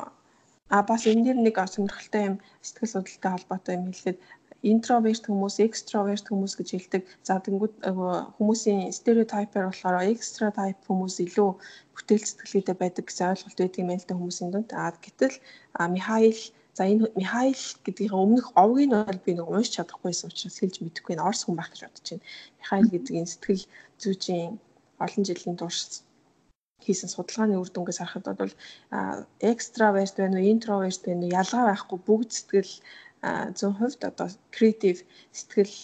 А 0.75 0.83
бас 0.89 1.03
энэ 1.11 1.25
дэр 1.27 1.39
нэг 1.43 1.57
сонирхолтой 1.75 2.23
юм 2.31 2.37
сэтгэл 2.67 2.93
судлалтай 2.95 3.31
холбоотой 3.33 3.75
юм 3.79 3.85
хэлэхэд 3.87 4.19
интроверт 4.63 5.25
хүмүүс, 5.27 5.57
экстраверт 5.67 6.27
хүмүүс 6.29 6.55
гэж 6.57 6.69
хэлдэг. 6.73 7.03
За 7.27 7.41
тэнгууд 7.41 7.75
хүмүүсийн 8.37 8.93
стереотипээр 8.93 9.67
болохоор 9.73 10.05
экстра 10.13 10.53
тайп 10.53 10.79
хүмүүс 10.85 11.17
илүү 11.25 11.51
бүтээл 11.97 12.29
сэтгэлгээтэй 12.29 12.77
байдаг 12.77 13.05
гэсэн 13.09 13.31
ойлголт 13.33 13.59
байдаг 13.61 13.81
юм 13.81 13.91
л 13.97 14.07
да 14.09 14.15
хүмүүсийн 14.15 14.51
дунд. 14.53 14.71
А 14.77 14.93
гэтэл 15.05 15.37
Михаил 15.97 16.41
за 16.77 16.83
энэ 16.93 17.09
Михаил 17.17 17.63
гэдгийн 17.85 18.13
өмнөх 18.13 18.47
овгийг 18.63 18.89
нь 18.93 18.97
бол 19.01 19.25
би 19.25 19.33
нэг 19.35 19.49
уншиж 19.49 19.75
чадахгүйсэн 19.81 20.29
учраас 20.29 20.61
хэлж 20.61 20.77
мэдэхгүй 20.85 21.15
н 21.17 21.25
орс 21.25 21.43
хүн 21.45 21.57
байх 21.57 21.73
гэж 21.73 21.81
бодож 21.89 22.09
байна. 22.13 22.27
Михаил 22.61 22.89
гэдэг 22.93 23.15
энэ 23.17 23.33
сэтгэл 23.33 23.65
зүйчийн 24.03 24.51
олон 25.05 25.23
жилийн 25.25 25.57
турш 25.57 26.05
хийсэн 26.85 27.11
судалгааны 27.13 27.57
үр 27.61 27.71
дүнгээс 27.73 28.01
харахад 28.01 28.37
бол 28.41 28.55
экстраверт 29.41 30.17
байна 30.17 30.37
уу, 30.41 30.51
интроверт 30.53 31.03
байна 31.07 31.25
уу 31.27 31.37
ялгаа 31.41 31.65
байхгүй 31.69 31.99
бүгд 32.09 32.31
сэтгэл 32.33 32.73
100% 33.23 34.09
одоо 34.11 34.29
креатив 34.55 35.05
сэтгэл 35.33 35.75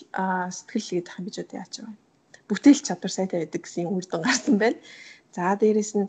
сэтгэл 0.57 0.89
гэдэг 0.97 1.15
юм 1.19 1.25
гэж 1.27 1.37
одоо 1.45 1.57
яач 1.61 1.75
байгаа. 1.79 1.97
Бүтээл 2.49 2.87
чадвар 2.87 3.13
сайтай 3.13 3.39
байдаг 3.45 3.63
гэсэн 3.63 3.93
үр 3.93 4.05
дүн 4.09 4.23
гарсан 4.25 4.57
байна. 4.57 4.81
За 5.37 5.53
дээрэс 5.61 5.93
нь 6.01 6.09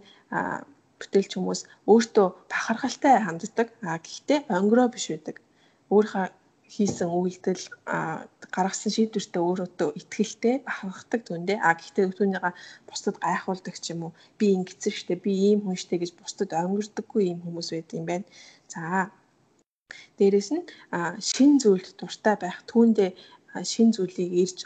бүтээлч 1.00 1.32
хүмүүс 1.36 1.62
өөртөө 1.92 2.28
бахархалтай 2.52 3.16
ханддаг. 3.22 3.68
А 3.84 4.00
гэхдээ 4.00 4.40
онгороо 4.58 4.88
биш 4.88 5.12
байдаг. 5.12 5.44
Өөрийнхөө 5.92 6.26
хийсэн 6.74 7.10
үйлдэл 7.10 7.64
гаргасан 8.56 8.92
шийдвэртээ 8.96 9.44
өөрөөдөө 9.48 9.90
ихтгэлтэй 10.00 10.56
бахархдаг 10.68 11.22
түндэ. 11.28 11.56
А 11.64 11.72
гэхдээ 11.80 12.06
түүнийга 12.18 12.52
бусдад 12.88 13.16
гайхуулдаг 13.24 13.76
ч 13.80 13.86
юм 13.94 14.02
уу. 14.08 14.14
Би 14.38 14.46
ингэсэн 14.58 14.94
штэ, 15.00 15.16
би 15.24 15.32
ийм 15.50 15.60
хүн 15.64 15.80
штэ 15.80 15.96
гэж 16.02 16.12
бусдад 16.20 16.52
онгордоггүй 16.52 17.24
ийм 17.32 17.40
хүмүүс 17.44 17.70
байдаг 17.72 17.96
юм 18.00 18.06
байна. 18.10 18.28
За 18.72 19.10
Дээрээс 20.18 20.50
нь 20.56 20.64
шин 21.30 21.52
зүйлд 21.62 21.88
дуртай 22.00 22.36
байх, 22.44 22.58
түүндээ 22.72 23.12
шин 23.72 23.90
зүйлийг 23.96 24.32
ирж 24.44 24.60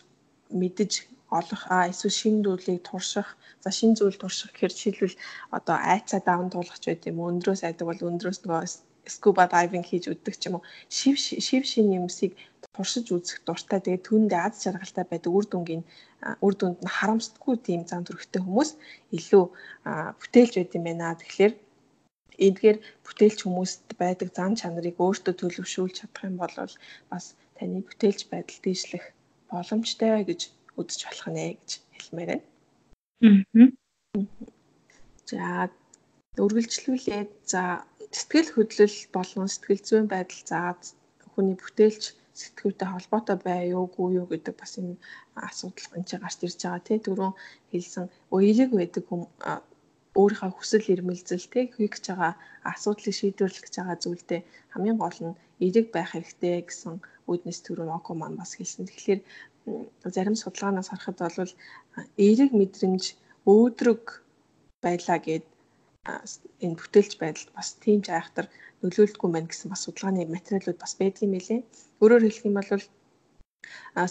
мэдэж 0.60 0.91
олох 1.39 1.64
а 1.76 1.88
эсвэл 1.91 2.20
шин 2.22 2.36
зүйлийг 2.43 2.80
турших 2.89 3.28
за 3.64 3.70
шин 3.78 3.91
зүйл 3.97 4.18
турших 4.20 4.52
гэхээр 4.52 4.74
жишээлбэл 4.76 5.22
одоо 5.58 5.78
айцаа 5.93 6.20
даван 6.28 6.49
туулах 6.52 6.80
ч 6.82 6.86
байт 6.88 7.08
юм 7.12 7.18
өндрөөс 7.30 7.62
айдаг 7.64 7.86
бол 7.88 8.08
өндрөөс 8.10 8.39
нөгөө 8.41 8.62
скуба 9.06 9.47
дайвинг 9.47 9.86
хийж 9.88 10.06
үддэг 10.14 10.36
ч 10.38 10.43
юм 10.49 10.56
уу 10.60 10.64
шив 10.97 11.16
шив 11.18 11.64
шин 11.72 11.88
юмсыг 11.99 12.32
туршиж 12.76 13.08
үзэх 13.16 13.41
дуртай 13.47 13.80
тэгээд 13.82 14.06
түүндээ 14.08 14.41
аз 14.47 14.56
жаргалтай 14.64 15.06
байдаг 15.10 15.32
үр 15.38 15.45
дүнгийн 15.49 15.84
үр 16.45 16.54
дүнд 16.58 16.80
нь 16.84 16.93
харамсдаггүй 16.95 17.56
тийм 17.66 17.82
зам 17.89 18.02
төрхтэй 18.06 18.41
хүмүүс 18.43 18.72
илүү 19.18 19.43
бүтээлж 20.22 20.54
байд 20.58 20.78
юм 20.78 20.86
байна 20.88 21.18
тэгэхээр 21.18 21.54
Эдгээр 22.41 22.78
бүтээлч 23.06 23.39
хүмүүст 23.43 23.86
байдаг 24.02 24.30
зан 24.34 24.58
чанарыг 24.58 24.97
өөртөө 24.97 25.34
төлөвшүүлж 25.38 25.95
чадах 25.99 26.26
юм 26.26 26.36
бол 26.41 26.56
бас 27.12 27.26
таны 27.58 27.86
бүтээлч 27.86 28.22
байдал 28.32 28.60
дээшлэх 28.66 29.06
боломжтой 29.52 30.26
гэж 30.26 30.41
үзэж 30.80 30.99
болох 31.06 31.28
нэ 31.36 31.45
гэж 31.60 31.70
хэлмээр 31.93 32.30
байна. 32.32 32.45
Аа. 33.22 33.68
За 35.30 35.70
үргэлжлүүлээд 36.41 37.32
за 37.52 37.62
сэтгэл 38.18 38.49
хөдлөл 38.53 38.97
болон 39.16 39.47
сэтгэл 39.49 39.82
зүйн 39.88 40.07
байдал 40.14 40.41
за 40.49 40.59
хүний 41.34 41.55
бүтээлч 41.59 42.03
сэтгүүтэй 42.39 42.88
холбоотой 42.91 43.38
бай 43.45 43.62
юу 43.78 43.86
гүй 43.95 44.09
юу 44.20 44.28
гэдэг 44.32 44.55
бас 44.62 44.74
энэ 44.80 44.95
асуудал 45.47 45.95
энэ 45.97 46.07
ч 46.09 46.12
гарч 46.24 46.39
ирж 46.45 46.59
байгаа 46.64 46.88
тий 46.88 46.99
түрүүн 47.05 47.34
хэлсэн 47.72 48.05
уйлэг 48.36 48.70
байдаг 48.76 49.03
өөрийнхөө 50.22 50.51
хүсэл 50.55 50.91
эрмэлзэл 50.93 51.47
тэг 51.55 51.68
хийх 51.76 51.91
гэж 51.95 52.05
байгаа 52.12 52.34
асуудлыг 52.72 53.16
шийдвэрлэх 53.16 53.64
гэж 53.64 53.76
байгаа 53.80 53.97
зүйлдээ 54.03 54.41
хамгийн 54.74 54.97
гол 54.99 55.20
нь 55.24 55.39
эерэг 55.64 55.88
байх 55.95 56.09
хэрэгтэй 56.12 56.55
гэсэн 56.68 56.93
үүднээс 57.30 57.59
түрүү 57.64 57.88
Око 57.97 58.12
маань 58.18 58.39
бас 58.41 58.51
хэлсэн. 58.57 58.89
Тэгэхээр 58.89 59.22
зарим 60.16 60.36
судалгаанаас 60.36 60.89
харахад 60.91 61.20
бол 61.22 61.53
эерэг 62.26 62.51
мэдрэмж 62.59 63.03
өөдрөг 63.51 64.03
байлаа 64.84 65.20
гэд 65.28 65.45
энэ 66.66 66.80
бүтээлч 66.80 67.14
байдалд 67.22 67.49
бас 67.58 67.68
тийм 67.84 67.99
ч 68.06 68.08
айхтар 68.10 68.45
нөлөөлдөггүй 68.82 69.30
мэн 69.32 69.45
гэсэн 69.49 69.68
бас 69.70 69.82
судалгааны 69.86 70.26
материалууд 70.36 70.80
бас 70.82 70.93
байдаг 70.97 71.22
юм 71.26 71.34
билээ. 71.36 71.62
Өөрөөр 72.02 72.24
хэлэх 72.26 72.47
юм 72.49 72.56
бол 72.58 72.70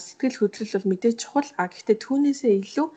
сэтгэл 0.03 0.39
хөдлөл 0.39 0.73
бол 0.75 0.89
мэдээж 0.91 1.15
чухал 1.19 1.49
а 1.59 1.63
гэхдээ 1.67 1.97
түүнээсээ 2.05 2.53
илүү 2.63 2.87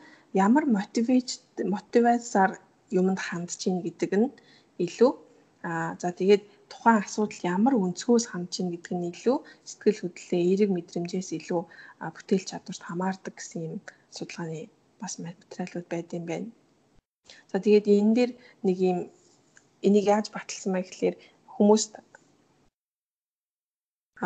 ямар 0.45 0.65
мотивац 0.77 1.29
мотивацаар 1.73 2.51
юмд 2.99 3.19
хандж 3.27 3.51
чинь 3.61 3.83
гэдэг 3.85 4.11
нь 4.21 4.29
илүү 4.85 5.11
аа 5.69 5.91
за 6.01 6.09
тэгээд 6.19 6.43
тухайн 6.71 6.97
асуудал 7.03 7.41
ямар 7.53 7.73
өнцгөөс 7.83 8.25
хандж 8.31 8.49
чинь 8.55 8.71
гэдэг 8.73 8.93
нь 8.95 9.09
илүү 9.11 9.37
сэтгэл 9.69 10.01
хөдлөлөө 10.01 10.39
эерэг 10.47 10.69
мэдрэмжээс 10.73 11.29
илүү 11.39 11.61
бүтээл 12.15 12.49
чадварт 12.49 12.83
хамаардаг 12.87 13.33
гэсэн 13.35 13.61
юм 13.69 13.75
судалгааны 14.15 14.61
бас 15.01 15.13
материалууд 15.25 15.87
байд 15.91 16.09
юм 16.17 16.25
байна. 16.31 16.49
За 17.51 17.57
тэгээд 17.63 17.85
энэ 17.87 18.13
дээр 18.17 18.31
нэг 18.67 18.77
юм 18.91 18.99
энийг 19.87 20.05
яаж 20.15 20.27
баталсан 20.31 20.71
мэй 20.73 20.83
гэхлээр 20.85 21.15
хүмүүст 21.53 21.91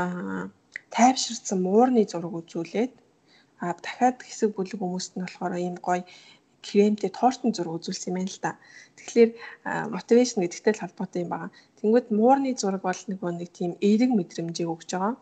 аа 0.01 0.43
тайвширсан 0.95 1.59
муурны 1.65 2.01
зураг 2.11 2.33
үзүүлээд 2.39 2.93
а 3.63 3.65
дахиад 3.83 4.17
хэсэг 4.27 4.49
бүлэг 4.55 4.79
хүмүүст 4.81 5.11
нь 5.13 5.23
болохоор 5.23 5.53
ийм 5.57 5.77
гоё 5.87 6.03
кремтэй 6.67 7.11
тортын 7.19 7.51
зураг 7.55 7.73
үзүүлсэн 7.77 8.09
юм 8.09 8.17
байна 8.17 8.33
л 8.35 8.39
да. 8.45 8.51
Тэгэхээр 8.97 9.31
мотивашн 9.95 10.41
гэдэгтэй 10.41 10.73
л 10.75 10.81
холбоотой 10.83 11.21
юм 11.23 11.31
байна. 11.33 11.53
Тэнгүүд 11.79 12.07
муурны 12.17 12.51
зураг 12.61 12.81
бол 12.85 13.01
нэг 13.09 13.19
нэг 13.39 13.49
тийм 13.57 13.71
эерэг 13.87 14.11
мэдрэмжийг 14.15 14.69
өгж 14.73 14.89
байгаа. 14.93 15.13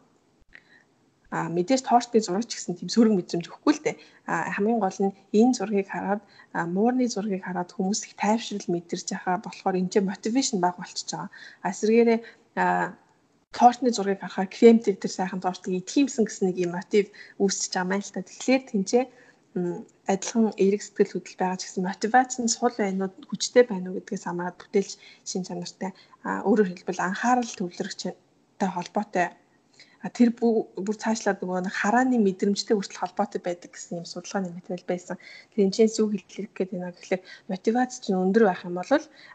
А 1.30 1.52
мэдээж 1.52 1.82
тортын 1.84 2.24
зураг 2.24 2.48
ч 2.48 2.56
гэсэн 2.56 2.80
тийм 2.80 2.90
сөрөг 2.92 3.14
мэдрэмж 3.20 3.46
өгөхгүй 3.52 3.74
л 3.76 3.84
дээ. 3.84 3.96
А 4.32 4.48
хамгийн 4.56 4.80
гол 4.80 5.00
нь 5.04 5.16
энэ 5.36 5.56
зургийг 5.60 5.92
хараад 5.92 6.22
муурны 6.56 7.06
зургийг 7.12 7.44
хараад 7.44 7.76
хүмүүс 7.76 8.00
их 8.08 8.16
тайвшрал 8.16 8.68
мэдэрч 8.72 9.08
байгаа 9.12 9.36
болохоор 9.44 9.76
энэ 9.76 9.92
чинь 9.92 10.08
мотивашн 10.08 10.64
баг 10.64 10.80
болчихж 10.80 11.10
байгаа. 11.12 11.30
А 11.64 11.72
эсвэргээрээ 11.72 12.20
тортны 13.52 13.90
зургийг 13.92 14.24
харахаар 14.24 14.50
кремтэй 14.56 14.96
тэр 14.96 15.12
сайхан 15.12 15.44
тортыг 15.44 15.74
идхиймсэн 15.76 16.24
гэсэн 16.24 16.46
нэг 16.48 16.58
мотив 16.72 17.06
үүсэж 17.44 17.72
байгаа 17.76 17.92
мэн 17.92 18.04
л 18.08 18.14
та. 18.16 18.24
Тэгэхээр 18.24 18.64
тэнцээ 18.72 19.04
адилхан 20.08 20.54
эерэг 20.64 20.82
сэтгэл 20.84 21.14
хөдлөл 21.14 21.42
байгаа 21.42 21.60
ч 21.60 21.64
гэсэн 21.66 21.84
мотивац 21.88 22.32
нь 22.40 22.54
сул 22.56 22.76
байна 22.78 23.10
уу 23.10 23.28
хүчтэй 23.30 23.64
байна 23.68 23.90
уу 23.90 23.98
гэдгээс 23.98 24.24
хамаарат 24.28 24.58
бүтээлч 24.62 24.94
шин 25.30 25.44
чанартай 25.48 25.92
өөрөөр 26.48 26.70
хэлбэл 26.72 27.06
анхаарал 27.08 27.52
төвлөрөгчтэй 27.58 28.70
холбоотой 28.76 29.28
тэр 30.18 30.30
бүр 30.38 30.96
цаашлаад 31.04 31.42
нөгөө 31.42 31.74
харааны 31.74 32.18
мэдрэмжтэй 32.22 32.76
хүртэл 32.78 33.02
холбоотой 33.02 33.42
байдаг 33.42 33.72
гэсэн 33.74 34.00
юм 34.02 34.06
судалгааны 34.06 34.54
материал 34.54 34.86
байсан. 34.86 35.18
Тэр 35.52 35.66
энэ 35.66 35.90
зүг 35.90 36.14
хэлэх 36.14 36.54
гээд 36.54 36.72
байна 36.72 36.94
гэхэлэр 36.94 37.22
мотивац 37.50 37.92
чинь 38.04 38.22
өндөр 38.22 38.44
байх 38.46 38.62
юм 38.70 38.78
бол 38.78 38.92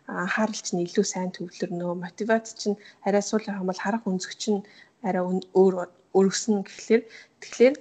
анхаарал 0.07 0.63
чинь 0.63 0.85
илүү 0.87 1.07
сайн 1.07 1.31
төвлөрнө. 1.35 1.99
Мотивац 1.99 2.55
чинь 2.55 2.79
арай 3.03 3.23
сул 3.27 3.43
байх 3.43 3.59
юм 3.59 3.69
бол 3.71 3.83
харах 3.83 4.07
өнцөг 4.07 4.33
чинь 4.39 4.63
арай 5.03 5.23
өөр 5.23 5.75
өргөснө 6.15 6.63
гэхэлэр 6.63 7.03
тэгэхээр 7.43 7.75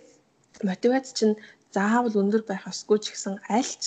мотивац 0.69 1.07
чинь 1.17 1.36
заавал 1.75 2.15
өндөр 2.21 2.43
байх 2.49 2.63
ёсгүй 2.71 2.99
ч 3.03 3.05
гэсэн 3.13 3.36
альч 3.57 3.82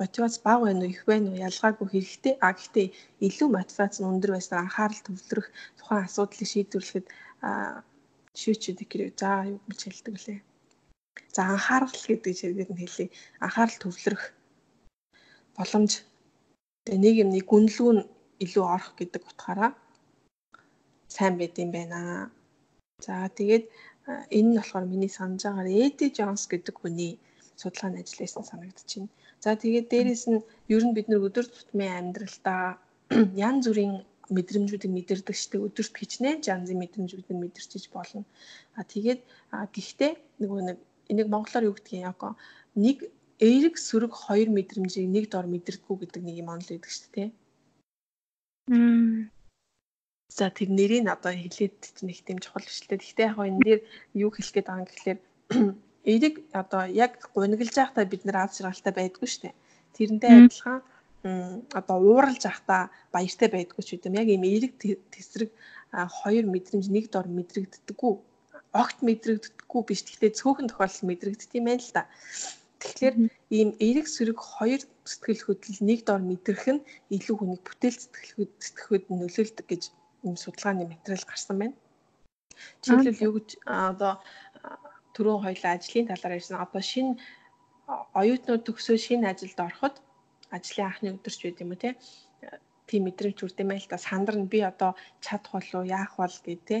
мотивац 0.00 0.34
бага 0.46 0.68
байна 0.68 0.84
уу 0.84 0.92
их 0.92 1.02
байна 1.10 1.30
уу 1.30 1.42
ялгаагүй 1.48 1.88
хэрэгтэй 1.90 2.34
а 2.46 2.52
гэхдээ 2.52 2.86
илүү 3.26 3.48
мотивац 3.56 3.94
нь 3.98 4.08
өндөр 4.12 4.30
байснаар 4.34 4.62
анхаарал 4.64 5.00
төвлөрөх 5.06 5.48
тухайн 5.78 6.04
асуудлыг 6.04 6.48
шийдвэрлэхэд 6.52 7.06
шүүчүүд 8.40 8.78
гэрээ 8.90 9.10
за 9.20 9.30
юу 9.50 9.60
гэж 9.68 9.80
хэлдэг 9.84 10.16
лээ. 10.24 10.40
За 11.34 11.42
анхаарал 11.54 12.04
гэдэг 12.08 12.32
чигээр 12.38 12.70
нь 12.72 12.80
хэлье. 12.82 13.06
Анхаарал 13.44 13.78
төвлөрөх 13.82 14.24
боломж 15.56 15.92
тэгээ 16.84 17.02
нэг 17.04 17.14
юм 17.22 17.30
нэг 17.34 17.44
гүнлүү 17.50 17.90
нь 17.94 18.02
илүү 18.44 18.64
орох 18.74 18.92
гэдэг 18.98 19.22
утгаараа 19.30 19.72
сайн 21.14 21.34
байд 21.40 21.54
юм 21.58 21.70
байна. 21.74 21.98
За 23.06 23.14
тэгээд 23.38 23.64
энэ 24.36 24.48
нь 24.50 24.58
болохоор 24.58 24.86
миний 24.86 25.10
санаж 25.10 25.42
байгаагаар 25.42 25.68
Эди 25.84 26.06
Джонс 26.14 26.42
гэдэг 26.46 26.74
хүний 26.78 27.12
судалгааны 27.60 28.00
ажил 28.02 28.22
байсан 28.22 28.58
байна. 28.62 29.08
За 29.42 29.50
тэгээд 29.62 29.86
дээрэс 29.90 30.24
нь 30.30 30.40
ер 30.74 30.82
нь 30.86 30.94
бид 30.96 31.06
нар 31.08 31.26
өдөр 31.26 31.46
тутмын 31.50 31.96
амьдралдаа 31.98 32.64
янз 33.46 33.64
бүрийн 33.66 33.94
мэдрэмжүүдийг 34.36 34.92
мэдэрдэг 34.92 35.36
штеп 35.36 35.62
өдөрт 35.66 35.94
хичнээн 35.96 36.44
янзын 36.44 36.78
мэдрэмжүүдийг 36.82 37.38
мэдэрчиж 37.38 37.84
болно. 37.92 38.22
А 38.78 38.84
тэгээд 38.84 39.20
гэхдээ 39.52 40.12
нөгөө 40.40 40.60
нэг 40.68 40.78
энийг 41.10 41.28
монголоор 41.32 41.68
юу 41.68 41.74
гэдгийг 41.76 42.04
яг 42.08 42.20
нэг 42.76 42.98
эерэг 43.40 43.74
сөрөг 43.78 44.12
хоёр 44.12 44.48
мэдрэмжийг 44.52 45.08
нэг 45.08 45.24
дор 45.32 45.46
мэдэрдэггүй 45.48 45.96
гэдэг 45.98 46.22
нэг 46.24 46.36
юм 46.42 46.48
онол 46.52 46.68
байдаг 46.68 46.92
шүү 46.92 47.10
дээ. 47.14 47.28
Мм. 48.68 49.30
За 50.28 50.50
тэр 50.50 50.68
нэрийг 50.68 51.08
одоо 51.08 51.32
хэлээд 51.32 51.78
их 52.04 52.20
тийм 52.26 52.38
чухал 52.42 52.66
биш 52.66 52.84
л 52.84 52.88
дээ. 52.90 53.00
Гэхдээ 53.00 53.28
яг 53.30 53.38
энэ 53.38 53.64
дээр 53.64 53.80
юу 54.24 54.30
хэлэх 54.34 54.52
гээд 54.54 54.68
байгаа 54.68 54.82
юм 54.82 54.88
гэхэлэр 54.90 55.18
эерэг 56.12 56.34
одоо 56.52 56.82
яг 57.04 57.12
гуниглж 57.32 57.74
байхдаа 57.78 58.04
бид 58.04 58.22
нэр 58.26 58.36
аз 58.36 58.58
жаргалтай 58.60 58.92
байдгүй 58.92 59.28
дээ. 59.28 59.54
Тэрнтэй 59.96 60.30
адилхан 60.36 60.78
одоо 61.80 61.96
ууралж 62.00 62.42
байхдаа 62.44 62.82
баяртай 63.14 63.48
байдгүй 63.52 63.82
ч 63.84 63.88
гэдэм 63.96 64.18
яг 64.20 64.28
ийм 64.28 64.44
эерэг 64.44 64.72
тесрэг 65.12 65.50
хоёр 65.92 66.44
мэдрэмж 66.52 66.86
нэг 66.92 67.04
дор 67.12 67.26
мэдрэгддэггүй 67.28 68.12
огт 68.72 68.98
мэдрэгддэггүй 69.06 69.82
биш. 69.88 70.00
Гэхдээ 70.04 70.36
цөөхөн 70.38 70.68
тохиолдолд 70.68 71.08
мэдрэгддэг 71.08 71.56
юм 71.56 71.66
байна 71.68 71.82
л 71.84 71.92
да. 71.96 72.04
Тэгэхээр 72.78 73.16
ийм 73.50 73.70
эерэг 73.80 74.06
сөрөг 74.06 74.38
хоёр 74.38 74.82
сэтгэл 75.08 75.42
хөдлөл 75.44 75.80
нэг 75.88 76.00
дор 76.04 76.22
мэдрэх 76.22 76.64
нь 76.68 76.86
илүү 77.16 77.36
хүнийг 77.38 77.62
бүтээл 77.64 77.98
сэтгэлхүйд 77.98 78.52
сэтгэхүйд 78.60 79.04
нөлөөлдөг 79.08 79.66
гэж 79.66 79.82
ийм 80.26 80.36
судалгааны 80.36 80.84
материал 80.86 81.24
гарсан 81.26 81.56
байна. 81.58 81.76
Жишээлбэл 82.82 83.24
юу 83.26 83.34
гэж 83.40 83.48
одоо 83.66 84.12
түрүүн 85.14 85.42
хоёлаа 85.42 85.72
ажлын 85.74 86.06
талаар 86.10 86.36
ярьсан. 86.38 86.62
Одоо 86.62 86.82
шинэ 86.84 87.18
оюутнууд 88.20 88.62
төгсөө 88.68 88.96
шинэ 89.00 89.26
ажилд 89.32 89.58
ороход 89.58 89.94
ажлын 90.56 90.86
анхны 90.88 91.08
өдөрч 91.16 91.40
байд 91.44 91.62
юм 91.64 91.72
уу 91.72 91.82
те 91.82 91.90
тийм 92.88 93.02
мэдрэмж 93.04 93.38
үрдэмээ 93.44 93.78
л 93.82 93.90
та 93.90 93.98
сандарна 94.08 94.46
би 94.54 94.60
одоо 94.70 94.90
чадах 95.24 95.52
болов 95.56 95.82
яах 95.98 96.12
бол 96.20 96.36
гэ 96.44 96.54
те 96.68 96.78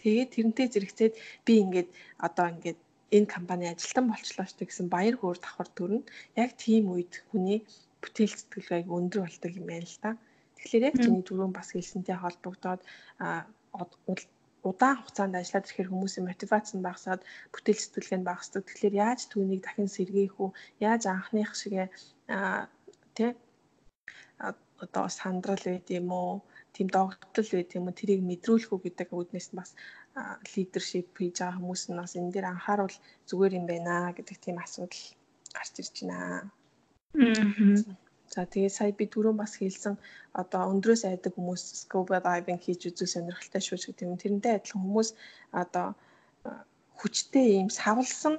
тэгээд 0.00 0.32
тэрнтэй 0.34 0.66
зэрэгцээд 0.70 1.14
би 1.46 1.52
ингээд 1.64 1.88
одоо 2.26 2.46
ингээд 2.52 2.78
энэ 3.16 3.26
компани 3.26 3.66
ажилтан 3.66 4.06
болчлоо 4.08 4.46
ч 4.46 4.62
гэсэн 4.62 4.86
баяр 4.94 5.16
хөөр 5.18 5.38
давхар 5.42 5.68
төрнө. 5.74 6.06
Яг 6.38 6.50
тийм 6.64 6.84
үед 6.94 7.12
хүний 7.30 7.58
бүтээл 8.02 8.34
сэтгэлгээг 8.38 8.86
өндөр 8.96 9.20
болдог 9.26 9.52
юм 9.58 9.66
байна 9.66 9.86
л 9.90 9.98
да. 10.02 10.10
Тэгэхээр 10.56 10.86
яг 10.88 10.96
чиний 11.02 11.24
түрүүн 11.26 11.52
бас 11.54 11.68
хэлсэнтэй 11.74 12.16
холбогдоод 12.20 12.80
удаан 14.70 14.96
хугацаанд 15.00 15.34
ажиллаад 15.40 15.66
ирэхээр 15.66 15.90
хүмүүсийн 15.90 16.26
мотивац 16.28 16.68
нь 16.76 16.86
багасаад 16.86 17.20
бүтээл 17.52 17.82
сэтгэлгээ 17.82 18.18
нь 18.20 18.28
багасдаг. 18.30 18.62
Тэгэхээр 18.68 18.94
яаж 19.04 19.20
түүнийг 19.32 19.60
дахин 19.64 19.90
сэргээх 19.90 20.36
үү? 20.38 20.50
Яаж 20.86 21.02
анхных 21.08 21.50
шигээ 21.56 21.88
тий 23.16 23.30
одоо 24.84 25.06
сандрал 25.18 25.62
байд 25.64 25.86
юм 26.00 26.08
уу? 26.12 26.34
тийм 26.72 26.88
догтлол 26.88 27.50
байд 27.52 27.70
юм 27.78 27.86
уу? 27.86 27.98
Тэрийг 28.00 28.22
мэдрүүлэх 28.24 28.70
үү 28.72 28.80
гэдэг 28.84 29.08
үүднээс 29.12 29.48
нь 29.50 29.58
бас 29.60 29.70
лидершип 30.54 31.08
хийж 31.18 31.36
байгаа 31.38 31.58
хүмүүс 31.58 31.82
нь 31.90 31.98
бас 32.00 32.12
энэ 32.18 32.32
дээр 32.34 32.46
анхааруул 32.50 32.96
зүгээр 33.28 33.52
юм 33.58 33.66
байна 33.70 34.14
гэдэг 34.16 34.36
тийм 34.40 34.56
асуудал 34.64 35.04
гарч 35.56 35.74
ирж 35.80 35.96
байна. 36.00 36.50
За 38.30 38.46
тэгээ 38.46 38.70
сая 38.78 38.92
би 38.98 39.04
түрүүн 39.10 39.36
бас 39.42 39.52
хэлсэн 39.58 39.94
одоо 40.40 40.62
өндрөөс 40.72 41.02
айдаг 41.10 41.34
хүмүүс 41.34 41.62
scuba 41.82 42.22
diving 42.22 42.62
хийж 42.62 42.80
үзэх 42.88 43.10
сонирхолтой 43.10 43.62
шүү 43.62 43.78
гэдэг 43.90 44.06
юм. 44.06 44.22
Тэрнтэй 44.22 44.52
адилхан 44.54 44.82
хүмүүс 44.86 45.08
одоо 45.62 45.86
хүчтэй 46.98 47.46
ийм 47.58 47.68
савлсан 47.74 48.34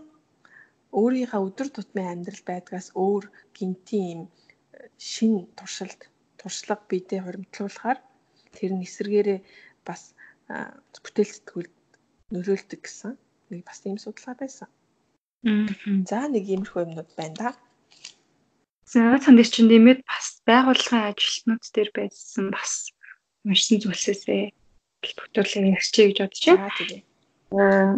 өөрийнхөө 0.99 1.41
өдөр 1.47 1.67
тутмын 1.76 2.11
амьдрал 2.11 2.43
байдгаас 2.47 2.88
өөр 3.03 3.24
гинтийн 3.55 4.07
ийм 4.11 4.22
шин 4.97 5.47
туршилт 5.57 6.09
туршлага 6.39 6.84
биедээ 6.89 7.21
хуримтлуулахаар 7.23 7.99
тэр 8.55 8.71
нь 8.75 8.86
эсэргээрээ 8.88 9.39
бас 9.88 10.13
бүтээл 11.03 11.32
сэтгүүлд 11.32 11.75
нөлөөлдөг 12.34 12.82
гэсэн 12.84 13.13
нэг 13.51 13.61
бас 13.67 13.79
ийм 13.86 13.97
судалгаа 14.01 14.36
байсан. 14.41 14.69
За 16.09 16.19
нэг 16.27 16.45
иймэрхүү 16.47 16.82
юмнууд 16.86 17.11
байна 17.17 17.36
да. 17.38 17.49
За 18.86 19.17
цанд 19.23 19.41
чинь 19.53 19.69
нэмээд 19.71 20.01
бас 20.05 20.41
байгууллагын 20.49 21.09
ажилтнууд 21.11 21.63
дээр 21.73 21.89
байсан 21.95 22.45
бас 22.51 22.93
уншсан 23.47 23.79
зүйлсээсээ 23.82 24.43
бүтүүлээ 25.01 25.73
ярьчих 25.77 26.05
гэж 26.13 26.17
бодож 26.21 26.43
байна. 26.45 26.69
Тэгээ. 26.77 27.01
Аа 27.57 27.93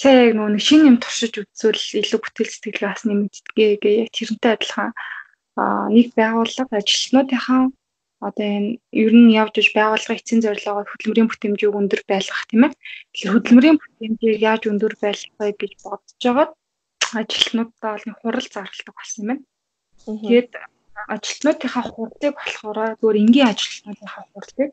сая 0.00 0.28
яг 0.28 0.32
нөгөө 0.36 0.60
шинэ 0.68 0.88
юм 0.90 0.96
туршиж 1.00 1.34
үзвэл 1.40 1.84
илүү 2.00 2.20
бүтээл 2.20 2.52
сэтгэлгээ 2.52 2.90
бас 2.92 3.02
нэмэгддэг 3.08 3.80
гээ 3.82 3.94
яг 4.04 4.10
тэрнтэй 4.12 4.52
адилхан 4.54 4.90
нэг 5.96 6.06
байгууллага 6.18 6.74
ажилтнуудынхаа 6.76 7.62
одоо 8.26 8.46
энэ 8.56 8.70
ер 8.92 9.12
нь 9.12 9.34
явж 9.42 9.54
иж 9.60 9.68
байгууллагын 9.76 10.18
эцсийн 10.20 10.40
зорилгоо 10.44 10.84
хөдөлмөрийн 10.88 11.28
бүтээмжийг 11.28 11.72
өндөр 11.80 12.02
байлгах 12.08 12.44
тийм 12.48 12.62
ээ. 12.64 12.72
Тэгэхээр 13.12 13.34
хөдөлмөрийн 13.34 13.76
бүтээмжийг 13.80 14.40
яаж 14.50 14.62
өндөр 14.70 14.94
байлгахыг 15.00 15.56
гэж 15.60 15.72
бодож 15.84 16.20
байгаад 16.24 16.52
ажилтнуудаа 17.20 17.92
бол 17.92 18.06
хурал 18.20 18.48
зарладаг 18.52 18.94
болсон 18.96 19.20
юм 19.22 19.28
байна. 19.28 19.44
Тэгээд 20.24 20.50
ажилтнуудынхаа 21.14 21.84
хурлыг 21.92 22.34
болохоор 22.36 22.78
зөвөр 23.00 23.16
энгийн 23.22 23.50
ажилтнуудынхаа 23.52 24.24
хурлыг 24.32 24.70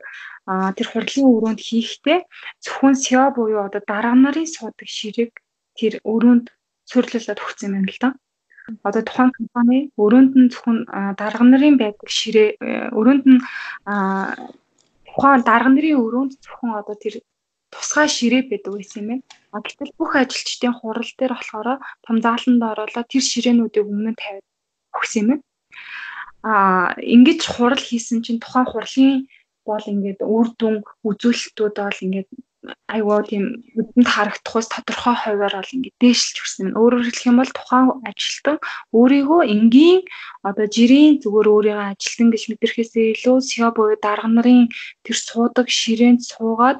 аа 0.51 0.69
тэр 0.77 0.87
хурлын 0.89 1.31
өрөөнд 1.35 1.61
хийхдээ 1.67 2.19
зөвхөн 2.63 2.95
SEO 3.03 3.27
буюу 3.35 3.61
одоо 3.67 3.81
дарга 3.91 4.15
нарын 4.23 4.47
суудаг 4.55 4.89
ширэг 4.97 5.31
тэр 5.77 5.93
өрөөнд 6.13 6.45
суйрлуулад 6.89 7.43
өгсөн 7.43 7.67
юм 7.67 7.73
байна 7.75 7.91
л 7.93 7.99
да 8.03 8.09
одоо 8.87 9.01
тухайн 9.03 9.31
компани 9.37 9.79
өрөөнд 10.03 10.33
нь 10.39 10.51
зөвхөн 10.53 10.79
дарга 11.19 11.43
нарын 11.43 11.75
байдаг 11.83 12.09
ширээ 12.19 12.49
э, 12.67 12.89
өрөөнд 12.99 13.25
нь 13.31 13.39
тухайн 15.07 15.41
дарга 15.49 15.69
нарын 15.71 16.01
өрөөнд 16.05 16.31
зөвхөн 16.43 16.71
одоо 16.79 16.95
тэр 17.03 17.15
тусгай 17.73 18.07
ширээ 18.17 18.43
байдаг 18.49 18.71
байсан 18.73 18.99
юм 19.01 19.07
байна. 19.09 19.23
А 19.53 19.57
гэтэл 19.65 19.91
бүх 19.99 20.11
ажилчдын 20.15 20.73
хурал 20.77 21.11
дээр 21.19 21.33
болохоор 21.35 21.67
том 22.05 22.17
зааланд 22.25 22.63
оруулаад 22.71 23.07
тэр 23.11 23.23
ширээнүүдийг 23.31 23.85
өмнө 23.91 24.13
тавиад 24.21 24.45
өгсөн 24.97 25.19
юм 25.21 25.27
байна. 25.29 25.43
А 26.43 26.53
ингэж 26.99 27.41
хурал 27.47 27.79
хийсэн 27.79 28.19
чинь 28.25 28.43
тухайн 28.43 28.67
хурлын 28.69 29.13
бол 29.67 29.85
ингээд 29.93 30.19
үр 30.35 30.47
дүн 30.59 30.75
үзүүлэлтүүд 31.07 31.75
бол 31.79 32.03
ингээд 32.05 32.29
айвуу 32.87 33.21
тийм 33.27 33.43
нүдэнд 33.75 34.07
харагдах 34.07 34.55
ус 34.55 34.67
тодорхой 34.71 35.15
хуваар 35.19 35.55
бол 35.59 35.75
ингэ 35.75 35.91
дээшилж 35.99 36.37
өгсөн 36.43 36.63
юм. 36.71 36.77
Өөрөөр 36.79 37.03
хэлэх 37.07 37.27
юм 37.31 37.37
бол 37.39 37.51
тухайн 37.55 37.87
ажилтан 38.09 38.57
өөрийгөө 38.95 39.41
энгийн 39.53 39.99
одоо 40.47 40.65
жирийн 40.75 41.19
зүгээр 41.23 41.47
өөрийгөө 41.53 41.87
ажилтан 41.91 42.27
гэж 42.31 42.43
мэдэрхээсээ 42.47 43.05
илүү 43.13 43.37
SEO 43.49 43.69
буюу 43.75 43.99
дарга 43.99 44.29
нарын 44.31 44.71
тэр 45.03 45.17
суудаг 45.27 45.67
ширээнд 45.79 46.21
суугаад 46.31 46.79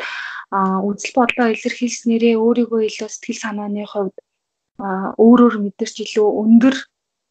үзэл 0.88 1.14
бодлоо 1.18 1.48
илэрхийлснээрээ 1.52 2.36
өөрийгөө 2.40 2.82
илүү 2.88 3.10
сэтгэл 3.12 3.44
санааны 3.44 3.84
хувьд 3.92 4.16
өөрөөр 5.26 5.56
мэдэрч 5.66 5.96
илүү 6.06 6.28
өндөр 6.42 6.76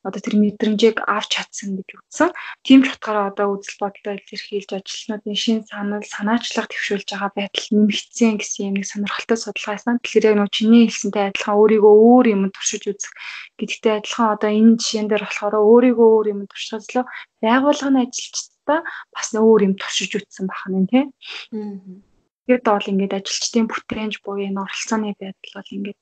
одоо 0.03 0.21
тэр 0.21 0.35
мэдрэмжийг 0.43 0.99
авч 1.07 1.31
чадсан 1.39 1.79
гэж 1.79 1.89
үзсэн. 1.95 2.31
Тийм 2.67 2.83
ч 2.83 2.91
утгаараа 2.91 3.31
одоо 3.31 3.55
үзэл 3.55 3.79
бодлоо 3.79 4.19
илэрхийлж 4.19 4.71
ажилтнуудын 4.75 5.39
шин 5.39 5.63
санал, 5.63 6.03
санаачлага 6.03 6.71
төвшүүлж 6.75 7.09
байгаа 7.15 7.31
байдал 7.39 7.67
нэмэгдсэн 7.71 8.35
гэсэн 8.43 8.63
юм 8.67 8.75
нэг 8.83 8.87
сонирхолтой 8.91 9.39
судалгаа 9.39 9.75
байсан. 9.79 9.97
Тэгэхээр 10.03 10.29
яг 10.29 10.37
нөө 10.43 10.51
чиний 10.51 10.85
хэлсэнтэй 10.91 11.25
адилхан 11.31 11.55
өөрийгөө 11.55 11.95
өөр 12.03 12.27
юм 12.35 12.43
туршиж 12.51 12.83
үзэх 12.91 13.13
гэдэгтэй 13.59 13.95
адилхан 14.03 14.29
одоо 14.35 14.51
энэ 14.51 14.79
жишээн 14.83 15.07
дээр 15.07 15.23
болохоор 15.23 15.55
өөрийгөө 15.63 16.09
өөр 16.11 16.27
юм 16.35 16.41
туршижлоо 16.51 17.05
байгууллагын 17.39 18.03
ажилчдаа 18.03 18.81
бас 19.15 19.29
өөр 19.39 19.61
юм 19.71 19.75
туршиж 19.79 20.11
үзсэн 20.19 20.47
бахна 20.51 20.83
тийм. 20.91 21.15
Тэгээд 22.51 22.67
бол 22.67 22.91
ингээд 22.91 23.19
ажилчдын 23.23 23.71
бүтээнж 23.71 24.15
буюу 24.27 24.43
энэ 24.51 24.63
оролцооны 24.67 25.15
байдал 25.15 25.55
бол 25.55 25.75
ингээд 25.79 26.01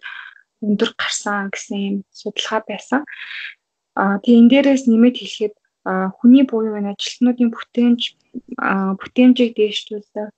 өндөр 0.65 0.91
гарсан 0.97 1.53
гэсэн 1.53 1.77
юм 1.77 1.97
судалгаа 2.13 2.61
байсан. 2.69 3.05
Тэгээ 4.23 4.41
энэ 4.41 4.51
дээрээс 4.51 4.83
нэмээд 4.89 5.17
хэлэхэд 5.21 5.55
хүний 6.19 6.45
буюу 6.49 6.79
энэ 6.79 6.93
ажилтнуудын 6.93 7.51
бүтээмж 7.53 8.01
бүтээмжийг 9.01 9.53
дээшлүүлдэг 9.57 10.29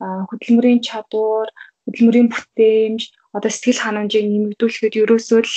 хөдөлмөрийн 0.00 0.80
чадвар, 0.86 1.48
хөдөлмөрийн 1.84 2.28
бүтээмж, 2.30 3.00
одоо 3.36 3.50
сэтгэл 3.50 3.82
ханамжийг 3.82 4.26
нэмэгдүүлэхэд 4.28 4.94
ерөөсөө 5.02 5.40
л 5.44 5.54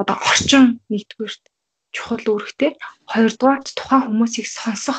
одоо 0.00 0.16
орчин 0.30 0.64
нэгдүгürt 0.92 1.42
чухал 1.94 2.24
үүрэгтэй. 2.32 2.70
Хоёрдугаарт 3.12 3.68
тухайн 3.76 4.02
хүмүүсийг 4.08 4.46
сонсох 4.48 4.98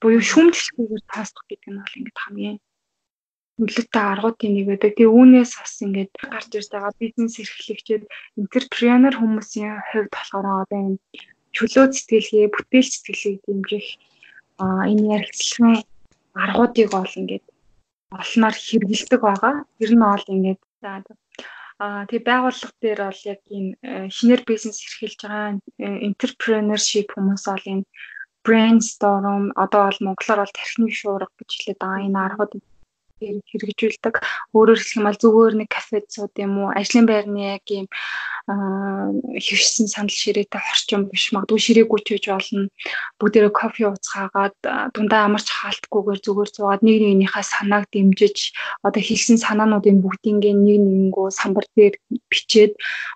буюу 0.00 0.20
шүүмжлэхгүйгээр 0.20 1.04
таасдах 1.08 1.44
гэдэг 1.48 1.70
нь 1.72 1.80
бол 1.80 1.96
ингээд 1.98 2.18
хамгийн 2.20 2.58
нөлөөтэй 3.60 4.04
аргуудын 4.12 4.52
нэг 4.54 4.66
байдаг. 4.66 4.92
Тэгээ 4.98 5.14
үүнээс 5.14 5.52
бас 5.58 5.74
ингээд 5.84 6.12
гарч 6.32 6.50
ирж 6.58 6.68
байгаа 6.74 6.92
бизнес 6.98 7.34
эрхлэгчид 7.38 8.02
энтерпренер 8.40 9.14
хүмүүсийн 9.18 9.74
хувьд 9.90 10.10
болохоор 10.10 10.46
одоо 10.66 10.80
энэ 10.82 10.98
чөлөө 11.54 11.86
сэтгэлгээ, 11.94 12.54
бүтээл 12.54 12.90
сэтгэлгээг 12.90 13.40
дэмжих 13.46 13.86
энэ 14.58 15.04
ярилцлагын 15.16 15.86
аргуудыг 16.34 16.88
бол 16.90 17.12
ингээд 17.20 17.46
олноор 18.18 18.56
хэрэгэлдэг 18.58 19.20
байгаа. 19.22 19.54
Тэр 19.78 19.90
нь 19.94 20.02
бол 20.02 20.26
ингээд 20.34 20.60
а 21.82 22.06
тэг 22.10 22.22
байгууллага 22.26 22.74
дээр 22.82 23.00
бол 23.06 23.22
яг 23.34 23.40
энэ 23.50 23.70
шинээр 24.14 24.42
бизнес 24.46 24.78
эрхэлж 24.82 25.18
байгаа 25.22 25.58
entrepreneurship 26.08 27.08
хүмүүс 27.14 27.44
бол 27.50 27.66
энэ 27.72 27.86
brainstorm 28.46 29.50
одоо 29.64 29.82
бол 29.86 30.00
монголоор 30.06 30.40
бол 30.42 30.54
тархины 30.54 30.90
шуурга 30.90 31.34
гэж 31.38 31.50
хэлээд 31.50 31.80
байгаа 31.82 32.06
энэ 32.06 32.22
аргууд 32.26 32.52
хэрэгжүүлдэг. 33.20 34.14
Өөрөөр 34.54 34.78
хэлэх 34.78 34.98
юм 34.98 35.06
бол 35.06 35.18
зүгээр 35.22 35.54
нэг 35.54 35.68
кафед 35.70 36.06
сууд 36.10 36.34
юм 36.38 36.52
уу, 36.66 36.68
ажлын 36.74 37.06
байрны 37.06 37.56
яг 37.56 37.66
юм 37.70 37.86
хөвшсөн 38.44 39.88
санал 39.88 40.12
ширээтэй 40.12 40.60
хорчим 40.60 41.08
биш 41.08 41.32
магадгүй 41.32 41.60
ширээгүй 41.62 42.00
ч 42.04 42.08
гэж 42.18 42.24
болно. 42.28 42.68
Бүгдээрээ 43.22 43.52
кофе 43.54 43.82
ууцгаагаад 43.88 44.58
дундаа 44.92 45.30
амарч 45.30 45.48
хаалтгүйгээр 45.48 46.20
зүгээр 46.20 46.50
зугаад 46.52 46.82
нэг 46.84 46.98
нэгнийхээ 47.00 47.44
санааг 47.46 47.88
дэмжиж 47.94 48.52
одоо 48.84 49.00
хэлсэн 49.00 49.38
санаануудын 49.40 50.02
бүгдийг 50.04 50.36
нэг 50.44 50.56
нэгэнгөө 50.60 51.28
самбар 51.32 51.66
дээр 51.72 51.94
бичээд 52.28 52.72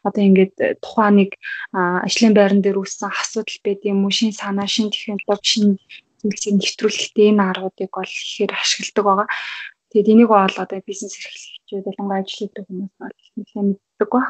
одоо 0.06 0.22
ингээд 0.24 0.54
тухайн 0.80 1.14
нэг 1.20 1.30
ажлын 1.76 2.32
байран 2.32 2.62
дээр 2.62 2.80
үүссэн 2.80 3.10
асуудал 3.12 3.58
байд 3.66 3.80
юм 3.84 4.06
уу, 4.06 4.14
шин 4.14 4.32
санаа, 4.32 4.64
шин 4.64 4.88
технологи, 4.88 5.44
шин 5.44 5.76
зүйлсийг 6.22 6.54
нэвтрүүлэхдээ 6.58 7.30
энэ 7.30 7.44
аргуудыг 7.50 7.90
бол 7.94 8.10
ихээр 8.10 8.52
ашигладаг 8.54 9.04
байгаа. 9.06 9.28
Тэгээд 9.88 10.12
энийг 10.12 10.28
бол 10.28 10.56
одоо 10.62 10.80
бизнес 10.84 11.16
эрхлэгчид 11.16 11.88
ялангуяа 11.88 12.20
ажил 12.20 12.38
хийдэг 12.38 12.64
хүмүүс 12.68 12.92
бол 13.00 13.16
нэлээд 13.36 13.66
мэддэг 13.72 14.08
баг. 14.12 14.26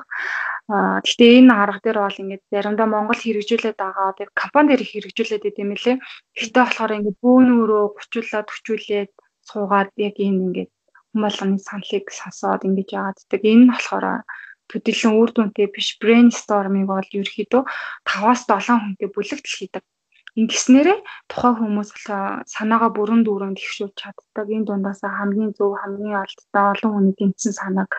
Аа 0.71 0.99
гэхдээ 1.03 1.31
энэ 1.43 1.55
арга 1.63 1.81
дээр 1.83 1.99
бол 2.03 2.23
ингээд 2.23 2.45
заримдаа 2.55 2.87
Монгол 2.87 3.21
хэрэгжүүлээд 3.23 3.79
байгаа 3.83 4.09
тэр 4.19 4.31
компани 4.39 4.69
дээр 4.71 4.85
хэрэгжүүлээд 4.87 5.49
идэв 5.51 5.63
юм 5.65 5.73
лээ. 5.75 5.97
Гэхдээ 6.39 6.63
болохоор 6.63 6.93
ингээд 6.97 7.19
бөөнөрөө 7.25 7.85
гучуулаад 7.97 8.47
төчүүлээд 8.49 9.13
суугаад 9.51 9.91
яг 10.09 10.17
энэ 10.23 10.43
ингээд 10.47 10.71
хүмүүлганы 11.11 11.59
саналыг 11.59 12.07
сонсоод 12.21 12.63
ингэж 12.69 12.89
яагаад 12.95 13.19
энэ 13.51 13.63
нь 13.65 13.71
болохоор 13.73 14.07
төдийлөн 14.71 15.15
үр 15.21 15.31
дүнтэй 15.33 15.67
биш 15.75 15.89
брейнстормыг 16.03 16.87
бол 16.93 17.09
ерөөхдөө 17.19 17.63
5-аас 18.05 18.43
7 18.47 18.79
хүнтэй 18.79 19.09
бүлэгдэл 19.11 19.59
хийдэг 19.59 19.85
Ингэснээрээ 20.39 20.99
тухайн 21.31 21.57
хүмүүс 21.59 21.91
санаагаа 22.55 22.91
бүрэн 22.95 23.27
дүүрэн 23.27 23.59
тэгшүүлж 23.59 23.95
чаддаг. 23.99 24.47
Энэ 24.47 24.67
дундаас 24.71 25.03
хамгийн 25.03 25.51
зөв, 25.59 25.75
хамгийн 25.75 26.15
алдтай 26.23 26.65
олон 26.79 26.91
хүний 26.95 27.15
тэмцэн 27.19 27.53
санааг 27.59 27.91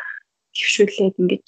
тэгшүүлээд 0.56 1.20
ингэж 1.20 1.48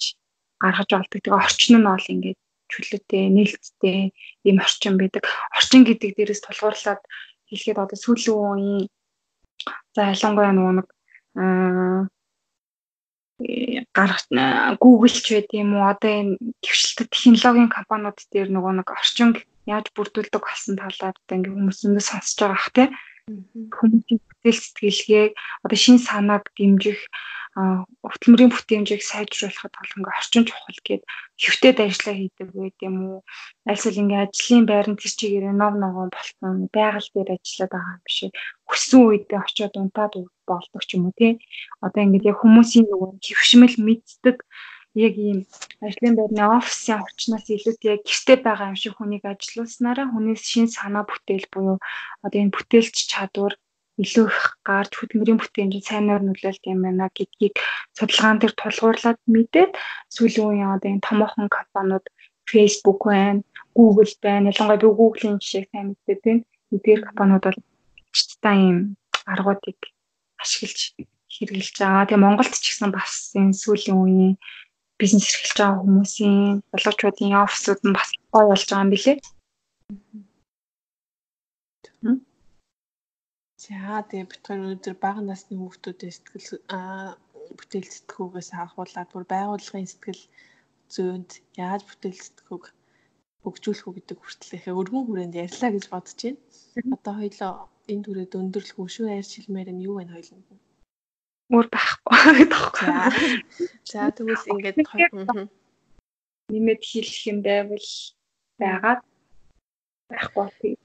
гаргаж 0.60 0.90
олдог. 0.92 1.20
Тэгээ 1.24 1.40
орчин 1.40 1.80
нь 1.80 1.88
бол 1.88 2.06
ингэж 2.12 2.38
чөлөөтэй, 2.72 3.24
нээлттэй 3.36 3.98
ийм 4.44 4.58
орчин 4.60 4.94
байдаг. 5.00 5.24
Орчин 5.56 5.82
гэдэг 5.88 6.10
дээрээс 6.12 6.44
тулгуурлаад 6.44 7.02
хэлэхэд 7.48 7.82
одоо 7.84 7.98
сүүлийн 8.00 8.36
үеийн 8.36 8.84
за 9.96 10.12
ялангуяа 10.12 10.52
нэг 10.52 10.88
гарах 13.92 14.20
Google 14.80 15.12
ч 15.12 15.26
байд 15.34 15.48
юм 15.52 15.76
уу 15.76 15.88
одоо 15.92 16.12
энэ 16.20 16.36
твшилтэй 16.64 17.06
технологийн 17.10 17.70
компаниуд 17.76 18.18
дээр 18.32 18.48
нөгөө 18.52 18.72
нэг 18.80 18.88
орчин 18.88 19.30
яаж 19.70 19.86
бүрдүүлдэг 19.94 20.42
болсон 20.42 20.74
талаар 20.78 21.16
ингээ 21.30 21.54
хүмүүс 21.54 21.78
өндөө 21.86 22.04
сонсож 22.06 22.38
байгаа 22.40 22.58
ах 22.58 22.70
тий. 22.74 22.88
Хүмүүсийн 23.78 24.18
бүтээл 24.18 24.60
сэтгэлгээг 24.62 25.32
одоо 25.64 25.78
шин 25.78 25.98
санааг 26.02 26.44
дэмжих 26.58 27.00
хөтөлмөрийн 27.54 28.50
бүтээмжийг 28.52 29.02
сайжруулахад 29.04 29.76
бол 29.76 29.94
ингээ 29.96 30.16
орчин 30.18 30.44
чухал 30.48 30.80
гээд 30.88 31.02
хөвтөд 31.36 31.76
ажиллаа 31.84 32.16
хийдэг 32.16 32.48
байд 32.56 32.76
юм 32.88 32.96
уу? 33.04 33.18
Альсвал 33.68 34.00
ингээ 34.00 34.24
ажлын 34.24 34.64
байранд 34.64 34.98
тэр 35.04 35.12
чигээр 35.20 35.46
нов 35.52 35.74
ногоон 35.76 36.10
болсон 36.16 36.52
байгаль 36.72 37.12
дээр 37.12 37.30
ажиллаад 37.36 37.72
байгаа 37.76 37.94
юм 37.96 38.02
биш 38.08 38.18
хүссэн 38.68 39.00
үедээ 39.04 39.40
очиод 39.44 39.74
унтаад 39.76 40.12
болдог 40.48 40.82
ч 40.88 40.90
юм 40.96 41.12
уу 41.12 41.14
тий. 41.20 41.32
Одоо 41.84 42.00
ингээ 42.02 42.32
яг 42.32 42.40
хүмүүсийн 42.40 42.88
нөгөө 42.88 43.10
хөвшмөл 43.20 43.76
мэддэг 43.84 44.36
яг 44.94 45.14
ийм 45.16 45.38
ажлын 45.86 46.14
байрны 46.16 46.42
офисын 46.58 47.00
орчноос 47.04 47.46
илүүтэй 47.48 47.90
яг 47.94 48.02
гэртээ 48.04 48.38
байгаа 48.44 48.70
юм 48.72 48.78
шиг 48.80 48.94
хүнийг 48.96 49.24
ажилуулснараа 49.24 50.06
хүнээс 50.10 50.42
шин 50.50 50.66
санаа 50.76 51.04
бүтээл 51.08 51.46
буюу 51.52 51.76
одоо 52.24 52.38
энэ 52.42 52.54
бүтээлч 52.56 52.96
чадвар 53.12 53.54
илүү 54.02 54.26
их 54.32 54.40
гарч 54.68 54.92
хөдөлмөрийн 54.96 55.40
бүтээмжид 55.40 55.84
сайнаар 55.88 56.22
нөлөөлт 56.24 56.64
юм 56.72 56.80
байна 56.84 57.06
гэдгийг 57.16 57.54
судалгаан 57.96 58.38
дээр 58.40 58.54
тулгуурлаад 58.56 59.20
мэдээд 59.34 59.72
сүүлийн 60.14 60.48
үеийн 60.48 60.74
одоо 60.76 60.88
энэ 60.92 61.06
томоохон 61.08 61.48
компаниуд 61.58 62.04
Facebook 62.52 63.00
байна, 63.06 63.42
Google 63.74 64.12
байна. 64.22 64.50
Ялангуяа 64.50 64.82
би 64.82 64.88
Google-ийн 65.00 65.38
жишээг 65.40 65.66
сайн 65.70 65.86
мэддэг 65.88 66.18
тийм. 66.24 66.38
Эдгээр 66.74 67.00
компаниуд 67.08 67.44
бол 67.46 67.60
та 68.42 68.50
ийм 68.52 68.96
аргуудыг 69.32 69.78
ашиглаж 70.42 70.80
хэрэгжилж 71.32 71.76
байгаа. 71.78 72.06
Тэгээ 72.08 72.24
Монголд 72.24 72.52
ч 72.52 72.66
гэсэн 72.68 72.90
бас 72.92 73.32
энэ 73.38 73.56
сүүлийн 73.62 73.98
үеийн 74.02 74.34
бизнес 75.02 75.26
эрхэлж 75.28 75.58
байгаа 75.58 75.82
хүмүүсийн 75.82 76.36
боловчуудын 76.72 77.40
офисууд 77.44 77.80
нь 77.86 77.96
бас 77.98 78.08
гой 78.34 78.44
болж 78.48 78.62
байгаа 78.66 78.84
юм 78.84 78.92
билэ. 78.94 79.12
За 83.62 84.02
тэгээ 84.08 84.26
хоёр 84.46 84.60
өнөөдөр 84.62 84.96
бага 85.04 85.20
насны 85.22 85.54
хүүхдүүдийн 85.58 86.14
сэтгэл 86.14 86.48
бүтээл 87.58 87.88
сэтгүүгээс 87.94 88.50
авахуулаад 88.52 89.08
бүр 89.12 89.24
байгууллагын 89.34 89.90
сэтгэл 89.90 90.22
зүйнд 90.94 91.30
яаж 91.64 91.82
бүтээл 91.86 92.20
сэтгүүг 92.26 92.64
хөгжүүлэх 93.42 93.86
үү 93.86 93.94
гэдэг 93.96 94.18
хүртэл 94.20 94.56
ихэ 94.58 94.70
өргөн 94.80 95.04
хүрээнд 95.06 95.40
ярьлаа 95.44 95.70
гэж 95.72 95.84
бодож 95.90 96.18
байна. 96.22 96.40
Одоо 96.96 97.14
хоёлоо 97.18 97.52
энэ 97.90 98.04
түрээд 98.06 98.38
өндөрлөх 98.40 98.78
шүү 98.94 99.06
ярьж 99.18 99.30
хэлмээр 99.34 99.68
нь 99.72 99.84
юу 99.88 99.94
вэ 99.98 100.04
хоёлоо? 100.10 100.40
Өөр 101.52 101.66
байхгүй 101.68 102.44
тоххой. 102.52 102.88
За 103.84 104.10
тэгвэл 104.16 104.50
ингээд 104.52 104.76
нэмэд 106.52 106.82
хэлэх 106.90 107.20
юм 107.30 107.38
байвал 107.46 107.88
байгаад 108.60 109.00
байхгүй. 110.10 110.76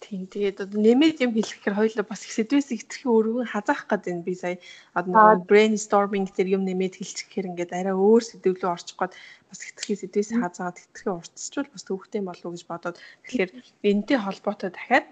Тийм 0.00 0.24
тэгээд 0.32 0.64
одоо 0.64 0.78
нэмээд 0.80 1.20
юм 1.20 1.32
хэлэхээр 1.36 1.76
хоёулаа 1.76 2.06
бас 2.08 2.24
их 2.24 2.32
сэдвээс 2.32 2.72
ихтгэхийн 2.72 3.12
өргөн 3.12 3.52
хазаах 3.52 3.84
гээд 3.86 4.02
байна 4.08 4.26
би 4.26 4.34
сая 4.34 4.56
одоо 4.96 5.36
brainstorming 5.50 6.26
тэр 6.32 6.48
юм 6.56 6.62
нэмээд 6.64 6.96
хэлчихээр 6.96 7.50
ингээд 7.52 7.76
арай 7.76 7.94
өөр 7.94 8.22
сэдв 8.24 8.56
рүү 8.56 8.72
орчих 8.72 8.96
гээд 8.96 9.12
бас 9.52 9.60
хитрхи 9.60 10.00
сэдвээс 10.00 10.30
хазаад 10.40 10.76
хитрхи 10.80 11.08
уртсчвал 11.12 11.68
бас 11.70 11.84
төвхтэй 11.84 12.22
болов 12.24 12.46
уу 12.48 12.54
гэж 12.56 12.64
бодоод 12.72 12.96
тэгэхээр 13.22 13.50
энэтэй 13.90 14.18
холбоотой 14.24 14.70
дахиад 14.72 15.06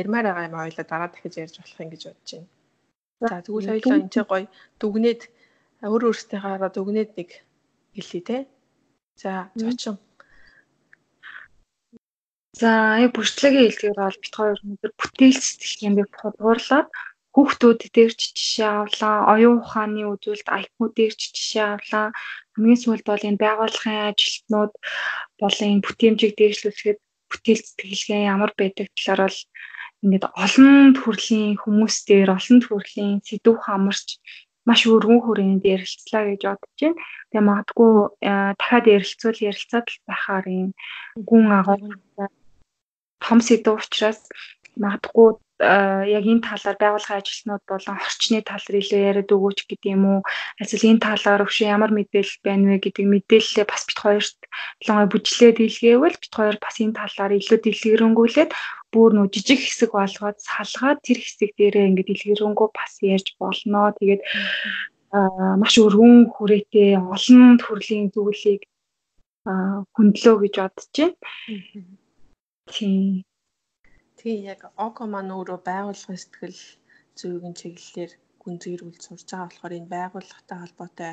ярмаар 0.00 0.26
байгаа 0.26 0.48
юм 0.50 0.58
хоёулаа 0.58 0.86
дараа 0.90 1.10
дахиж 1.14 1.34
ярьж 1.38 1.56
болох 1.62 1.78
юм 1.84 1.90
гэж 1.94 2.02
бодож 2.10 2.30
байна. 2.34 2.51
За 3.22 3.38
тэгвэл 3.44 3.70
хоёулаа 3.70 3.98
энэ 4.02 4.12
чинь 4.12 4.28
гоё 4.30 4.46
дүгнээд 4.80 5.20
өөр 5.86 6.02
өөртөөхөөроо 6.10 6.70
дүгнээд 6.74 7.10
нэг 7.18 7.30
хэлье 7.94 8.20
те. 8.28 8.36
За 9.22 9.32
зочин. 9.54 9.96
За 12.60 12.70
яг 13.04 13.10
бүртлэгийн 13.14 13.66
хэлдгээр 13.66 13.98
бол 14.02 14.22
бит 14.22 14.34
хоёр 14.36 14.58
өнөдөр 14.62 14.92
бүтээл 15.00 15.38
сэтгэлгээнд 15.40 15.98
тулгуурлаад 16.18 16.88
хүүхдүүд 17.34 17.80
дээр 17.96 18.12
ч 18.12 18.22
жишээ 18.36 18.70
авлаа, 18.82 19.16
оюун 19.32 19.64
ухааны 19.64 20.04
үзүүлэлт 20.12 20.48
IQ 20.60 20.76
дээр 20.92 21.14
ч 21.16 21.22
жишээ 21.32 21.66
авлаа. 21.74 22.06
Хамгийн 22.52 22.80
сүүлд 22.84 23.06
бол 23.08 23.24
энэ 23.28 23.40
байгууллагын 23.40 24.12
ажилтнууд 24.12 24.72
болон 25.40 25.68
энэ 25.72 25.84
бүтээмжийг 25.86 26.32
дээшлүүлэхэд 26.36 26.98
бүтээл 27.32 27.62
сэтгэлгээ 27.64 28.28
ямар 28.34 28.52
байдаг 28.52 28.86
талаар 28.92 29.20
бол 29.24 29.38
ингээд 30.02 30.24
олон 30.44 30.94
төрлийн 30.98 31.54
хүмүүс 31.62 31.96
дээр 32.08 32.30
олон 32.36 32.58
төрлийн 32.62 33.14
сэдв 33.26 33.56
хамарч 33.62 34.08
маш 34.66 34.80
өргөн 34.86 35.20
хүрээнд 35.22 35.62
ярилцлаа 35.74 36.22
гэж 36.30 36.42
бодож 36.46 36.78
байна. 36.82 36.98
Тэгээ 37.30 37.48
магадгүй 37.50 37.92
э, 38.28 38.30
дахиад 38.58 38.86
ярилцвал 38.96 39.38
ярилцаад 39.50 39.86
л 39.90 39.98
байхаар 40.06 40.44
юм 40.62 40.70
гүн 41.28 41.46
агуу 41.58 41.78
том 43.22 43.38
сэдв 43.46 43.78
учраас 43.78 44.20
магадгүй 44.78 45.28
яг 45.62 46.24
энэ 46.26 46.42
талаар 46.42 46.76
байгууллагын 46.80 47.20
ажилтнууд 47.22 47.62
болон 47.70 47.96
орчны 48.02 48.42
талаар 48.42 48.80
илүү 48.82 49.00
яриад 49.10 49.30
өгөөч 49.30 49.58
гэдэг 49.70 49.94
юм 49.94 50.04
уу? 50.10 50.20
Эсвэл 50.58 50.90
энэ 50.90 51.04
талаар 51.06 51.44
өвшөө 51.46 51.68
ямар 51.70 51.92
мэдээлэл 51.94 52.42
байна 52.42 52.64
вэ 52.74 52.76
гэдэг 52.82 53.06
мэдээлэлээ 53.06 53.66
бас 53.70 53.82
бит 53.86 53.98
хоёрт 54.02 54.38
ялангуяа 54.82 55.12
бүжлээд 55.12 55.62
илгээвэл 55.62 56.18
бит 56.18 56.34
хоёр 56.34 56.56
бас 56.58 56.76
энэ 56.82 56.98
талаар 56.98 57.32
илүү 57.38 57.58
дэлгэрэнгүүлээд 57.62 58.50
бүр 58.92 59.10
нөө 59.16 59.26
жижиг 59.34 59.60
хэсэг 59.64 59.90
болгоод 59.96 60.38
салгаад 60.48 60.98
тэр 61.06 61.18
хэсэг 61.24 61.50
дээрээ 61.58 61.88
ингээд 61.88 62.08
дэлгэрэнгүй 62.08 62.68
бас 62.76 62.92
ярьж 63.14 63.28
болно. 63.40 63.96
Тэгээд 63.98 64.22
маш 65.62 65.74
өргөн 65.84 66.16
хүрээтэй 66.34 66.90
олон 67.14 67.56
төрлийн 67.62 68.06
зүйлийг 68.14 68.62
хөндлөө 69.96 70.36
гэж 70.42 70.54
бодож 70.60 70.86
байна. 70.96 71.16
Тийм. 72.72 73.24
Тийм 74.18 74.38
яг 74.52 74.60
Око 74.86 75.02
маань 75.10 75.34
өөрөө 75.36 75.60
байгууллагын 75.66 76.20
сэтгэл 76.22 76.60
зүйн 77.18 77.54
чиглэлээр 77.58 78.12
гүн 78.42 78.56
зэрүүлж 78.62 79.00
сурж 79.02 79.26
байгаа 79.28 79.48
болохоор 79.48 79.78
энэ 79.78 79.92
байгууллагатай 79.94 80.58
холбоотой 80.60 81.12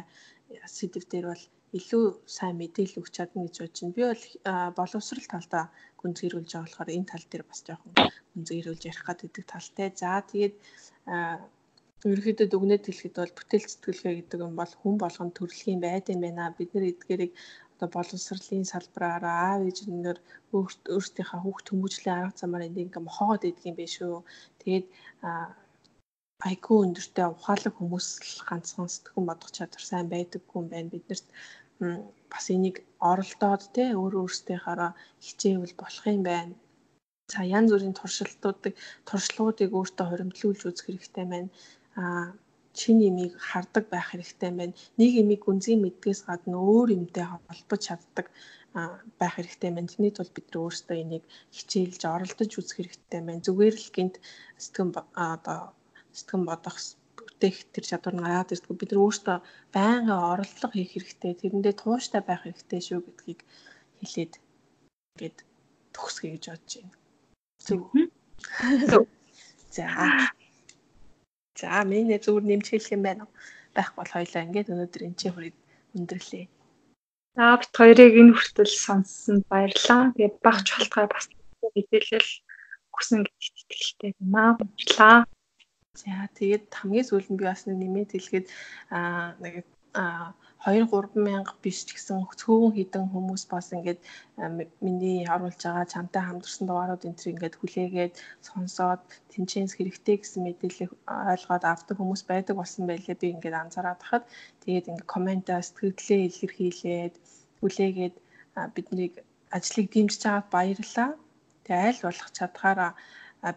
сэдв 0.75 1.03
дээр 1.09 1.25
бол 1.31 1.43
илүү 1.79 2.05
сайн 2.35 2.55
мэдээлэл 2.57 2.99
өгч 3.01 3.13
чадна 3.17 3.45
гэж 3.45 3.55
бодож 3.59 3.79
байна. 3.81 3.95
Би 3.97 4.03
бол 4.09 4.25
боловсрал 4.79 5.27
талдаа 5.29 5.65
гүнзгийрүүлж 5.99 6.49
байгаа 6.51 6.65
болохоор 6.65 6.95
энэ 6.97 7.09
тал 7.11 7.25
дээр 7.29 7.43
бас 7.49 7.59
жоохон 7.67 7.93
гүнзгийрүүлж 8.33 8.83
ярих 8.89 9.03
гэдэг 9.07 9.45
талтай. 9.51 9.87
За 10.01 10.11
тэгээд 10.29 10.55
ерөөхдөө 12.11 12.47
дүгнэж 12.49 12.83
хэлэхэд 12.87 13.15
бол 13.19 13.37
бүтээл 13.37 13.67
сэтгэлгээ 13.67 14.13
гэдэг 14.17 14.39
юм 14.47 14.53
бол 14.59 14.73
хүн 14.79 14.95
болгонд 15.03 15.33
төрөлхийн 15.35 15.79
байд 15.83 16.05
юм 16.13 16.21
байна. 16.23 16.55
Бид 16.57 16.71
нэр 16.71 16.91
эдгээрийг 16.91 17.33
одоо 17.75 17.87
боловсролын 17.95 18.71
салбараараа 18.71 19.35
аав 19.49 19.61
ээжнэр 19.69 20.17
өөрсдийнхээ 20.55 21.41
хүүхд 21.43 21.67
хүмүүжлийн 21.69 22.17
арга 22.19 22.39
замаар 22.39 22.67
ингээм 22.67 23.07
хооод 23.15 23.43
идэх 23.49 23.67
юм 23.69 23.75
биш 23.79 23.95
үү. 24.03 24.19
Тэгээд 24.61 24.87
айгүй 26.47 26.77
өндөртэй 26.85 27.27
ухаалаг 27.35 27.73
хүмүүс 27.75 28.07
л 28.31 28.43
ганцхан 28.47 28.87
сэтгэн 28.91 29.25
бодох 29.27 29.51
чадвар 29.57 29.83
сайн 29.87 30.07
байдаггүй 30.11 30.57
юм 30.59 30.67
байна. 30.71 30.91
Биднэрт 30.93 31.27
бас 32.31 32.45
энийг 32.55 32.77
оролдоод 33.11 33.63
те 33.75 33.83
өөр 34.01 34.13
өөрсдийнхаараа 34.21 34.91
хичээвэл 35.25 35.75
болох 35.81 36.05
юм 36.15 36.23
байна. 36.31 36.53
За 37.33 37.39
янз 37.57 37.69
бүрийн 37.71 37.95
туршилтуудыг 37.97 38.73
туршлагуудыг 39.07 39.71
өөртөө 39.77 40.05
хоримтлуулж 40.09 40.61
үзэх 40.69 40.85
хэрэгтэй 40.87 41.25
байна. 41.29 41.49
А 42.01 42.03
шинэ 42.79 43.03
имийг 43.09 43.33
хардаг 43.49 43.85
байх 43.93 44.07
хэрэгтэй 44.09 44.51
байна. 44.59 44.73
Нэг 44.99 45.11
имийг 45.21 45.41
гүнзгий 45.45 45.77
мэдгээс 45.79 46.21
гадна 46.29 46.57
өөр 46.57 46.89
имтэй 46.97 47.25
холбож 47.29 47.81
чаддаг 47.87 48.27
байх 49.19 49.33
хэрэгтэй 49.35 49.71
байна. 49.73 49.91
Тэний 49.93 50.13
тулд 50.13 50.33
бид 50.35 50.47
нар 50.49 50.61
өөрсдөө 50.63 50.97
энийг 51.03 51.23
хичээлж 51.55 52.01
оролдож 52.13 52.51
үзэх 52.59 52.77
хэрэгтэй 52.77 53.21
байна. 53.23 53.45
Зүгээр 53.45 53.75
л 53.83 53.89
гинт 53.95 54.15
сэтгэн 54.63 54.89
одоо 55.13 55.59
сэтгэн 56.17 56.43
бодох 56.49 56.77
бүтээх 57.39 57.71
тэр 57.71 57.85
чадвар 57.87 58.15
нь 58.19 58.23
гараад 58.27 58.51
ирдэг. 58.51 58.75
Бид 58.75 58.91
нар 58.91 59.03
өөрсдөө 59.07 59.37
байнгын 59.71 60.11
оролдлого 60.11 60.75
хийх 60.75 60.91
хэрэгтэй. 60.91 61.33
Тэрэндээ 61.39 61.75
тууштай 61.79 62.19
байх 62.19 62.43
хэрэгтэй 62.43 62.81
шүү 62.83 62.99
гэдгийг 62.99 63.39
хэлээд 64.03 64.33
ингээд 65.15 65.37
төгсгөе 65.95 66.35
гэж 66.35 66.45
бодож 66.51 66.73
байна. 66.83 66.95
Зөв. 67.63 67.81
За. 69.71 69.87
За, 71.55 71.83
миний 71.87 72.19
зүгээр 72.19 72.43
нэмж 72.43 72.65
хэлэх 72.75 72.91
юм 72.91 73.03
байна? 73.07 73.23
Байх 73.71 73.95
бол 73.95 74.11
хоёлаа 74.11 74.43
ингээд 74.43 74.71
өнөөдөр 74.75 75.05
энэ 75.07 75.19
чинь 75.19 75.31
хүрээд 75.31 75.57
өндөрлөө. 75.95 76.45
За, 77.39 77.55
бит 77.55 77.71
хоёрыг 77.71 78.13
энэ 78.19 78.35
хүртэл 78.35 78.73
сонссонд 78.83 79.47
баярлалаа. 79.47 80.11
Тэгээд 80.11 80.35
багч 80.43 80.67
болтгой 80.75 81.07
бас 81.07 81.25
мэдээлэл 81.63 82.31
өгсөн 82.91 83.19
гэдэгт 83.23 83.55
итгэлтэй 83.63 84.11
байна. 84.19 84.59
Баярлалаа. 84.59 85.17
За 85.99 86.27
тэгээд 86.37 86.63
хамгийн 86.79 87.07
сүүлд 87.07 87.29
нь 87.31 87.39
би 87.39 87.45
бас 87.49 87.61
нэг 87.67 87.77
нэмээд 87.79 88.09
хэлгээд 88.13 88.47
аа 88.97 89.35
нэг 89.43 89.55
аа 90.03 90.31
2 90.65 90.85
3 90.91 91.15
мянга 91.27 91.53
биш 91.63 91.79
ч 91.87 91.95
гэсэн 91.95 92.19
цөөн 92.41 92.75
хідэн 92.75 93.05
хүмүүс 93.11 93.43
бас 93.53 93.67
ингээд 93.75 93.99
миний 94.85 95.23
оруулж 95.33 95.61
байгаа 95.63 95.93
чамтай 95.93 96.21
хамтарсан 96.25 96.65
дугаарууд 96.67 97.07
энэ 97.07 97.19
төр 97.19 97.31
ингээд 97.33 97.55
хүлээгээд 97.59 98.13
сонсоод 98.47 99.01
тэнцэнс 99.31 99.73
хэрэгтэй 99.75 100.17
гэсэн 100.19 100.41
мэдээлэл 100.43 100.93
ойлгоод 101.31 101.63
авдаг 101.71 101.95
хүмүүс 101.97 102.23
байдаг 102.31 102.55
болсон 102.59 102.83
байлээ 102.87 103.15
би 103.21 103.27
ингээд 103.35 103.59
анзаараад 103.63 104.01
хахад 104.03 104.25
тэгээд 104.63 104.89
ингээд 104.89 105.11
комментаа 105.13 105.59
сэтгэлдээ 105.63 106.19
илэрхийлээд 106.27 107.13
хүлээгээд 107.61 108.15
биднийг 108.75 109.13
ажлыг 109.57 109.87
дэмжиж 109.93 110.21
байгаад 110.23 110.47
баярлалаа. 110.55 111.09
Тэгээ 111.65 111.87
аль 111.89 112.03
болох 112.05 112.29
чадхаараа 112.37 112.91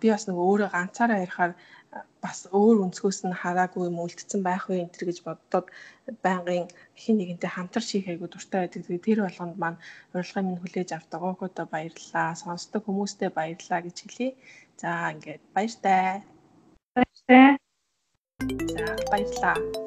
би 0.01 0.07
бас 0.15 0.25
нэг 0.27 0.37
өөрөө 0.39 0.69
ганцаараа 0.73 1.23
ярихаар 1.25 1.53
бас 2.23 2.39
өөр 2.59 2.77
өнцгөөс 2.85 3.19
нь 3.29 3.39
хараагүй 3.43 3.89
юм 3.91 3.99
үлдсэн 4.05 4.41
байх 4.47 4.65
вэ 4.69 4.81
энэ 4.85 4.97
гэж 5.09 5.19
боддод 5.27 5.67
байнгын 6.25 6.71
хин 7.03 7.17
нэгэнтэй 7.19 7.51
хамтарч 7.53 7.89
хийх 7.93 8.09
айгу 8.09 8.27
дуртай 8.31 8.61
байдаг. 8.65 8.83
Тэр 9.05 9.19
болгонд 9.27 9.57
маань 9.61 9.83
урилгын 10.15 10.47
минь 10.47 10.63
хүлээж 10.63 10.91
авдаг 10.97 11.21
оогоодоо 11.23 11.67
баярлалаа. 11.75 12.39
Сонсдог 12.43 12.83
хүмүүстээ 12.87 13.31
баярлалаа 13.37 13.81
гэж 13.85 13.97
хэлье. 14.01 14.29
За 14.81 15.13
ингээд 15.13 15.43
баяртай. 15.55 16.25
Баяртай. 16.95 17.47
За 18.77 18.85
баярлалаа. 19.13 19.82